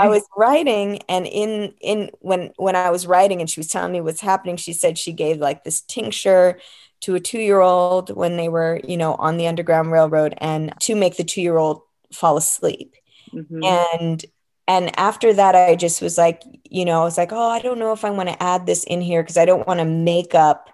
I 0.00 0.08
was 0.08 0.22
writing 0.36 1.00
and 1.08 1.26
in 1.26 1.74
in 1.80 2.10
when 2.20 2.52
when 2.56 2.76
I 2.76 2.90
was 2.90 3.06
writing 3.06 3.40
and 3.40 3.48
she 3.48 3.60
was 3.60 3.68
telling 3.68 3.92
me 3.92 4.00
what's 4.00 4.20
happening, 4.20 4.56
she 4.56 4.72
said 4.72 4.98
she 4.98 5.12
gave 5.12 5.38
like 5.38 5.64
this 5.64 5.80
tincture 5.80 6.58
to 7.00 7.14
a 7.14 7.20
two-year-old 7.20 8.14
when 8.14 8.36
they 8.36 8.48
were, 8.48 8.80
you 8.86 8.96
know, 8.96 9.14
on 9.14 9.36
the 9.36 9.46
Underground 9.46 9.92
Railroad 9.92 10.34
and 10.38 10.72
to 10.80 10.94
make 10.94 11.16
the 11.16 11.24
two-year-old 11.24 11.82
fall 12.12 12.36
asleep. 12.36 12.94
Mhm. 13.32 13.64
And 13.64 14.24
and 14.68 14.98
after 14.98 15.32
that 15.32 15.54
I 15.54 15.76
just 15.76 16.02
was 16.02 16.18
like, 16.18 16.42
you 16.68 16.84
know, 16.84 17.00
I 17.00 17.04
was 17.04 17.16
like, 17.18 17.32
oh, 17.32 17.48
I 17.50 17.60
don't 17.60 17.78
know 17.78 17.92
if 17.92 18.04
I 18.04 18.10
want 18.10 18.28
to 18.28 18.42
add 18.42 18.66
this 18.66 18.84
in 18.84 19.00
here 19.00 19.22
because 19.22 19.36
I 19.36 19.44
don't 19.44 19.66
want 19.66 19.80
to 19.80 19.86
make 19.86 20.34
up 20.34 20.68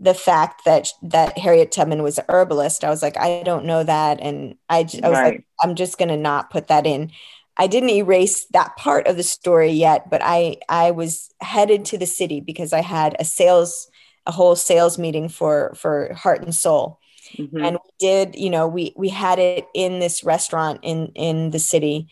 the 0.00 0.14
fact 0.14 0.64
that 0.64 0.88
that 1.02 1.36
Harriet 1.38 1.72
Tubman 1.72 2.02
was 2.02 2.18
a 2.18 2.24
herbalist. 2.28 2.84
I 2.84 2.90
was 2.90 3.02
like, 3.02 3.18
I 3.18 3.42
don't 3.42 3.64
know 3.64 3.82
that 3.82 4.20
and 4.20 4.56
I, 4.68 4.84
j- 4.84 5.00
I 5.02 5.08
was 5.08 5.18
like. 5.18 5.44
I'm 5.60 5.74
just 5.74 5.98
going 5.98 6.08
to 6.10 6.16
not 6.16 6.50
put 6.50 6.68
that 6.68 6.86
in. 6.86 7.10
I 7.56 7.66
didn't 7.66 7.90
erase 7.90 8.44
that 8.52 8.76
part 8.76 9.08
of 9.08 9.16
the 9.16 9.24
story 9.24 9.70
yet, 9.72 10.08
but 10.08 10.20
I 10.22 10.58
I 10.68 10.92
was 10.92 11.30
headed 11.40 11.84
to 11.86 11.98
the 11.98 12.06
city 12.06 12.40
because 12.40 12.72
I 12.72 12.80
had 12.80 13.16
a 13.18 13.24
sales 13.24 13.90
a 14.24 14.30
whole 14.30 14.54
sales 14.54 14.98
meeting 14.98 15.28
for 15.28 15.74
for 15.74 16.14
Heart 16.14 16.42
and 16.42 16.54
Soul. 16.54 17.00
Mhm. 17.36 17.66
And 17.66 17.76
we 17.82 17.90
did, 17.98 18.36
you 18.36 18.50
know, 18.50 18.68
we 18.68 18.94
we 18.96 19.08
had 19.08 19.40
it 19.40 19.66
in 19.74 19.98
this 19.98 20.22
restaurant 20.22 20.78
in 20.84 21.08
in 21.16 21.50
the 21.50 21.58
city 21.58 22.06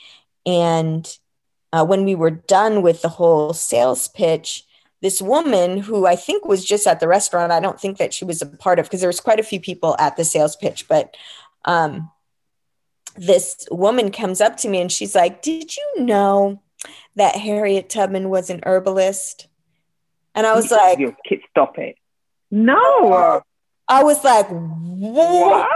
and 0.45 1.07
uh, 1.73 1.85
when 1.85 2.05
we 2.05 2.17
were 2.17 2.31
done 2.31 2.83
with 2.83 3.03
the 3.03 3.09
whole 3.09 3.53
sales 3.53 4.09
pitch, 4.09 4.65
this 5.03 5.21
woman 5.21 5.79
who 5.79 6.07
I 6.07 6.17
think 6.17 6.45
was 6.45 6.65
just 6.65 6.87
at 6.87 7.01
the 7.01 7.09
restaurant, 7.09 7.53
I 7.53 7.61
don't 7.61 7.81
think 7.81 7.99
that 7.99 8.15
she 8.15 8.25
was 8.25 8.43
a 8.43 8.47
part 8.47 8.79
of 8.79 8.87
because 8.87 9.01
there 9.01 9.09
was 9.09 9.21
quite 9.21 9.41
a 9.41 9.45
few 9.45 9.61
people 9.61 9.97
at 9.99 10.17
the 10.17 10.25
sales 10.25 10.57
pitch, 10.57 10.89
but 10.89 11.17
um, 11.65 12.11
this 13.17 13.67
woman 13.71 14.11
comes 14.11 14.41
up 14.41 14.57
to 14.59 14.69
me 14.69 14.81
and 14.81 14.91
she's 14.91 15.15
like, 15.15 15.43
"Did 15.43 15.77
you 15.77 16.05
know 16.05 16.63
that 17.15 17.37
Harriet 17.37 17.89
Tubman 17.89 18.31
was 18.31 18.51
an 18.51 18.61
herbalist?" 18.65 19.49
And 20.37 20.47
I 20.47 20.55
was 20.55 20.71
like, 20.71 20.99
stop 21.51 21.79
it. 21.79 21.97
No. 22.51 23.41
I 23.89 24.03
was 24.03 24.23
like, 24.23 24.47
what? 24.51 25.69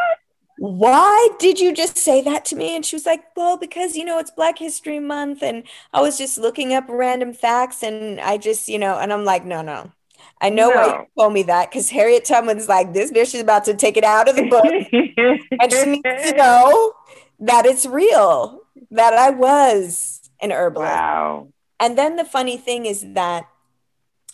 Why 0.61 1.30
did 1.38 1.58
you 1.58 1.72
just 1.72 1.96
say 1.96 2.20
that 2.20 2.44
to 2.46 2.54
me? 2.54 2.76
And 2.76 2.84
she 2.84 2.94
was 2.94 3.06
like, 3.06 3.24
Well, 3.34 3.56
because, 3.56 3.96
you 3.96 4.04
know, 4.04 4.18
it's 4.18 4.30
Black 4.30 4.58
History 4.58 5.00
Month. 5.00 5.42
And 5.42 5.62
I 5.94 6.02
was 6.02 6.18
just 6.18 6.36
looking 6.36 6.74
up 6.74 6.84
random 6.86 7.32
facts. 7.32 7.82
And 7.82 8.20
I 8.20 8.36
just, 8.36 8.68
you 8.68 8.78
know, 8.78 8.98
and 8.98 9.11
I'm 9.11 9.24
like, 9.24 9.46
No, 9.46 9.62
no. 9.62 9.90
I 10.38 10.50
know 10.50 10.68
why 10.68 10.86
you 10.86 11.06
told 11.18 11.32
me 11.32 11.44
that 11.44 11.70
because 11.70 11.88
Harriet 11.88 12.26
Tubman's 12.26 12.68
like, 12.68 12.92
This 12.92 13.11
bitch 13.11 13.34
is 13.34 13.40
about 13.40 13.64
to 13.64 13.74
take 13.74 13.96
it 13.96 14.04
out 14.04 14.28
of 14.28 14.36
the 14.36 14.48
book. 14.48 14.66
and 15.62 15.72
she 15.72 15.86
needs 15.86 16.30
to 16.30 16.36
know 16.36 16.92
that 17.38 17.64
it's 17.64 17.86
real, 17.86 18.61
that 18.90 19.14
I 19.14 19.30
was 19.30 20.28
an 20.42 20.52
herbalist. 20.52 20.92
Wow. 20.92 21.48
And 21.80 21.96
then 21.96 22.16
the 22.16 22.24
funny 22.26 22.58
thing 22.58 22.84
is 22.84 23.14
that 23.14 23.48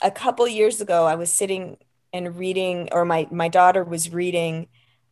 a 0.02 0.10
couple 0.10 0.48
years 0.48 0.80
ago, 0.80 1.06
I 1.06 1.14
was 1.14 1.32
sitting 1.32 1.76
and 2.12 2.36
reading, 2.36 2.88
or 2.90 3.04
my 3.04 3.28
my 3.30 3.46
daughter 3.46 3.84
was 3.84 4.12
reading 4.12 4.66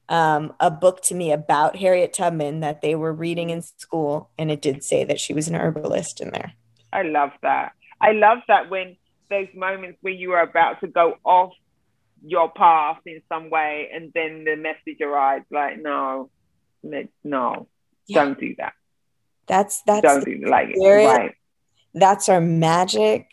um, 0.08 0.52
a 0.60 0.70
book 0.70 1.02
to 1.04 1.14
me 1.14 1.32
about 1.32 1.76
Harriet 1.76 2.12
Tubman 2.12 2.60
that 2.60 2.80
they 2.82 2.94
were 2.94 3.12
reading 3.12 3.50
in 3.50 3.62
school, 3.62 4.30
and 4.38 4.50
it 4.50 4.60
did 4.62 4.84
say 4.84 5.04
that 5.04 5.20
she 5.20 5.32
was 5.34 5.48
an 5.48 5.54
herbalist 5.54 6.20
in 6.20 6.30
there. 6.30 6.52
I 6.92 7.02
love 7.02 7.30
that. 7.42 7.72
I 8.00 8.12
love 8.12 8.38
that 8.48 8.70
when 8.70 8.96
those 9.30 9.48
moments 9.54 9.98
where 10.02 10.12
you 10.12 10.32
are 10.32 10.42
about 10.42 10.80
to 10.80 10.86
go 10.86 11.16
off 11.24 11.52
your 12.26 12.50
path 12.52 12.98
in 13.06 13.20
some 13.28 13.50
way 13.50 13.90
and 13.92 14.12
then 14.14 14.44
the 14.44 14.56
message 14.56 15.00
arrives 15.00 15.44
like, 15.50 15.80
no, 15.80 16.30
no, 17.22 17.68
Yeah. 18.06 18.24
don't 18.24 18.38
do 18.38 18.54
that. 18.58 18.74
That's 19.46 19.82
that's 19.82 20.02
don't 20.02 20.24
do 20.24 20.46
like 20.46 20.70
spirit. 20.74 21.06
right. 21.06 21.34
that's 21.94 22.28
our 22.28 22.40
magic. 22.40 23.26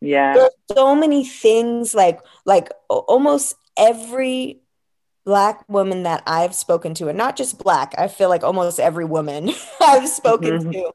Yeah. 0.00 0.34
There's 0.34 0.50
so 0.72 0.94
many 0.94 1.24
things 1.24 1.94
like 1.94 2.20
like 2.46 2.70
almost 2.88 3.56
every 3.76 4.62
black 5.24 5.64
woman 5.68 6.02
that 6.04 6.22
I've 6.26 6.54
spoken 6.54 6.94
to, 6.94 7.08
and 7.08 7.18
not 7.18 7.36
just 7.36 7.58
black, 7.58 7.94
I 7.98 8.08
feel 8.08 8.28
like 8.28 8.44
almost 8.44 8.80
every 8.80 9.04
woman 9.04 9.50
I've 9.80 10.08
spoken 10.08 10.58
Mhm. 10.58 10.72
to 10.72 10.92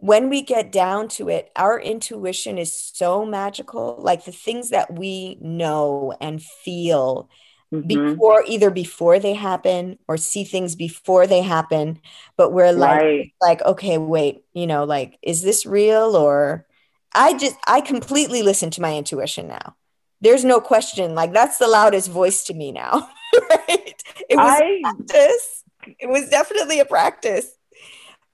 when 0.00 0.30
we 0.30 0.42
get 0.42 0.72
down 0.72 1.08
to 1.08 1.28
it, 1.28 1.50
our 1.56 1.78
intuition 1.78 2.58
is 2.58 2.74
so 2.74 3.24
magical. 3.26 3.96
Like 3.98 4.24
the 4.24 4.32
things 4.32 4.70
that 4.70 4.98
we 4.98 5.36
know 5.42 6.14
and 6.20 6.42
feel 6.42 7.28
mm-hmm. 7.72 7.86
before, 7.86 8.42
either 8.46 8.70
before 8.70 9.18
they 9.18 9.34
happen 9.34 9.98
or 10.08 10.16
see 10.16 10.44
things 10.44 10.74
before 10.74 11.26
they 11.26 11.42
happen. 11.42 12.00
But 12.36 12.52
we're 12.52 12.72
like, 12.72 13.02
right. 13.02 13.32
like, 13.42 13.62
okay, 13.62 13.98
wait, 13.98 14.42
you 14.54 14.66
know, 14.66 14.84
like, 14.84 15.18
is 15.22 15.42
this 15.42 15.66
real? 15.66 16.16
Or 16.16 16.66
I 17.14 17.36
just, 17.36 17.56
I 17.66 17.82
completely 17.82 18.42
listen 18.42 18.70
to 18.70 18.80
my 18.82 18.96
intuition 18.96 19.48
now. 19.48 19.76
There's 20.20 20.44
no 20.44 20.60
question. 20.60 21.14
Like 21.14 21.32
that's 21.32 21.58
the 21.58 21.68
loudest 21.68 22.10
voice 22.10 22.44
to 22.44 22.54
me 22.54 22.72
now. 22.72 23.08
right? 23.50 24.02
It 24.28 24.36
was 24.36 24.60
I... 24.60 24.80
practice. 24.82 25.64
It 25.98 26.08
was 26.08 26.28
definitely 26.28 26.80
a 26.80 26.84
practice. 26.84 27.50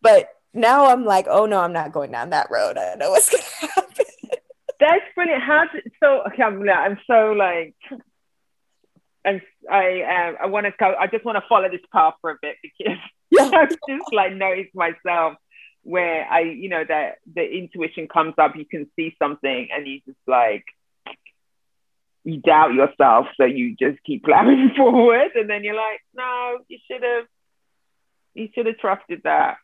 But 0.02 0.28
now 0.52 0.86
I'm 0.86 1.04
like, 1.04 1.26
oh 1.28 1.46
no, 1.46 1.60
I'm 1.60 1.72
not 1.72 1.92
going 1.92 2.12
down 2.12 2.30
that 2.30 2.48
road. 2.50 2.78
I 2.78 2.86
don't 2.86 2.98
know 2.98 3.10
what's 3.10 3.30
gonna 3.60 3.72
happen. 3.72 4.06
That's 4.78 5.04
brilliant. 5.14 5.42
How 5.42 5.64
did, 5.72 5.90
so 6.02 6.22
okay, 6.26 6.42
I'm, 6.42 6.68
I'm 6.68 6.98
so 7.06 7.32
like 7.32 7.74
I'm, 9.26 9.40
I 9.70 10.28
um, 10.28 10.36
I 10.42 10.46
want 10.46 10.66
to 10.66 10.72
go. 10.78 10.94
I 10.98 11.06
just 11.08 11.24
want 11.24 11.36
to 11.36 11.44
follow 11.48 11.68
this 11.68 11.80
path 11.92 12.14
for 12.20 12.30
a 12.30 12.36
bit 12.40 12.56
because 12.62 12.96
yeah. 13.30 13.50
I've 13.54 13.70
just 13.70 14.12
like 14.12 14.32
noticed 14.32 14.74
myself 14.74 15.34
where 15.82 16.26
I, 16.28 16.40
you 16.40 16.68
know, 16.68 16.84
that 16.86 17.18
the 17.32 17.42
intuition 17.42 18.08
comes 18.08 18.34
up. 18.38 18.54
You 18.56 18.64
can 18.64 18.88
see 18.96 19.14
something, 19.20 19.68
and 19.72 19.86
you 19.86 20.00
just 20.06 20.18
like 20.26 20.64
you 22.26 22.38
doubt 22.38 22.74
yourself, 22.74 23.26
so 23.36 23.44
you 23.44 23.76
just 23.76 24.02
keep 24.04 24.24
plowing 24.24 24.72
forward, 24.76 25.30
and 25.34 25.48
then 25.48 25.64
you're 25.64 25.76
like, 25.76 26.00
no, 26.14 26.58
you 26.68 26.78
should 26.90 27.02
have, 27.02 27.24
you 28.34 28.48
should 28.54 28.66
have 28.66 28.78
trusted 28.78 29.22
that 29.24 29.56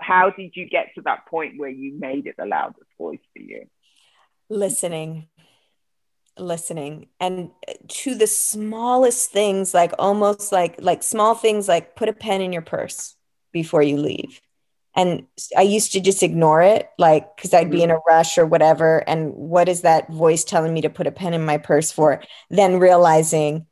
how 0.00 0.30
did 0.30 0.56
you 0.56 0.68
get 0.68 0.88
to 0.94 1.02
that 1.02 1.26
point 1.26 1.58
where 1.58 1.68
you 1.68 1.98
made 1.98 2.26
it 2.26 2.34
the 2.38 2.46
loudest 2.46 2.86
voice 2.98 3.20
for 3.32 3.42
you? 3.42 3.66
Listening, 4.48 5.28
listening, 6.36 7.06
and 7.20 7.50
uh, 7.68 7.74
to 7.86 8.14
the 8.14 8.26
smallest 8.26 9.30
things, 9.30 9.72
like 9.74 9.92
almost 9.98 10.50
like 10.52 10.76
like 10.80 11.02
small 11.02 11.34
things, 11.34 11.68
like 11.68 11.94
put 11.94 12.08
a 12.08 12.12
pen 12.12 12.40
in 12.40 12.52
your 12.52 12.62
purse 12.62 13.14
before 13.52 13.82
you 13.82 13.96
leave. 13.96 14.40
And 14.96 15.26
I 15.56 15.62
used 15.62 15.92
to 15.92 16.00
just 16.00 16.22
ignore 16.22 16.62
it, 16.62 16.90
like 16.98 17.36
because 17.36 17.54
I'd 17.54 17.70
be 17.70 17.82
in 17.82 17.90
a 17.90 17.94
mm-hmm. 17.94 18.12
rush 18.12 18.38
or 18.38 18.46
whatever. 18.46 19.08
And 19.08 19.32
what 19.32 19.68
is 19.68 19.82
that 19.82 20.12
voice 20.12 20.42
telling 20.44 20.74
me 20.74 20.80
to 20.80 20.90
put 20.90 21.06
a 21.06 21.12
pen 21.12 21.32
in 21.32 21.44
my 21.44 21.58
purse 21.58 21.92
for? 21.92 22.22
Then 22.50 22.78
realizing 22.78 23.66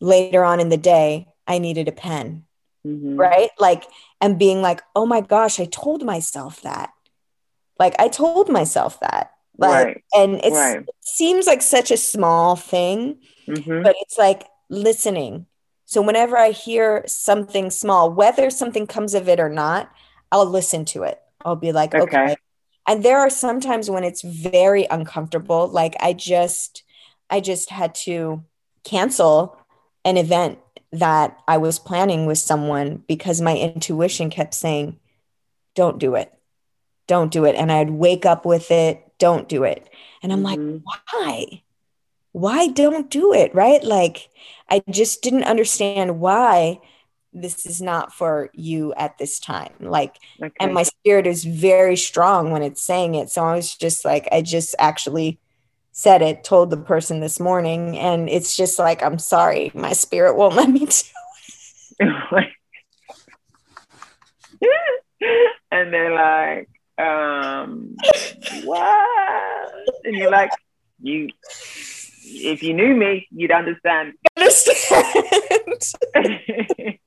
later 0.00 0.42
on 0.42 0.60
in 0.60 0.70
the 0.70 0.78
day, 0.78 1.28
I 1.46 1.58
needed 1.58 1.88
a 1.88 1.92
pen 1.92 2.44
mm-hmm. 2.86 3.16
right? 3.16 3.50
Like, 3.58 3.84
and 4.20 4.38
being 4.38 4.62
like, 4.62 4.82
oh 4.94 5.06
my 5.06 5.20
gosh, 5.20 5.60
I 5.60 5.66
told 5.66 6.04
myself 6.04 6.62
that. 6.62 6.90
Like, 7.78 7.94
I 7.98 8.08
told 8.08 8.48
myself 8.48 9.00
that. 9.00 9.32
Like, 9.56 9.86
right. 9.86 10.04
and 10.14 10.32
right. 10.34 10.80
it 10.80 10.86
seems 11.00 11.46
like 11.46 11.62
such 11.62 11.90
a 11.90 11.96
small 11.96 12.56
thing, 12.56 13.18
mm-hmm. 13.46 13.82
but 13.82 13.94
it's 14.00 14.18
like 14.18 14.44
listening. 14.68 15.46
So 15.84 16.02
whenever 16.02 16.36
I 16.36 16.50
hear 16.50 17.04
something 17.06 17.70
small, 17.70 18.10
whether 18.10 18.50
something 18.50 18.86
comes 18.86 19.14
of 19.14 19.28
it 19.28 19.38
or 19.38 19.48
not, 19.48 19.92
I'll 20.34 20.46
listen 20.46 20.84
to 20.86 21.04
it. 21.04 21.20
I'll 21.44 21.54
be 21.54 21.70
like, 21.70 21.94
okay. 21.94 22.02
okay. 22.02 22.36
And 22.88 23.04
there 23.04 23.20
are 23.20 23.30
sometimes 23.30 23.88
when 23.88 24.02
it's 24.02 24.22
very 24.22 24.84
uncomfortable. 24.90 25.68
Like 25.68 25.94
I 26.00 26.12
just, 26.12 26.82
I 27.30 27.38
just 27.38 27.70
had 27.70 27.94
to 28.06 28.42
cancel 28.82 29.56
an 30.04 30.16
event 30.16 30.58
that 30.90 31.38
I 31.46 31.58
was 31.58 31.78
planning 31.78 32.26
with 32.26 32.38
someone 32.38 33.04
because 33.06 33.40
my 33.40 33.56
intuition 33.56 34.28
kept 34.28 34.54
saying, 34.54 34.98
don't 35.76 36.00
do 36.00 36.16
it. 36.16 36.32
Don't 37.06 37.30
do 37.30 37.44
it. 37.44 37.54
And 37.54 37.70
I'd 37.70 37.90
wake 37.90 38.26
up 38.26 38.44
with 38.44 38.72
it, 38.72 39.12
don't 39.18 39.48
do 39.48 39.62
it. 39.62 39.88
And 40.20 40.32
I'm 40.32 40.42
mm-hmm. 40.42 40.72
like, 40.72 40.82
why? 41.12 41.62
Why 42.32 42.66
don't 42.66 43.08
do 43.08 43.32
it? 43.32 43.54
Right? 43.54 43.84
Like, 43.84 44.30
I 44.68 44.82
just 44.90 45.22
didn't 45.22 45.44
understand 45.44 46.18
why 46.18 46.80
this 47.34 47.66
is 47.66 47.82
not 47.82 48.12
for 48.12 48.48
you 48.54 48.94
at 48.94 49.18
this 49.18 49.38
time. 49.40 49.72
Like, 49.80 50.18
okay. 50.40 50.54
and 50.60 50.72
my 50.72 50.84
spirit 50.84 51.26
is 51.26 51.44
very 51.44 51.96
strong 51.96 52.52
when 52.52 52.62
it's 52.62 52.80
saying 52.80 53.16
it. 53.16 53.28
So 53.30 53.44
I 53.44 53.54
was 53.54 53.74
just 53.74 54.04
like, 54.04 54.28
I 54.32 54.40
just 54.40 54.74
actually 54.78 55.40
said 55.92 56.22
it, 56.22 56.44
told 56.44 56.70
the 56.70 56.76
person 56.76 57.20
this 57.20 57.38
morning, 57.38 57.98
and 57.98 58.28
it's 58.28 58.56
just 58.56 58.78
like, 58.78 59.02
I'm 59.02 59.18
sorry, 59.18 59.70
my 59.74 59.92
spirit 59.92 60.36
won't 60.36 60.54
let 60.56 60.70
me 60.70 60.80
do 60.80 60.86
it. 62.00 62.48
and 65.70 65.92
they're 65.92 66.14
like, 66.14 66.68
um, 66.98 67.96
what? 68.64 69.72
And 70.04 70.16
you're 70.16 70.30
like, 70.30 70.50
you, 71.00 71.28
if 72.24 72.62
you 72.62 72.74
knew 72.74 72.94
me, 72.94 73.28
you'd 73.30 73.50
understand. 73.50 74.14
Understand. 74.36 75.04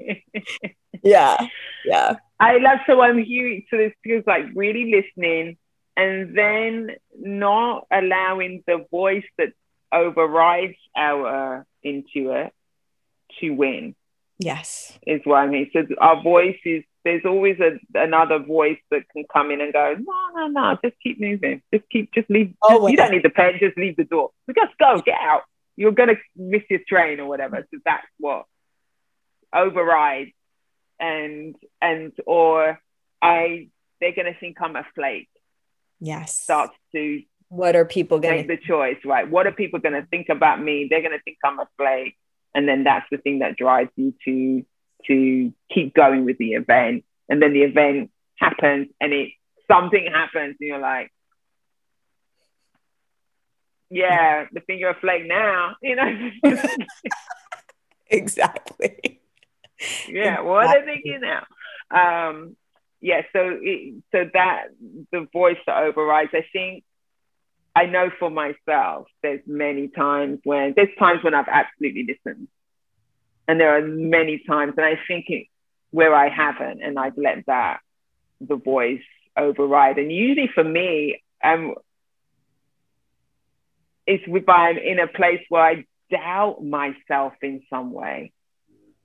yeah, 1.03 1.47
yeah. 1.85 2.15
I 2.39 2.57
love 2.57 2.79
so 2.85 3.01
I'm 3.01 3.17
hearing 3.23 3.65
so 3.69 3.77
this 3.77 3.93
feels 4.03 4.23
like 4.27 4.45
really 4.53 4.91
listening 4.91 5.57
and 5.95 6.37
then 6.37 6.91
not 7.17 7.87
allowing 7.91 8.63
the 8.67 8.85
voice 8.91 9.25
that 9.39 9.53
overrides 9.91 10.77
our 10.95 11.65
intuit 11.83 12.51
to 13.39 13.49
win. 13.51 13.95
Yes. 14.37 14.97
Is 15.07 15.21
what 15.23 15.37
I 15.37 15.47
mean. 15.47 15.71
So 15.73 15.83
our 15.99 16.21
voice 16.21 16.59
is 16.63 16.83
there's 17.07 17.25
always 17.25 17.57
a, 17.59 17.79
another 17.97 18.39
voice 18.39 18.77
that 18.91 19.09
can 19.09 19.25
come 19.31 19.51
in 19.51 19.61
and 19.61 19.73
go, 19.73 19.95
no, 19.97 20.29
no, 20.35 20.47
no, 20.47 20.77
just 20.83 20.95
keep 21.01 21.19
moving. 21.19 21.61
Just 21.73 21.89
keep, 21.89 22.13
just 22.13 22.29
leave. 22.29 22.53
Oh, 22.61 22.81
just, 22.81 22.91
you 22.91 22.97
don't 22.97 23.11
need 23.11 23.23
the 23.23 23.29
pen, 23.29 23.53
just 23.59 23.77
leave 23.77 23.95
the 23.95 24.03
door. 24.03 24.31
Just 24.47 24.77
go, 24.77 25.01
get 25.01 25.19
out. 25.19 25.43
You're 25.75 25.91
going 25.91 26.09
to 26.09 26.17
miss 26.35 26.63
your 26.69 26.81
train 26.87 27.19
or 27.19 27.27
whatever. 27.27 27.65
So 27.71 27.79
that's 27.85 28.07
what 28.19 28.45
overrides 29.53 30.31
and, 30.99 31.55
and, 31.81 32.11
or 32.25 32.79
I, 33.21 33.69
they're 34.01 34.13
going 34.15 34.31
to 34.31 34.39
think 34.39 34.57
I'm 34.61 34.75
a 34.75 34.85
flake 34.95 35.29
yes 35.99 36.41
starts 36.41 36.75
to 36.93 37.21
what 37.49 37.75
are 37.75 37.85
people 37.85 38.19
going 38.19 38.43
to 38.43 38.47
make 38.47 38.59
the 38.59 38.67
choice 38.67 38.97
right 39.05 39.29
what 39.29 39.47
are 39.47 39.51
people 39.51 39.79
going 39.79 39.93
to 39.93 40.05
think 40.07 40.27
about 40.29 40.61
me 40.61 40.87
they're 40.89 41.01
going 41.01 41.17
to 41.17 41.23
think 41.23 41.37
i'm 41.43 41.59
a 41.59 41.67
flake 41.77 42.15
and 42.53 42.67
then 42.67 42.83
that's 42.83 43.05
the 43.11 43.17
thing 43.17 43.39
that 43.39 43.55
drives 43.55 43.89
you 43.95 44.13
to 44.23 44.65
to 45.05 45.53
keep 45.73 45.93
going 45.93 46.25
with 46.25 46.37
the 46.37 46.53
event. 46.53 47.03
And 47.29 47.41
then 47.41 47.53
the 47.53 47.63
event 47.63 48.11
happens 48.37 48.87
and 49.01 49.13
it 49.13 49.31
something 49.69 50.07
happens 50.11 50.55
and 50.59 50.67
you're 50.67 50.79
like 50.79 51.11
yeah 53.89 54.45
the 54.51 54.61
you're 54.75 54.91
a 54.91 54.99
flake 54.99 55.25
now 55.25 55.75
you 55.81 55.95
know? 55.95 56.29
Exactly. 58.09 59.19
Yeah 60.07 60.39
exactly. 60.39 60.47
what 60.47 60.67
are 60.67 60.85
they 60.85 60.93
thinking 60.93 61.21
now? 61.21 61.45
Um 61.91 62.55
yeah, 63.01 63.21
so 63.33 63.57
it, 63.61 64.03
so 64.11 64.25
that 64.33 64.67
the 65.11 65.27
voice 65.31 65.57
that 65.67 65.83
overrides, 65.83 66.31
I 66.33 66.45
think 66.51 66.83
I 67.75 67.85
know 67.85 68.09
for 68.17 68.31
myself, 68.31 69.07
there's 69.21 69.41
many 69.45 69.87
times 69.87 70.39
when 70.43 70.73
there's 70.75 70.89
times 70.97 71.23
when 71.23 71.35
I've 71.35 71.47
absolutely 71.47 72.07
listened, 72.07 72.47
and 73.47 73.59
there 73.59 73.77
are 73.77 73.81
many 73.81 74.43
times, 74.47 74.73
and 74.77 74.85
I 74.85 74.99
think 75.07 75.25
it, 75.29 75.47
where 75.91 76.13
I 76.13 76.29
haven't, 76.29 76.81
and 76.81 76.99
I've 76.99 77.17
let 77.17 77.45
that 77.47 77.79
the 78.41 78.55
voice 78.55 79.01
override. 79.35 79.97
And 79.97 80.11
usually 80.11 80.49
for 80.53 80.63
me, 80.63 81.21
um, 81.43 81.75
it's 84.05 84.23
if 84.25 84.49
I'm 84.49 84.77
in 84.77 84.99
a 84.99 85.07
place 85.07 85.41
where 85.49 85.63
I 85.63 85.85
doubt 86.09 86.63
myself 86.63 87.33
in 87.41 87.61
some 87.69 87.91
way. 87.91 88.31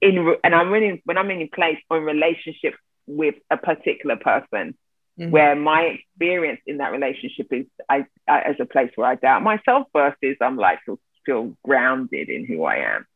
In 0.01 0.35
and 0.43 0.55
I'm 0.55 0.73
in 0.75 1.01
when 1.05 1.19
I'm 1.19 1.31
in 1.31 1.43
a 1.43 1.47
place 1.47 1.79
or 1.89 1.99
in 1.99 2.05
relationship 2.05 2.75
with 3.07 3.37
a 3.51 3.57
particular 3.57 4.17
person 4.17 4.75
mm-hmm. 5.19 5.31
where 5.31 5.55
my 5.55 5.83
experience 5.83 6.61
in 6.67 6.79
that 6.79 6.93
relationship 6.93 7.49
is 7.53 7.67
I, 7.89 8.07
I, 8.29 8.41
as 8.41 8.57
a 8.61 8.65
place 8.65 8.91
where 8.97 9.09
I 9.09 9.15
doubt 9.15 9.43
myself 9.43 9.87
versus 9.93 10.37
I'm 10.41 10.57
like 10.57 10.81
feel, 10.85 10.99
feel 11.25 11.57
grounded 11.65 12.29
in 12.29 12.47
who 12.47 12.65
I 12.65 12.95
am. 12.95 13.07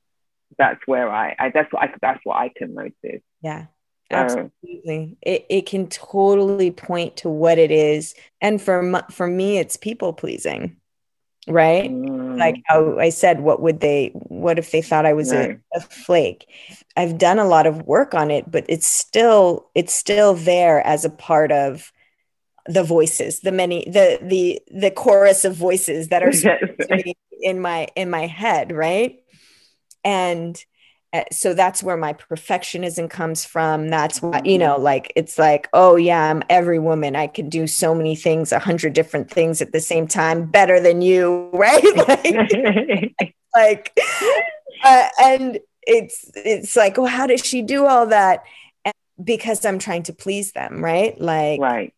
That's 0.58 0.80
where 0.86 1.10
I, 1.10 1.34
I 1.38 1.50
that's 1.50 1.72
what 1.72 1.82
I 1.82 1.94
that's 2.00 2.20
what 2.24 2.36
I 2.36 2.50
can 2.54 2.74
notice. 2.74 3.22
Yeah. 3.42 3.66
Absolutely. 4.08 5.16
it, 5.20 5.46
it 5.50 5.66
can 5.66 5.88
totally 5.88 6.70
point 6.70 7.16
to 7.16 7.28
what 7.28 7.58
it 7.58 7.72
is. 7.72 8.14
And 8.40 8.62
for 8.62 9.02
for 9.10 9.26
me 9.26 9.58
it's 9.58 9.76
people 9.76 10.12
pleasing 10.12 10.76
right 11.48 11.90
mm. 11.90 12.38
like 12.38 12.60
how 12.66 12.98
i 12.98 13.08
said 13.08 13.40
what 13.40 13.62
would 13.62 13.80
they 13.80 14.10
what 14.14 14.58
if 14.58 14.72
they 14.72 14.82
thought 14.82 15.06
i 15.06 15.12
was 15.12 15.32
right. 15.32 15.60
a, 15.74 15.78
a, 15.78 15.80
flake 15.80 16.48
i've 16.96 17.18
done 17.18 17.38
a 17.38 17.46
lot 17.46 17.66
of 17.66 17.82
work 17.82 18.14
on 18.14 18.30
it 18.30 18.50
but 18.50 18.64
it's 18.68 18.86
still 18.86 19.70
it's 19.74 19.94
still 19.94 20.34
there 20.34 20.84
as 20.84 21.04
a 21.04 21.10
part 21.10 21.52
of 21.52 21.92
the 22.66 22.82
voices 22.82 23.40
the 23.40 23.52
many 23.52 23.84
the 23.84 24.18
the 24.22 24.60
the 24.76 24.90
chorus 24.90 25.44
of 25.44 25.54
voices 25.54 26.08
that 26.08 26.22
are 26.22 26.32
in 27.40 27.60
my 27.60 27.86
in 27.94 28.10
my 28.10 28.26
head 28.26 28.72
right 28.72 29.20
and 30.06 30.64
uh, 31.12 31.24
so 31.32 31.52
that's 31.52 31.82
where 31.82 31.96
my 31.96 32.12
perfectionism 32.12 33.10
comes 33.10 33.44
from. 33.44 33.88
That's 33.88 34.22
why 34.22 34.40
you 34.44 34.56
know 34.56 34.78
like 34.78 35.12
it's 35.16 35.38
like 35.38 35.68
oh 35.72 35.96
yeah 35.96 36.30
i'm 36.30 36.42
every 36.48 36.78
woman. 36.78 37.16
I 37.16 37.26
can 37.26 37.48
do 37.48 37.66
so 37.66 37.94
many 37.94 38.14
things 38.16 38.52
a 38.52 38.58
hundred 38.58 38.92
different 38.92 39.30
things 39.30 39.60
at 39.60 39.72
the 39.72 39.80
same 39.80 40.06
time 40.06 40.46
better 40.46 40.80
than 40.80 41.02
you 41.02 41.50
right? 41.54 41.82
Like, 43.54 43.92
like 43.96 43.98
uh, 44.84 45.08
and 45.20 45.58
it's 45.86 46.30
it's 46.36 46.76
like 46.76 46.96
well 46.96 47.06
how 47.06 47.26
does 47.26 47.44
she 47.44 47.62
do 47.62 47.86
all 47.86 48.06
that? 48.06 48.44
And 48.84 48.94
because 49.22 49.64
i'm 49.64 49.78
trying 49.78 50.04
to 50.04 50.12
please 50.12 50.52
them 50.52 50.84
right? 50.84 51.20
Like 51.20 51.60
right. 51.60 51.94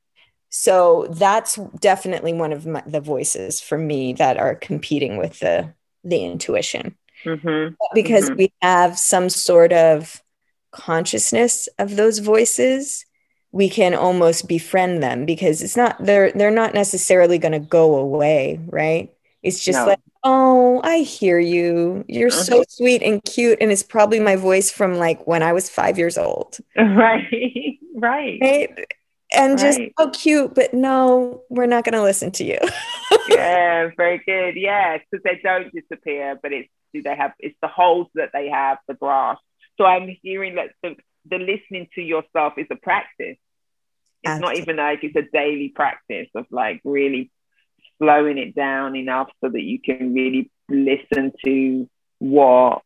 so 0.48 1.08
that's 1.10 1.56
definitely 1.80 2.32
one 2.32 2.52
of 2.52 2.66
my, 2.66 2.82
the 2.86 3.00
voices 3.00 3.60
for 3.60 3.76
me 3.76 4.14
that 4.14 4.38
are 4.38 4.54
competing 4.54 5.18
with 5.18 5.40
the 5.40 5.74
the 6.04 6.24
intuition 6.24 6.96
mm-hmm. 7.24 7.74
because 7.94 8.26
mm-hmm. 8.26 8.38
we 8.38 8.52
have 8.62 8.98
some 8.98 9.28
sort 9.28 9.72
of 9.72 10.22
consciousness 10.70 11.68
of 11.78 11.96
those 11.96 12.18
voices 12.18 13.04
we 13.52 13.68
can 13.68 13.94
almost 13.94 14.46
befriend 14.46 15.02
them 15.02 15.24
because 15.24 15.62
it's 15.62 15.76
not 15.76 15.96
they're 16.04 16.30
they're 16.32 16.50
not 16.50 16.74
necessarily 16.74 17.38
going 17.38 17.52
to 17.52 17.58
go 17.58 17.96
away 17.96 18.60
right 18.66 19.12
it's 19.42 19.64
just 19.64 19.78
No. 19.78 19.86
like 19.86 20.00
oh 20.24 20.80
i 20.84 20.98
hear 20.98 21.38
you 21.38 22.04
you're 22.08 22.30
Mm-hmm. 22.30 22.42
so 22.42 22.64
sweet 22.68 23.02
and 23.02 23.24
cute 23.24 23.58
and 23.60 23.72
it's 23.72 23.82
probably 23.82 24.20
my 24.20 24.36
voice 24.36 24.70
from 24.70 24.94
like 24.96 25.26
when 25.26 25.42
i 25.42 25.52
was 25.52 25.70
5 25.70 25.96
years 25.96 26.18
old 26.18 26.58
right 26.76 27.78
right 27.96 28.38
right 28.42 28.86
and 29.32 29.58
just 29.58 29.78
Right. 29.78 29.92
oh 29.98 30.10
cute 30.10 30.54
but 30.54 30.74
no 30.74 31.42
we're 31.48 31.66
not 31.66 31.84
going 31.84 31.94
to 31.94 32.02
listen 32.02 32.30
to 32.32 32.44
you 32.44 32.58
yeah 33.28 33.88
very 33.96 34.20
good 34.26 34.56
yeah 34.56 34.98
because 34.98 35.22
they 35.24 35.40
don't 35.42 35.72
disappear 35.72 36.38
but 36.42 36.52
it's 36.52 36.68
do 36.92 37.02
they 37.02 37.14
have 37.16 37.32
it's 37.38 37.56
the 37.62 37.68
holes 37.68 38.08
that 38.14 38.30
they 38.32 38.48
have 38.48 38.78
the 38.88 38.94
grasp 38.94 39.40
so 39.76 39.84
i'm 39.84 40.08
hearing 40.22 40.56
that 40.56 40.70
the, 40.82 40.96
the 41.30 41.38
listening 41.38 41.88
to 41.94 42.02
yourself 42.02 42.54
is 42.56 42.66
a 42.70 42.76
practice. 42.76 43.36
It's 44.22 44.40
not 44.40 44.56
even 44.56 44.76
like 44.76 45.00
it's 45.02 45.16
a 45.16 45.30
daily 45.32 45.68
practice 45.74 46.28
of 46.34 46.46
like 46.50 46.80
really 46.84 47.30
slowing 47.98 48.36
it 48.36 48.54
down 48.54 48.96
enough 48.96 49.28
so 49.40 49.48
that 49.48 49.62
you 49.62 49.80
can 49.80 50.12
really 50.12 50.50
listen 50.68 51.32
to 51.44 51.88
what 52.18 52.82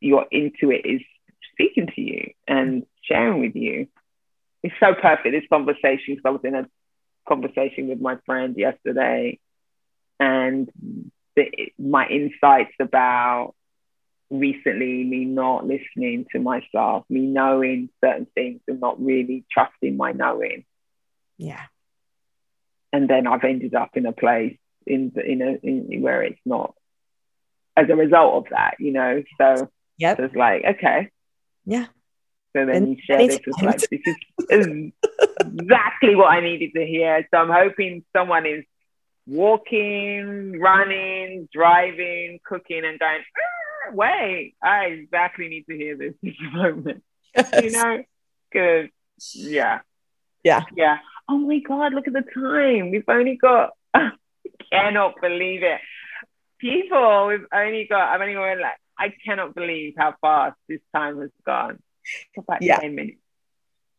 your 0.00 0.26
intuit 0.32 0.84
is 0.84 1.00
speaking 1.52 1.86
to 1.94 2.00
you 2.00 2.32
and 2.48 2.84
sharing 3.02 3.40
with 3.40 3.54
you. 3.54 3.86
It's 4.62 4.74
so 4.80 4.94
perfect, 4.94 5.32
this 5.32 5.44
conversation, 5.48 6.16
because 6.16 6.24
I 6.24 6.30
was 6.30 6.40
in 6.44 6.54
a 6.54 6.68
conversation 7.28 7.88
with 7.88 8.00
my 8.00 8.16
friend 8.26 8.54
yesterday 8.56 9.38
and 10.18 10.68
the, 11.36 11.72
my 11.78 12.06
insights 12.06 12.74
about 12.80 13.54
recently 14.30 15.04
me 15.04 15.24
not 15.24 15.66
listening 15.66 16.26
to 16.32 16.38
myself, 16.38 17.04
me 17.08 17.20
knowing 17.20 17.90
certain 18.02 18.26
things 18.34 18.60
and 18.66 18.80
not 18.80 19.02
really 19.02 19.44
trusting 19.50 19.96
my 19.96 20.12
knowing. 20.12 20.64
Yeah. 21.36 21.62
And 22.92 23.08
then 23.08 23.26
I've 23.26 23.44
ended 23.44 23.74
up 23.74 23.90
in 23.94 24.06
a 24.06 24.12
place 24.12 24.56
in 24.86 25.12
in 25.24 25.42
a 25.42 25.58
in, 25.66 26.02
where 26.02 26.22
it's 26.22 26.40
not 26.44 26.74
as 27.76 27.88
a 27.88 27.96
result 27.96 28.34
of 28.34 28.50
that, 28.50 28.76
you 28.78 28.92
know. 28.92 29.22
So 29.40 29.70
yep. 29.98 30.18
it's 30.18 30.34
like 30.34 30.64
okay, 30.64 31.10
yeah. 31.64 31.86
So 32.54 32.66
then 32.66 32.76
And 32.76 32.88
you 32.90 32.96
share 33.02 33.26
this 33.26 33.40
with 33.46 33.62
like 33.62 33.78
this 33.78 34.00
is 34.50 34.92
exactly 35.40 36.14
what 36.14 36.26
I 36.26 36.40
needed 36.40 36.72
to 36.74 36.86
hear. 36.86 37.26
So 37.32 37.40
I'm 37.40 37.50
hoping 37.50 38.04
someone 38.14 38.44
is 38.44 38.64
walking, 39.26 40.60
running, 40.60 41.48
driving, 41.52 42.38
cooking, 42.44 42.84
and 42.84 42.98
going. 42.98 43.18
"Ah, 43.36 43.92
Wait, 43.94 44.54
I 44.62 44.84
exactly 44.86 45.48
need 45.48 45.66
to 45.68 45.76
hear 45.76 45.96
this 45.96 46.14
moment. 46.52 47.02
You 47.60 47.70
know, 47.70 48.02
because 48.50 48.88
yeah, 49.34 49.80
Yeah. 50.44 50.62
yeah. 50.76 50.98
Oh 51.28 51.38
my 51.38 51.58
God, 51.58 51.94
look 51.94 52.06
at 52.06 52.12
the 52.12 52.22
time. 52.34 52.90
We've 52.90 53.08
only 53.08 53.36
got, 53.36 53.70
I 53.94 54.10
cannot 54.70 55.14
believe 55.20 55.62
it. 55.62 55.80
People, 56.58 57.26
we've 57.28 57.46
only 57.52 57.86
got, 57.88 58.08
I've 58.14 58.20
only 58.20 58.34
got 58.34 58.58
like, 58.58 58.78
I 58.98 59.12
cannot 59.24 59.54
believe 59.54 59.94
how 59.96 60.14
fast 60.20 60.56
this 60.68 60.80
time 60.94 61.20
has 61.20 61.30
gone. 61.46 61.78
It's 62.34 62.44
about 62.44 62.62
Yeah. 62.62 62.80
10 62.80 62.94
minutes. 62.94 63.18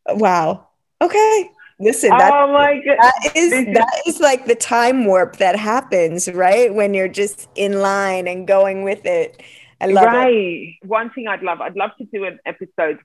Wow. 0.08 0.68
Okay. 1.00 1.50
Listen, 1.84 2.08
that, 2.10 2.32
oh 2.32 2.50
my 2.50 2.80
God. 2.82 2.96
that 2.98 3.32
is 3.36 3.50
that 3.50 4.02
is 4.06 4.18
like 4.18 4.46
the 4.46 4.54
time 4.54 5.04
warp 5.04 5.36
that 5.36 5.54
happens, 5.54 6.32
right? 6.32 6.74
When 6.74 6.94
you're 6.94 7.08
just 7.08 7.50
in 7.56 7.80
line 7.80 8.26
and 8.26 8.46
going 8.48 8.84
with 8.84 9.04
it. 9.04 9.42
I 9.82 9.86
love 9.88 10.04
it. 10.04 10.06
right. 10.06 10.76
One 10.82 11.10
thing 11.10 11.28
I'd 11.28 11.42
love, 11.42 11.60
I'd 11.60 11.76
love 11.76 11.90
to 11.98 12.04
do 12.06 12.24
an 12.24 12.38
episode 12.46 13.00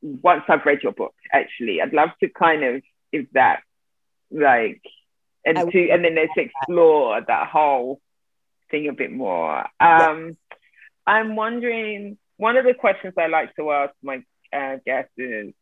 once 0.00 0.44
I've 0.48 0.64
read 0.64 0.84
your 0.84 0.92
book, 0.92 1.14
actually. 1.32 1.82
I'd 1.82 1.92
love 1.92 2.10
to 2.20 2.28
kind 2.28 2.62
of, 2.62 2.82
if 3.10 3.26
that, 3.32 3.62
like, 4.30 4.82
and 5.44 5.58
I 5.58 5.64
to, 5.64 5.90
and 5.90 6.04
then 6.04 6.14
let's 6.14 6.30
explore 6.36 7.20
that 7.26 7.48
whole 7.48 8.00
thing 8.70 8.86
a 8.86 8.92
bit 8.92 9.10
more. 9.10 9.66
Um, 9.80 10.36
I'm 11.08 11.34
wondering, 11.34 12.18
one 12.36 12.56
of 12.56 12.64
the 12.64 12.74
questions 12.74 13.14
I 13.18 13.26
like 13.26 13.56
to 13.56 13.72
ask 13.72 13.92
my 14.00 14.22
uh, 14.52 14.76
guests 14.86 15.10
is, 15.18 15.54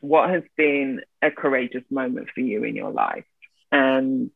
what 0.00 0.30
has 0.30 0.42
been 0.56 1.02
a 1.22 1.30
courageous 1.30 1.84
moment 1.90 2.28
for 2.34 2.40
you 2.40 2.64
in 2.64 2.76
your 2.76 2.90
life? 2.90 3.24
And 3.72 4.30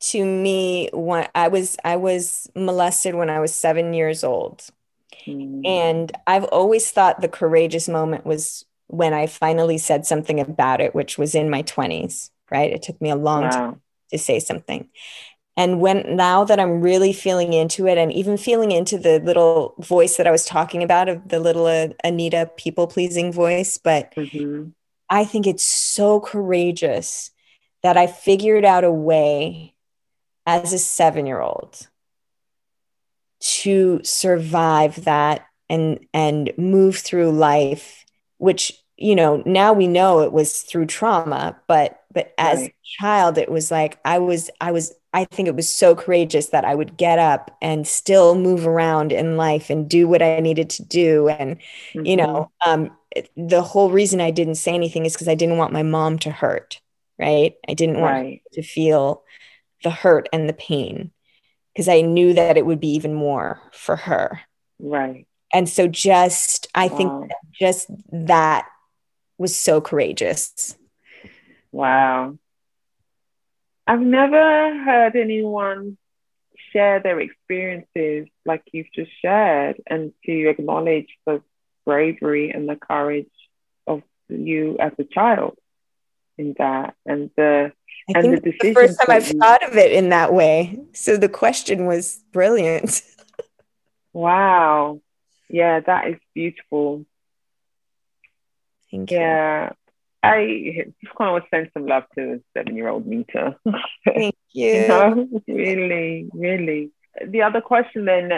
To 0.00 0.24
me, 0.24 0.90
when 0.92 1.28
I 1.34 1.48
was 1.48 1.76
I 1.84 1.96
was 1.96 2.50
molested 2.54 3.14
when 3.14 3.30
I 3.30 3.40
was 3.40 3.54
seven 3.54 3.94
years 3.94 4.22
old. 4.22 4.62
mm, 5.26 5.62
And 5.64 6.12
I've 6.26 6.44
always 6.44 6.90
thought 6.90 7.20
the 7.20 7.28
courageous 7.28 7.88
moment 7.88 8.26
was 8.26 8.66
when 8.88 9.14
I 9.14 9.26
finally 9.26 9.78
said 9.78 10.04
something 10.06 10.40
about 10.40 10.80
it, 10.80 10.94
which 10.94 11.16
was 11.16 11.34
in 11.34 11.48
my 11.50 11.62
20s, 11.62 12.30
right? 12.50 12.70
It 12.72 12.82
took 12.82 13.00
me 13.00 13.10
a 13.10 13.16
long 13.16 13.48
time 13.50 13.80
to 14.12 14.18
say 14.18 14.40
something. 14.40 14.90
And 15.56 15.80
when 15.80 16.16
now 16.16 16.44
that 16.44 16.58
I'm 16.58 16.80
really 16.80 17.12
feeling 17.12 17.52
into 17.52 17.86
it 17.86 17.96
and 17.96 18.12
even 18.12 18.36
feeling 18.36 18.72
into 18.72 18.98
the 18.98 19.20
little 19.20 19.74
voice 19.78 20.16
that 20.16 20.26
I 20.26 20.32
was 20.32 20.44
talking 20.44 20.82
about 20.82 21.08
of 21.08 21.28
the 21.28 21.38
little 21.38 21.66
uh, 21.66 21.88
Anita 22.02 22.50
people 22.56 22.86
pleasing 22.88 23.32
voice, 23.32 23.78
but 23.78 24.12
Mhm. 24.16 24.74
I 25.10 25.24
think 25.24 25.46
it's 25.46 25.64
so 25.64 26.20
courageous 26.20 27.30
that 27.82 27.96
I 27.96 28.06
figured 28.06 28.64
out 28.64 28.84
a 28.84 28.92
way 28.92 29.74
as 30.46 30.72
a 30.72 30.78
seven 30.78 31.26
year 31.26 31.40
old 31.40 31.88
to 33.40 34.00
survive 34.04 35.04
that 35.04 35.46
and 35.68 35.98
and 36.12 36.52
move 36.56 36.96
through 36.96 37.30
life 37.30 38.04
which 38.38 38.72
you 38.96 39.14
know 39.14 39.42
now 39.46 39.72
we 39.72 39.86
know 39.86 40.20
it 40.20 40.32
was 40.32 40.62
through 40.62 40.86
trauma 40.86 41.56
but 41.66 42.00
but 42.12 42.32
as 42.38 42.60
Right. 42.60 42.68
a 42.68 43.02
child 43.02 43.38
it 43.38 43.50
was 43.50 43.70
like 43.70 43.98
i 44.04 44.18
was 44.18 44.50
i 44.60 44.70
was 44.72 44.94
i 45.14 45.24
think 45.24 45.48
it 45.48 45.56
was 45.56 45.68
so 45.68 45.94
courageous 45.94 46.48
that 46.48 46.64
i 46.64 46.74
would 46.74 46.96
get 46.96 47.18
up 47.18 47.56
and 47.62 47.86
still 47.86 48.34
move 48.34 48.66
around 48.66 49.12
in 49.12 49.36
life 49.38 49.70
and 49.70 49.88
do 49.88 50.06
what 50.06 50.22
i 50.22 50.38
needed 50.40 50.68
to 50.68 50.84
do 50.84 51.28
and 51.28 51.56
you 51.94 52.16
know 52.16 52.50
um 52.66 52.90
the 53.36 53.62
whole 53.62 53.90
reason 53.90 54.20
i 54.20 54.30
didn't 54.30 54.56
say 54.56 54.74
anything 54.74 55.06
is 55.06 55.14
because 55.14 55.28
i 55.28 55.34
didn't 55.34 55.56
want 55.56 55.72
my 55.72 55.82
mom 55.82 56.18
to 56.18 56.30
hurt 56.30 56.80
right 57.18 57.54
i 57.68 57.72
didn't 57.74 58.00
want 58.00 58.14
right. 58.14 58.42
to 58.52 58.62
feel 58.62 59.24
the 59.82 59.90
hurt 59.90 60.28
and 60.32 60.48
the 60.48 60.54
pain 60.54 61.12
because 61.74 61.88
I 61.88 62.00
knew 62.00 62.34
that 62.34 62.56
it 62.56 62.66
would 62.66 62.80
be 62.80 62.94
even 62.94 63.14
more 63.14 63.60
for 63.72 63.96
her. 63.96 64.40
Right. 64.78 65.26
And 65.52 65.68
so 65.68 65.86
just 65.88 66.68
I 66.74 66.88
think 66.88 67.10
Wow. 67.10 67.28
just 67.52 67.88
that 68.10 68.66
was 69.38 69.54
so 69.54 69.80
courageous. 69.80 70.76
Wow. 71.72 72.38
I've 73.86 74.00
never 74.00 74.78
heard 74.84 75.14
anyone 75.16 75.98
share 76.72 77.00
their 77.00 77.20
experiences 77.20 78.28
like 78.46 78.62
you've 78.72 78.92
just 78.94 79.10
shared 79.20 79.76
and 79.86 80.12
to 80.24 80.48
acknowledge 80.48 81.08
the 81.26 81.42
bravery 81.84 82.50
and 82.50 82.68
the 82.68 82.76
courage 82.76 83.30
of 83.86 84.02
you 84.28 84.76
as 84.80 84.92
a 84.98 85.04
child 85.04 85.58
in 86.38 86.54
that 86.58 86.94
and 87.06 87.30
the 87.36 87.72
I 88.08 88.18
And 88.18 88.32
think 88.32 88.44
the 88.44 88.50
the 88.60 88.72
first 88.74 88.98
time 89.00 89.16
I've 89.16 89.30
you- 89.32 89.38
thought 89.38 89.62
of 89.62 89.76
it 89.76 89.92
in 89.92 90.08
that 90.10 90.32
way. 90.32 90.78
So 90.92 91.16
the 91.16 91.28
question 91.28 91.86
was 91.86 92.20
brilliant. 92.32 93.02
wow. 94.12 95.00
Yeah, 95.48 95.80
that 95.80 96.08
is 96.08 96.16
beautiful. 96.34 97.04
Thank 98.90 99.10
you. 99.10 99.18
Yeah. 99.18 99.72
I 100.24 100.84
just 101.02 101.14
kind 101.16 101.28
of 101.28 101.32
want 101.32 101.44
to 101.44 101.50
send 101.50 101.70
some 101.74 101.86
love 101.86 102.04
to 102.16 102.42
seven 102.56 102.76
year 102.76 102.88
old 102.88 103.06
Nita. 103.06 103.56
Thank 104.04 104.34
you. 104.52 104.70
you 104.72 104.86
know 104.88 105.28
really 105.48 106.28
really 106.32 106.90
the 107.26 107.42
other 107.42 107.60
question 107.60 108.04
then 108.04 108.30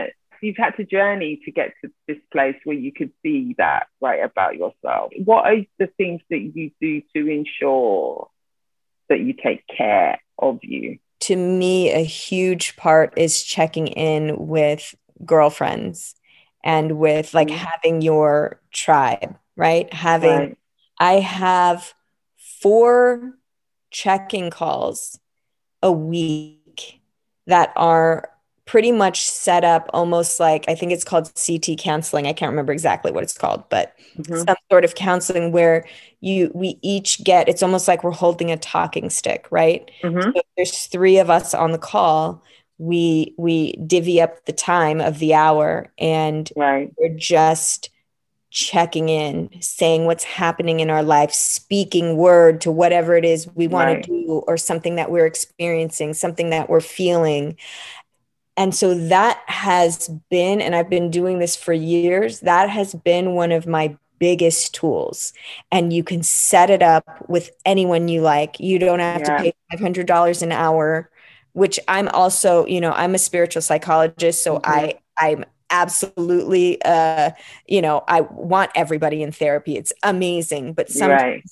you've 0.43 0.57
had 0.57 0.77
to 0.77 0.85
journey 0.85 1.41
to 1.45 1.51
get 1.51 1.73
to 1.83 1.91
this 2.09 2.19
place 2.33 2.57
where 2.65 2.77
you 2.77 2.93
could 2.93 3.13
see 3.23 3.55
that 3.59 3.87
right 4.01 4.23
about 4.23 4.57
yourself 4.57 5.13
what 5.25 5.45
are 5.47 5.57
the 5.79 5.87
things 5.99 6.21
that 6.31 6.39
you 6.39 6.71
do 6.81 7.03
to 7.15 7.31
ensure 7.31 8.29
that 9.09 9.21
you 9.21 9.33
take 9.33 9.63
care 9.67 10.21
of 10.39 10.59
you 10.63 10.99
to 11.21 11.37
me, 11.37 11.91
a 11.91 12.05
huge 12.05 12.77
part 12.77 13.15
is 13.17 13.43
checking 13.43 13.87
in 13.87 14.47
with 14.47 14.95
girlfriends 15.25 16.15
and 16.63 16.99
with 16.99 17.33
like 17.33 17.49
Mhm. 17.49 17.57
having 17.57 18.01
your 18.03 18.61
tribe, 18.71 19.37
right? 19.57 19.93
Having 19.93 20.39
Right. 20.39 20.59
I 20.99 21.15
have 21.21 21.93
four 22.61 23.35
check-in 23.91 24.51
calls 24.51 25.19
a 25.83 25.93
week 25.93 27.01
that 27.47 27.73
are 27.77 28.31
pretty 28.65 28.91
much 28.91 29.23
set 29.29 29.63
up 29.65 29.89
almost 29.95 30.41
like 30.41 30.65
I 30.69 30.75
think 30.75 30.91
it's 30.91 31.05
called 31.05 31.31
CT 31.37 31.77
counseling. 31.79 32.27
I 32.27 32.33
can't 32.33 32.51
remember 32.51 32.73
exactly 32.73 33.13
what 33.13 33.23
it's 33.23 33.37
called, 33.39 33.63
but 33.71 33.95
Mhm. 34.19 34.45
some 34.45 34.57
sort 34.73 34.85
of 34.85 34.97
counseling 34.97 35.53
where 35.53 35.87
you 36.21 36.51
we 36.55 36.79
each 36.83 37.23
get 37.23 37.49
it's 37.49 37.63
almost 37.63 37.87
like 37.87 38.03
we're 38.03 38.11
holding 38.11 38.51
a 38.51 38.57
talking 38.57 39.09
stick, 39.11 39.47
right? 39.51 39.89
Mhm. 40.03 40.35
So 40.35 40.43
there's 40.57 40.87
three 40.87 41.19
of 41.19 41.31
us 41.31 41.55
on 41.55 41.71
the 41.73 41.79
call. 41.79 42.43
We 42.79 43.35
we 43.39 43.73
divvy 43.87 44.21
up 44.21 44.45
the 44.47 44.53
time 44.53 45.01
of 45.01 45.21
the 45.21 45.35
hour 45.35 45.93
and 45.99 46.51
Right. 46.57 46.91
we're 46.99 47.17
just 47.17 47.91
checking 48.57 49.11
in, 49.11 49.51
saying 49.61 50.07
what's 50.07 50.25
happening 50.25 50.81
in 50.81 50.89
our 50.89 51.03
life, 51.03 51.31
speaking 51.33 52.17
word 52.17 52.63
to 52.63 52.73
whatever 52.73 53.15
it 53.15 53.25
is 53.25 53.47
we 53.55 53.69
want 53.69 53.91
Right. 53.91 54.03
to 54.03 54.11
do 54.11 54.43
or 54.47 54.57
something 54.57 54.97
that 54.97 55.11
we're 55.11 55.27
experiencing, 55.27 56.15
something 56.15 56.49
that 56.51 56.71
we're 56.71 56.81
feeling. 56.81 57.57
And 58.57 58.75
so 58.75 58.95
that 58.95 59.43
has 59.47 60.09
been, 60.31 60.61
and 60.63 60.75
I've 60.75 60.89
been 60.89 61.11
doing 61.11 61.39
this 61.39 61.57
for 61.57 61.73
years, 61.75 62.41
that 62.41 62.71
has 62.71 62.95
been 62.95 63.35
one 63.35 63.53
of 63.53 63.67
my 63.67 63.97
biggest 64.19 64.75
tools. 64.75 65.35
And 65.71 65.93
you 65.93 66.03
can 66.03 66.23
set 66.23 66.71
it 66.71 66.83
up 66.83 67.05
with 67.29 67.51
anyone 67.67 68.09
you 68.09 68.23
like. 68.23 68.59
You 68.59 68.79
don't 68.79 69.01
have 69.01 69.23
Yeah. 69.23 69.25
to 69.25 69.33
pay 69.33 69.53
$500 69.71 70.43
an 70.43 70.53
hour, 70.53 71.11
which 71.53 71.79
I'm 71.89 72.09
also, 72.09 72.65
you 72.67 72.81
know, 72.81 72.93
I'm 72.93 73.15
a 73.15 73.19
spiritual 73.19 73.61
psychologist. 73.63 74.43
So 74.43 74.57
Mhm. 74.57 74.63
I, 74.65 74.95
I'm 75.19 75.45
absolutely, 75.71 76.81
uh, 76.85 77.31
you 77.67 77.83
know, 77.83 78.05
I 78.09 78.21
want 78.23 78.71
everybody 78.75 79.23
in 79.23 79.33
therapy. 79.33 79.77
It's 79.77 79.93
amazing. 80.03 80.75
But 80.75 80.89
sometimes 80.91 81.23
Right. 81.23 81.43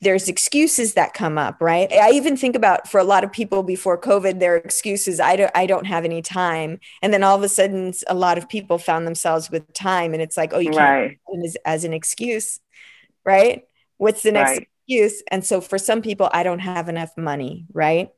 there's 0.00 0.28
excuses 0.28 0.94
that 0.94 1.14
come 1.14 1.38
up 1.38 1.56
right 1.60 1.92
i 1.92 2.10
even 2.10 2.36
think 2.36 2.56
about 2.56 2.88
for 2.88 2.98
a 2.98 3.04
lot 3.04 3.22
of 3.22 3.30
people 3.30 3.62
before 3.62 3.96
covid 3.96 4.40
their 4.40 4.56
excuses 4.56 5.20
i 5.20 5.36
don't 5.36 5.52
i 5.54 5.64
don't 5.64 5.86
have 5.86 6.04
any 6.04 6.20
time 6.20 6.80
and 7.02 7.12
then 7.12 7.22
all 7.22 7.36
of 7.36 7.42
a 7.44 7.48
sudden 7.48 7.94
a 8.08 8.14
lot 8.14 8.36
of 8.36 8.48
people 8.48 8.78
found 8.78 9.06
themselves 9.06 9.48
with 9.48 9.72
time 9.74 10.12
and 10.12 10.20
it's 10.20 10.36
like 10.36 10.52
oh 10.52 10.58
you 10.58 10.70
can't 10.72 10.80
Right. 10.82 11.18
as, 11.44 11.56
as 11.64 11.84
an 11.84 11.92
excuse 11.92 12.58
right 13.24 13.62
what's 13.98 14.24
the 14.24 14.32
next 14.32 14.50
Right. 14.58 14.68
excuse 14.88 15.22
and 15.28 15.44
so 15.46 15.60
for 15.60 15.78
some 15.78 16.02
people 16.02 16.28
i 16.32 16.42
don't 16.42 16.58
have 16.58 16.88
enough 16.88 17.16
money 17.16 17.66
right 17.72 18.10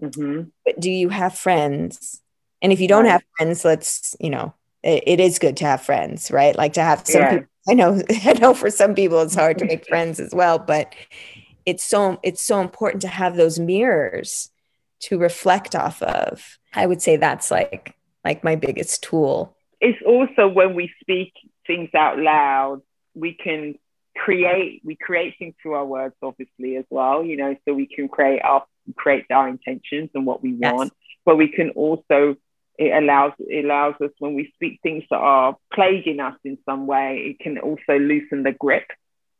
Mhm. 0.00 0.52
but 0.64 0.78
do 0.78 0.92
you 0.92 1.08
have 1.08 1.36
friends 1.36 2.22
and 2.62 2.72
if 2.72 2.78
you 2.78 2.86
don't 2.86 3.06
have 3.06 3.22
friends 3.36 3.64
let's 3.64 4.14
you 4.20 4.30
know 4.30 4.54
it, 4.86 5.02
it 5.06 5.20
is 5.20 5.38
good 5.38 5.56
to 5.58 5.64
have 5.66 5.82
friends 5.82 6.30
right 6.30 6.56
like 6.56 6.72
to 6.74 6.82
have 6.82 7.06
some 7.06 7.22
Yeah. 7.22 7.30
people 7.30 7.46
i 7.68 7.74
know 7.74 8.02
i 8.24 8.32
know 8.34 8.54
for 8.54 8.70
some 8.70 8.94
people 8.94 9.20
it's 9.20 9.34
hard 9.34 9.58
to 9.58 9.64
make 9.68 9.86
friends 9.86 10.20
as 10.20 10.34
well 10.34 10.58
but 10.58 10.94
it's 11.66 11.84
so 11.84 12.18
it's 12.22 12.42
so 12.42 12.60
important 12.60 13.02
to 13.02 13.08
have 13.08 13.36
those 13.36 13.58
mirrors 13.58 14.50
to 15.00 15.18
reflect 15.18 15.74
off 15.74 16.00
of 16.02 16.58
i 16.74 16.86
would 16.86 17.02
say 17.02 17.16
that's 17.16 17.50
like 17.50 17.94
like 18.24 18.42
my 18.44 18.56
biggest 18.56 19.02
tool 19.02 19.56
It's 19.80 19.98
also 20.06 20.48
when 20.48 20.74
we 20.74 20.90
speak 21.00 21.32
things 21.66 21.90
out 21.94 22.18
loud, 22.18 22.80
we 23.14 23.34
can 23.34 23.74
create 24.16 24.80
we 24.84 24.96
create 24.96 25.34
things 25.38 25.54
through 25.62 25.74
our 25.74 25.84
words, 25.84 26.14
obviously 26.22 26.76
as 26.76 26.84
well. 26.90 27.24
You 27.24 27.36
know, 27.36 27.56
so 27.64 27.74
we 27.74 27.86
can 27.86 28.08
create 28.08 28.40
our 28.42 28.64
create 28.96 29.26
our 29.30 29.48
intentions 29.48 30.10
and 30.14 30.24
what 30.26 30.42
we 30.42 30.54
Yes. 30.60 30.72
want, 30.72 30.92
but 31.24 31.36
we 31.36 31.48
can 31.48 31.70
also 31.70 32.36
it 32.78 32.92
allows 33.02 33.32
it 33.38 33.64
allows 33.64 33.94
us 34.02 34.10
when 34.18 34.34
we 34.34 34.50
speak 34.54 34.80
things 34.82 35.04
that 35.10 35.16
are 35.18 35.56
plaguing 35.72 36.20
us 36.20 36.34
in 36.44 36.58
some 36.64 36.86
way, 36.86 37.28
it 37.30 37.38
can 37.42 37.58
also 37.58 37.98
loosen 37.98 38.42
the 38.42 38.52
grip. 38.52 38.86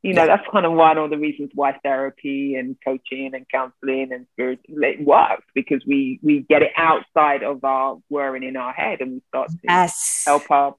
You 0.03 0.14
know, 0.14 0.22
Yeah. 0.24 0.37
that's 0.37 0.49
kind 0.53 0.64
of 0.66 0.72
one 0.72 0.99
of 0.99 1.11
the 1.11 1.18
reasons 1.18 1.51
why 1.55 1.72
therapy 1.82 2.55
and 2.55 2.76
coaching 2.84 3.34
and 3.34 3.45
counseling 3.49 4.12
and 4.12 4.26
spirit 4.32 4.61
it 4.68 5.01
works 5.05 5.45
because 5.55 5.82
we 5.87 6.20
we 6.22 6.41
get 6.49 6.62
it 6.62 6.72
outside 6.76 7.43
of 7.43 7.64
our 7.64 7.99
worrying 8.09 8.45
in 8.45 8.57
our 8.57 8.72
head 8.72 9.01
and 9.01 9.12
we 9.14 9.22
start 9.28 9.49
to 9.51 9.59
yes 9.64 10.22
help 10.26 10.49
our, 10.51 10.74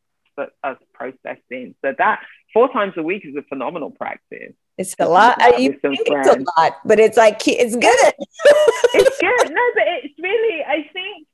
us 0.63 0.77
process 0.93 1.37
things. 1.49 1.75
So 1.83 1.93
that 1.97 2.21
four 2.53 2.71
times 2.71 2.93
a 2.95 3.03
week 3.03 3.23
is 3.25 3.35
a 3.35 3.41
phenomenal 3.43 3.91
practice. 3.91 4.53
it's 4.77 4.95
a 4.99 5.09
lot 5.09 5.35
Yeah, 5.39 5.57
you 5.57 5.73
think 5.81 5.99
it's 6.05 6.29
a 6.35 6.43
lot 6.59 6.73
but 6.85 6.99
it's 6.99 7.17
like 7.17 7.45
it's 7.47 7.75
good 7.75 8.13
It's 8.93 9.17
good. 9.19 9.51
No, 9.57 9.63
but 9.73 9.83
it's 10.03 10.13
really, 10.19 10.63
I 10.63 10.87
think, 10.93 11.26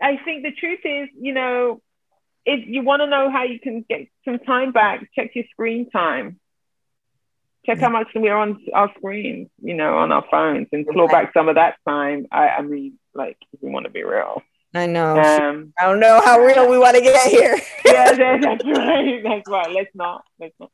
I 0.00 0.16
think 0.24 0.42
the 0.44 0.52
truth 0.52 0.80
is, 0.84 1.08
you 1.20 1.32
know, 1.32 1.80
if 2.46 2.66
you 2.66 2.82
want 2.82 3.00
to 3.00 3.06
know 3.06 3.30
how 3.30 3.44
you 3.44 3.60
can 3.60 3.84
get 3.88 4.08
some 4.24 4.38
time 4.38 4.72
back, 4.72 5.08
check 5.14 5.32
your 5.34 5.44
screen 5.50 5.90
time. 5.90 6.38
Check 7.66 7.80
how 7.80 7.90
much 7.90 8.08
we're 8.14 8.34
on 8.34 8.64
our 8.72 8.90
screens, 8.96 9.48
you 9.60 9.74
know, 9.74 9.98
on 9.98 10.10
our 10.10 10.24
phones, 10.30 10.68
and 10.72 10.86
claw 10.88 11.06
back 11.06 11.32
some 11.34 11.48
of 11.50 11.56
that 11.56 11.74
time. 11.86 12.26
I, 12.32 12.48
I 12.48 12.62
mean, 12.62 12.98
like, 13.14 13.36
if 13.52 13.60
we 13.62 13.70
want 13.70 13.84
to 13.84 13.90
be 13.90 14.04
real. 14.04 14.42
i 14.74 14.86
know 14.86 15.18
Um, 15.18 15.72
i 15.78 15.84
don't 15.84 16.00
know 16.00 16.20
how 16.24 16.38
real 16.40 16.68
we 16.70 16.78
want 16.78 16.94
to 16.96 17.02
get 17.02 17.30
here 17.30 17.56
yeah, 17.84 18.12
that's 18.12 18.64
right. 18.64 19.22
That's 19.24 19.48
right. 19.48 19.70
Let's 19.70 19.94
not. 19.94 20.24
Let's 20.38 20.54
not. 20.60 20.70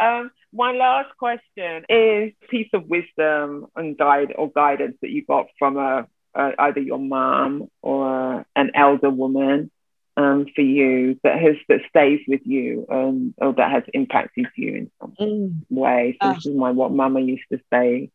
Um, 0.00 0.30
my 0.52 0.72
last 0.72 1.16
question 1.18 1.84
is 1.88 2.32
piece 2.48 2.70
of 2.72 2.86
wisdom 2.86 3.66
and 3.76 3.96
guide 3.98 4.32
or 4.36 4.50
guidance 4.50 4.96
that 5.02 5.10
you 5.10 5.24
got 5.24 5.46
from 5.58 5.76
a, 5.76 6.06
a 6.34 6.52
either 6.58 6.80
your 6.80 6.98
mom 6.98 7.68
or 7.82 8.44
an 8.56 8.70
elder 8.74 9.10
woman 9.10 9.70
um, 10.16 10.46
for 10.54 10.62
you 10.62 11.18
that 11.24 11.40
has 11.40 11.56
that 11.68 11.80
stays 11.88 12.20
with 12.28 12.40
you 12.44 12.86
um, 12.90 13.34
or 13.38 13.52
that 13.54 13.70
has 13.70 13.84
impacted 13.94 14.46
you 14.56 14.74
in 14.74 14.90
some 15.00 15.16
Mm. 15.20 15.64
way. 15.70 16.16
So 16.22 16.28
Ah. 16.28 16.34
this 16.34 16.46
is 16.46 16.54
my 16.56 16.70
what 16.70 16.92
Mama 16.92 17.20
used 17.20 17.44
to 17.52 17.58
say. 17.72 18.10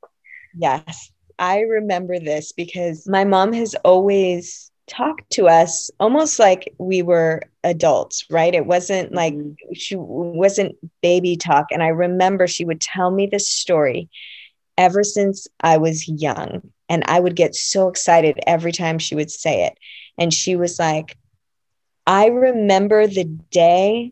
Yes, 0.55 1.11
I 1.39 1.61
remember 1.61 2.19
this 2.19 2.51
because 2.51 3.07
my 3.07 3.23
mom 3.23 3.53
has 3.53 3.75
always 3.83 4.71
talked 4.87 5.29
to 5.31 5.47
us 5.47 5.89
almost 5.99 6.39
like 6.39 6.73
we 6.77 7.01
were 7.01 7.41
adults, 7.63 8.25
right? 8.29 8.53
It 8.53 8.65
wasn't 8.65 9.13
like 9.13 9.35
Mhm. 9.35 9.55
she 9.73 9.95
wasn't 9.97 10.75
baby 11.01 11.35
talk. 11.37 11.67
And 11.71 11.81
I 11.81 11.87
remember 11.87 12.47
she 12.47 12.65
would 12.65 12.81
tell 12.81 13.11
me 13.11 13.27
this 13.27 13.47
story 13.47 14.09
ever 14.77 15.03
since 15.03 15.47
I 15.61 15.77
was 15.77 16.07
young. 16.07 16.72
And 16.89 17.03
I 17.07 17.19
would 17.19 17.35
get 17.35 17.55
so 17.55 17.87
excited 17.87 18.39
every 18.45 18.71
time 18.71 18.99
she 18.99 19.15
would 19.15 19.31
say 19.31 19.65
it. 19.65 19.77
And 20.17 20.33
she 20.33 20.55
was 20.55 20.77
like, 20.79 21.17
I 22.05 22.27
remember 22.27 23.07
the 23.07 23.23
day 23.23 24.11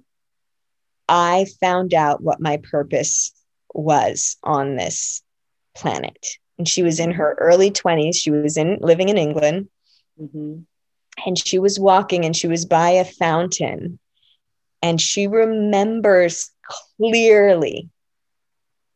I 1.07 1.45
found 1.59 1.93
out 1.93 2.23
what 2.23 2.39
my 2.39 2.57
purpose 2.57 3.31
was 3.73 4.37
on 4.43 4.77
this 4.77 5.21
planet. 5.75 6.25
And 6.57 6.67
she 6.67 6.83
was 6.83 6.99
in 6.99 7.11
her 7.11 7.35
early 7.39 7.71
20s. 7.71 8.15
She 8.15 8.31
was 8.31 8.57
in 8.57 8.77
living 8.81 9.09
in 9.09 9.17
England 9.17 9.67
Mhm. 10.21 10.65
and 11.25 11.37
she 11.37 11.57
was 11.59 11.79
walking 11.79 12.25
and 12.25 12.35
she 12.35 12.47
was 12.47 12.65
by 12.65 12.91
a 12.91 13.05
fountain 13.05 13.97
and 14.81 14.99
she 15.01 15.27
remembers 15.27 16.51
clearly 16.97 17.89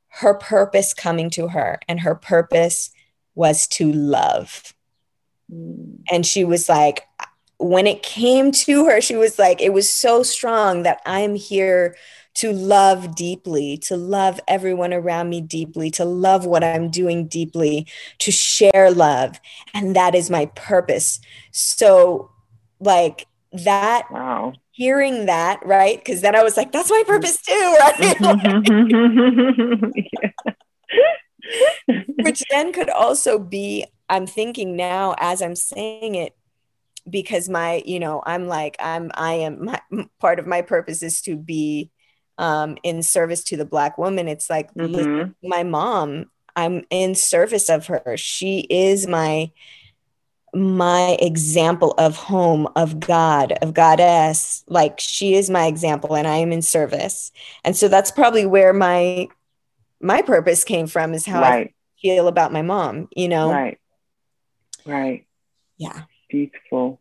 her 0.09 0.33
purpose 0.33 0.93
coming 0.93 1.29
to 1.31 1.47
her 1.47 1.79
and 1.87 1.99
her 2.01 2.15
purpose 2.15 2.91
was 3.35 3.67
to 3.67 3.91
love 3.91 4.73
Mm. 5.53 5.99
and 6.11 6.25
she 6.25 6.43
was 6.43 6.67
like 6.67 7.03
when 7.59 7.85
it 7.85 8.01
came 8.01 8.51
to 8.51 8.85
her 8.85 8.99
she 8.99 9.15
was 9.15 9.37
like 9.37 9.61
it 9.61 9.71
was 9.73 9.87
so 9.87 10.23
strong 10.23 10.81
that 10.81 10.99
i'm 11.05 11.35
here 11.35 11.95
to 12.33 12.51
love 12.51 13.13
deeply 13.15 13.77
to 13.77 13.95
love 13.95 14.39
everyone 14.47 14.91
around 14.91 15.29
me 15.29 15.41
deeply 15.41 15.91
to 15.91 16.03
love 16.03 16.47
what 16.47 16.63
i'm 16.63 16.89
doing 16.89 17.27
deeply 17.27 17.85
to 18.17 18.31
share 18.31 18.89
love 18.89 19.39
and 19.75 19.95
that 19.95 20.15
is 20.15 20.31
my 20.31 20.47
purpose 20.55 21.19
so 21.51 22.31
like 22.79 23.27
that 23.51 24.07
Wow. 24.09 24.53
hearing 24.71 25.27
that 25.27 25.63
right 25.63 25.99
because 26.03 26.21
then 26.21 26.35
i 26.35 26.41
was 26.41 26.57
like 26.57 26.71
that's 26.71 26.89
my 26.89 27.03
purpose 27.05 27.39
too 27.39 27.77
right. 27.79 28.17
which 32.21 32.43
then 32.49 32.71
could 32.73 32.89
also 32.89 33.37
be 33.39 33.85
i'm 34.09 34.25
thinking 34.27 34.75
now 34.75 35.15
as 35.19 35.41
i'm 35.41 35.55
saying 35.55 36.15
it 36.15 36.35
because 37.09 37.49
my 37.49 37.83
you 37.85 37.99
know 37.99 38.21
i'm 38.25 38.47
like 38.47 38.75
i'm 38.79 39.11
i 39.15 39.33
am 39.33 39.65
my 39.65 39.79
part 40.19 40.39
of 40.39 40.47
my 40.47 40.61
purpose 40.61 41.03
is 41.03 41.21
to 41.21 41.35
be 41.35 41.89
um 42.37 42.77
in 42.83 43.01
service 43.03 43.43
to 43.43 43.55
the 43.57 43.65
black 43.65 43.97
woman. 43.97 44.27
It's 44.27 44.49
like 44.49 44.73
Mhm. 44.73 45.35
my 45.43 45.63
mom 45.63 46.25
i'm 46.55 46.83
in 46.89 47.15
service 47.15 47.69
of 47.69 47.87
her. 47.87 48.15
She 48.17 48.61
is 48.69 49.07
my 49.07 49.51
my 50.53 51.17
example 51.19 51.93
of 51.97 52.15
home 52.15 52.67
of 52.75 52.99
god 52.99 53.53
of 53.61 53.73
goddess. 53.73 54.63
Like 54.67 54.99
she 54.99 55.35
is 55.35 55.49
my 55.49 55.65
example 55.65 56.15
and 56.15 56.27
i 56.27 56.37
am 56.37 56.51
in 56.51 56.61
service. 56.61 57.31
And 57.63 57.75
so 57.75 57.87
that's 57.87 58.11
probably 58.11 58.45
where 58.45 58.73
my 58.73 59.27
my 60.05 60.21
purpose 60.21 60.63
came 60.63 60.87
from 60.87 61.13
is 61.13 61.25
how 61.25 61.41
i 61.43 61.73
feel 62.01 62.27
about 62.27 62.53
my 62.53 62.61
mom 62.61 63.07
you 63.15 63.27
know 63.27 63.49
Right. 63.49 63.79
Right. 64.85 65.25
yeah 65.77 66.03
Beautiful. 66.29 66.99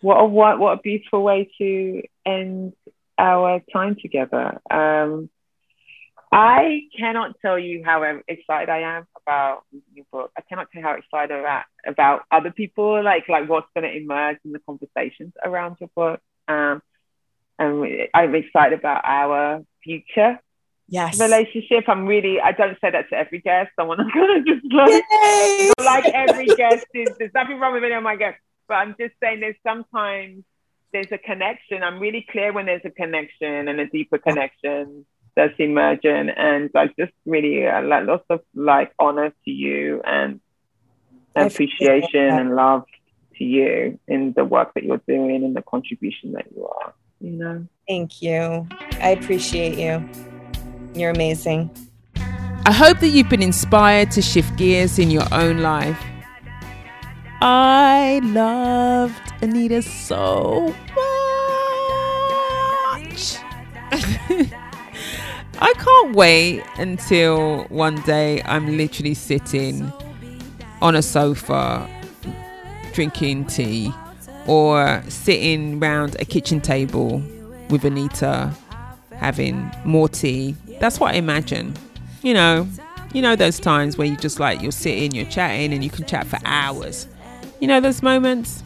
What 0.00 0.16
a 0.16 0.24
what 0.24 0.58
what 0.58 0.78
a 0.78 0.82
beautiful 0.82 1.22
way 1.22 1.50
to 1.58 2.02
end 2.26 2.74
our 3.16 3.62
time 3.72 3.96
together. 4.00 4.60
Um, 4.70 5.30
I 6.30 6.82
cannot 6.98 7.36
tell 7.40 7.58
you 7.58 7.82
how 7.84 8.02
excited 8.26 8.68
I 8.68 8.80
am 8.80 9.06
about 9.22 9.62
your 9.94 10.04
book. 10.12 10.30
I 10.36 10.42
cannot 10.42 10.66
tell 10.72 10.82
you 10.82 10.86
how 10.88 10.94
excited 10.94 11.38
about 11.38 11.64
about 11.86 12.22
other 12.30 12.50
people, 12.50 13.02
like 13.02 13.28
like 13.28 13.48
what's 13.48 13.68
going 13.74 13.90
to 13.90 13.96
emerge 13.96 14.38
in 14.44 14.52
the 14.52 14.58
conversations 14.58 15.32
around 15.42 15.76
your 15.80 15.90
book. 15.94 16.20
Um, 16.48 16.82
and 17.58 18.08
I'm 18.12 18.34
excited 18.34 18.78
about 18.78 19.02
our 19.04 19.64
future 19.82 20.40
yes. 20.88 21.20
relationship. 21.20 21.84
I'm 21.88 22.06
really, 22.06 22.40
I 22.40 22.52
don't 22.52 22.78
say 22.80 22.90
that 22.90 23.08
to 23.10 23.16
every 23.16 23.40
guest. 23.40 23.70
Someone 23.78 24.00
I'm 24.00 24.10
gonna 24.12 24.42
just 24.44 24.64
like, 24.72 25.04
like 25.78 26.06
every 26.06 26.46
guest 26.46 26.86
is, 26.94 27.08
there's 27.18 27.34
nothing 27.34 27.58
wrong 27.58 27.74
with 27.74 27.84
any 27.84 27.94
of 27.94 28.02
my 28.02 28.16
guests, 28.16 28.40
but 28.68 28.74
I'm 28.74 28.94
just 28.98 29.14
saying 29.22 29.40
there's 29.40 29.56
sometimes 29.66 30.44
there's 30.92 31.12
a 31.12 31.18
connection. 31.18 31.82
I'm 31.82 31.98
really 31.98 32.26
clear 32.30 32.52
when 32.52 32.66
there's 32.66 32.84
a 32.84 32.90
connection 32.90 33.68
and 33.68 33.80
a 33.80 33.86
deeper 33.86 34.16
connection 34.16 35.04
that's 35.36 35.54
emerging. 35.58 36.30
And 36.30 36.70
I 36.74 36.86
just 36.98 37.12
really 37.26 37.66
uh, 37.66 37.82
like 37.82 38.06
lots 38.06 38.24
of 38.30 38.40
like 38.54 38.92
honor 38.98 39.30
to 39.44 39.50
you 39.50 40.00
and 40.06 40.40
appreciation 41.34 42.28
and 42.28 42.54
love 42.54 42.84
to 43.36 43.44
you 43.44 43.98
in 44.06 44.32
the 44.34 44.44
work 44.44 44.72
that 44.74 44.84
you're 44.84 45.02
doing 45.08 45.44
and 45.44 45.56
the 45.56 45.62
contribution 45.62 46.32
that 46.32 46.46
you 46.54 46.66
are. 46.66 46.94
You 47.20 47.30
know. 47.30 47.66
Thank 47.88 48.22
you. 48.22 48.68
I 49.00 49.10
appreciate 49.10 49.78
you. 49.78 50.08
You're 50.94 51.10
amazing. 51.10 51.70
I 52.66 52.72
hope 52.72 53.00
that 53.00 53.08
you've 53.08 53.28
been 53.28 53.42
inspired 53.42 54.10
to 54.12 54.22
shift 54.22 54.56
gears 54.56 54.98
in 54.98 55.10
your 55.10 55.26
own 55.32 55.58
life. 55.58 56.00
I 57.40 58.20
loved 58.22 59.20
Anita 59.42 59.82
so 59.82 60.74
much. 63.10 63.36
I 65.60 65.72
can't 65.74 66.16
wait 66.16 66.62
until 66.78 67.64
one 67.64 68.00
day 68.02 68.40
I'm 68.44 68.76
literally 68.76 69.14
sitting 69.14 69.92
on 70.80 70.94
a 70.94 71.02
sofa 71.02 71.88
drinking 72.92 73.46
tea 73.46 73.92
or 74.46 75.02
sitting 75.08 75.80
round 75.80 76.16
a 76.20 76.24
kitchen 76.24 76.60
table 76.60 77.22
with 77.68 77.84
Anita 77.84 78.54
having 79.16 79.70
more 79.84 80.08
tea. 80.08 80.54
That's 80.84 81.00
what 81.00 81.14
I 81.14 81.16
imagine. 81.16 81.72
You 82.20 82.34
know, 82.34 82.68
you 83.14 83.22
know 83.22 83.36
those 83.36 83.58
times 83.58 83.96
where 83.96 84.06
you 84.06 84.18
just 84.18 84.38
like 84.38 84.60
you're 84.60 84.70
sitting, 84.70 85.14
you're 85.14 85.24
chatting, 85.24 85.72
and 85.72 85.82
you 85.82 85.88
can 85.88 86.04
chat 86.04 86.26
for 86.26 86.38
hours. 86.44 87.08
You 87.58 87.68
know 87.68 87.80
those 87.80 88.02
moments. 88.02 88.62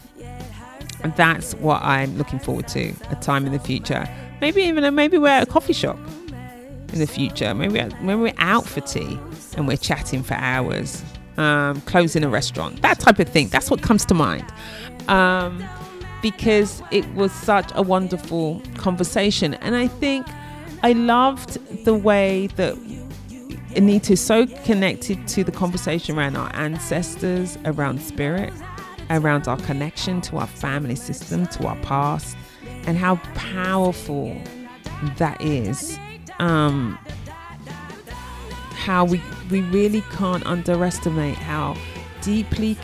And 1.01 1.15
that's 1.15 1.53
what 1.55 1.81
I'm 1.81 2.17
looking 2.17 2.39
forward 2.39 2.67
to. 2.69 2.91
A 3.09 3.15
time 3.21 3.45
in 3.45 3.53
the 3.53 3.59
future, 3.59 4.05
maybe 4.41 4.63
even 4.63 4.93
maybe 4.93 5.17
we're 5.17 5.29
at 5.29 5.43
a 5.43 5.45
coffee 5.45 5.71
shop 5.71 5.97
in 6.91 6.99
the 6.99 7.07
future. 7.07 7.53
Maybe 7.53 7.79
when 7.79 8.19
we're 8.19 8.33
out 8.37 8.67
for 8.67 8.81
tea 8.81 9.17
and 9.55 9.65
we're 9.65 9.77
chatting 9.77 10.21
for 10.21 10.33
hours, 10.33 11.01
um, 11.37 11.79
closing 11.83 12.25
a 12.25 12.29
restaurant, 12.29 12.81
that 12.81 12.99
type 12.99 13.19
of 13.19 13.29
thing. 13.29 13.47
That's 13.47 13.71
what 13.71 13.81
comes 13.81 14.03
to 14.07 14.13
mind. 14.13 14.45
Um, 15.07 15.63
because 16.21 16.83
it 16.91 17.07
was 17.13 17.31
such 17.31 17.71
a 17.75 17.81
wonderful 17.81 18.61
conversation. 18.75 19.53
And 19.53 19.73
I 19.73 19.87
think 19.87 20.27
I 20.81 20.93
loved 20.93 21.83
the 21.85 21.93
way 21.93 22.47
that 22.55 22.77
Anita 23.75 24.13
is 24.13 24.21
so 24.21 24.47
connected 24.63 25.27
to 25.29 25.43
the 25.43 25.51
conversation 25.51 26.17
around 26.17 26.35
our 26.37 26.53
ancestors, 26.55 27.57
around 27.65 28.01
spirit, 28.01 28.53
around 29.09 29.47
our 29.47 29.57
connection 29.57 30.21
to 30.21 30.37
our 30.37 30.47
family 30.47 30.95
system, 30.95 31.47
to 31.47 31.67
our 31.67 31.75
past, 31.77 32.37
and 32.85 32.97
how 32.97 33.17
powerful 33.35 34.41
that 35.17 35.41
is. 35.41 35.97
Um, 36.39 36.97
how 38.71 39.03
we, 39.03 39.21
we 39.51 39.61
really 39.61 40.01
can't 40.11 40.45
underestimate 40.45 41.35
how 41.35 41.75
deeply 42.21 42.77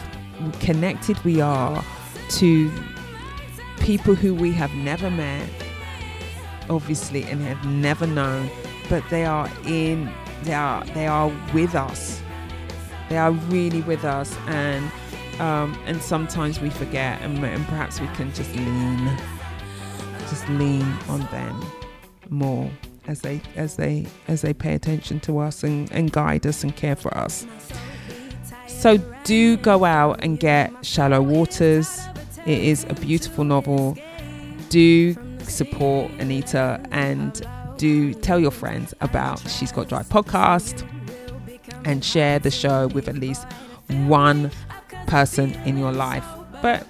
connected 0.60 1.18
we 1.24 1.40
are 1.40 1.84
to 2.30 2.70
people 3.80 4.14
who 4.14 4.36
we 4.36 4.52
have 4.52 4.74
never 4.74 5.10
met, 5.10 5.50
obviously, 6.70 7.24
and 7.24 7.42
have 7.42 7.66
never 7.66 8.08
known, 8.08 8.50
but 8.90 9.04
they 9.10 9.26
are 9.26 9.50
in, 9.66 10.12
they 10.44 10.54
are, 10.54 10.84
they 10.86 11.08
are 11.08 11.32
with 11.54 11.76
us. 11.76 12.22
They 13.10 13.18
are 13.18 13.32
really 13.32 13.82
with 13.82 14.04
us, 14.04 14.36
and 14.48 14.92
um, 15.40 15.78
and 15.86 16.02
sometimes 16.02 16.60
we 16.60 16.70
forget, 16.70 17.22
and, 17.22 17.44
and 17.44 17.66
perhaps 17.68 18.00
we 18.00 18.08
can 18.08 18.34
just 18.34 18.56
lean, 18.56 19.18
just 20.30 20.48
lean 20.50 20.86
on 21.10 21.20
them 21.32 21.64
more 22.30 22.70
as 23.08 23.22
they 23.22 23.42
as 23.56 23.76
they 23.76 24.08
as 24.28 24.42
they 24.42 24.54
pay 24.54 24.74
attention 24.74 25.20
to 25.22 25.38
us 25.40 25.64
and, 25.64 25.92
and 25.92 26.12
guide 26.12 26.46
us 26.46 26.64
and 26.64 26.76
care 26.76 26.96
for 26.96 27.16
us. 27.16 27.46
So 28.68 28.98
do 29.24 29.58
go 29.58 29.86
out 29.86 30.24
and 30.24 30.40
get 30.40 30.72
Shallow 30.86 31.22
Waters. 31.22 32.00
It 32.46 32.60
is 32.60 32.86
a 32.90 32.94
beautiful 32.94 33.44
novel. 33.44 33.98
Do 34.70 35.16
support 35.50 36.12
Anita 36.20 36.84
and 36.92 37.46
do 37.78 38.14
tell 38.14 38.40
your 38.40 38.52
friends 38.52 38.94
about 39.02 39.40
She's 39.50 39.72
Got 39.72 39.90
Drive 39.90 40.08
podcast 40.08 40.88
and 41.86 42.04
share 42.04 42.40
the 42.40 42.52
show 42.52 42.88
with 42.88 43.08
at 43.08 43.16
least 43.16 43.46
one 44.08 44.52
person 45.08 45.54
in 45.66 45.78
your 45.78 45.92
life. 45.92 46.26
But 46.62 46.88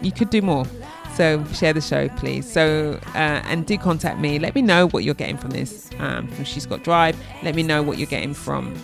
you 0.00 0.12
could 0.12 0.30
do 0.30 0.42
more. 0.42 0.66
So 1.14 1.44
share 1.52 1.72
the 1.72 1.80
show, 1.80 2.08
please. 2.10 2.50
So 2.50 2.98
uh, 3.08 3.42
and 3.44 3.66
do 3.66 3.76
contact 3.76 4.18
me. 4.18 4.38
Let 4.38 4.54
me 4.54 4.62
know 4.62 4.88
what 4.88 5.04
you're 5.04 5.14
getting 5.14 5.36
from 5.36 5.50
this. 5.50 5.90
Um, 5.98 6.28
from 6.28 6.44
She's 6.44 6.66
Got 6.66 6.82
Drive. 6.84 7.16
Let 7.42 7.54
me 7.54 7.62
know 7.62 7.82
what 7.82 7.98
you're 7.98 8.06
getting 8.06 8.34
from 8.34 8.74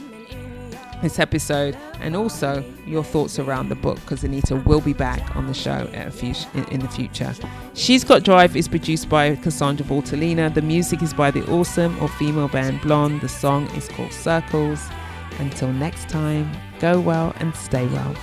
this 1.02 1.18
episode 1.18 1.76
and 2.00 2.16
also 2.16 2.64
your 2.86 3.04
thoughts 3.04 3.38
around 3.38 3.68
the 3.68 3.74
book 3.74 3.96
because 4.00 4.24
Anita 4.24 4.56
will 4.56 4.80
be 4.80 4.92
back 4.92 5.36
on 5.36 5.46
the 5.46 5.54
show 5.54 5.88
in, 5.92 6.64
in, 6.68 6.80
the 6.80 6.88
future. 6.88 7.34
She's 7.74 8.04
Got 8.04 8.22
Drive 8.22 8.56
is 8.56 8.68
produced 8.68 9.08
by 9.08 9.36
Cassandra 9.36 9.86
Bortolina. 9.86 10.52
The 10.52 10.62
music 10.62 11.02
is 11.02 11.14
by 11.14 11.30
the 11.30 11.44
awesome 11.50 12.00
or 12.02 12.08
female 12.08 12.48
band 12.48 12.80
Blonde. 12.80 13.20
The 13.20 13.28
song 13.28 13.66
is 13.76 13.88
called 13.88 14.12
Circles. 14.12 14.82
Until 15.38 15.72
next 15.72 16.08
time, 16.08 16.50
go 16.80 17.00
well 17.00 17.32
and 17.38 17.54
stay 17.54 17.86
well. 17.86 18.14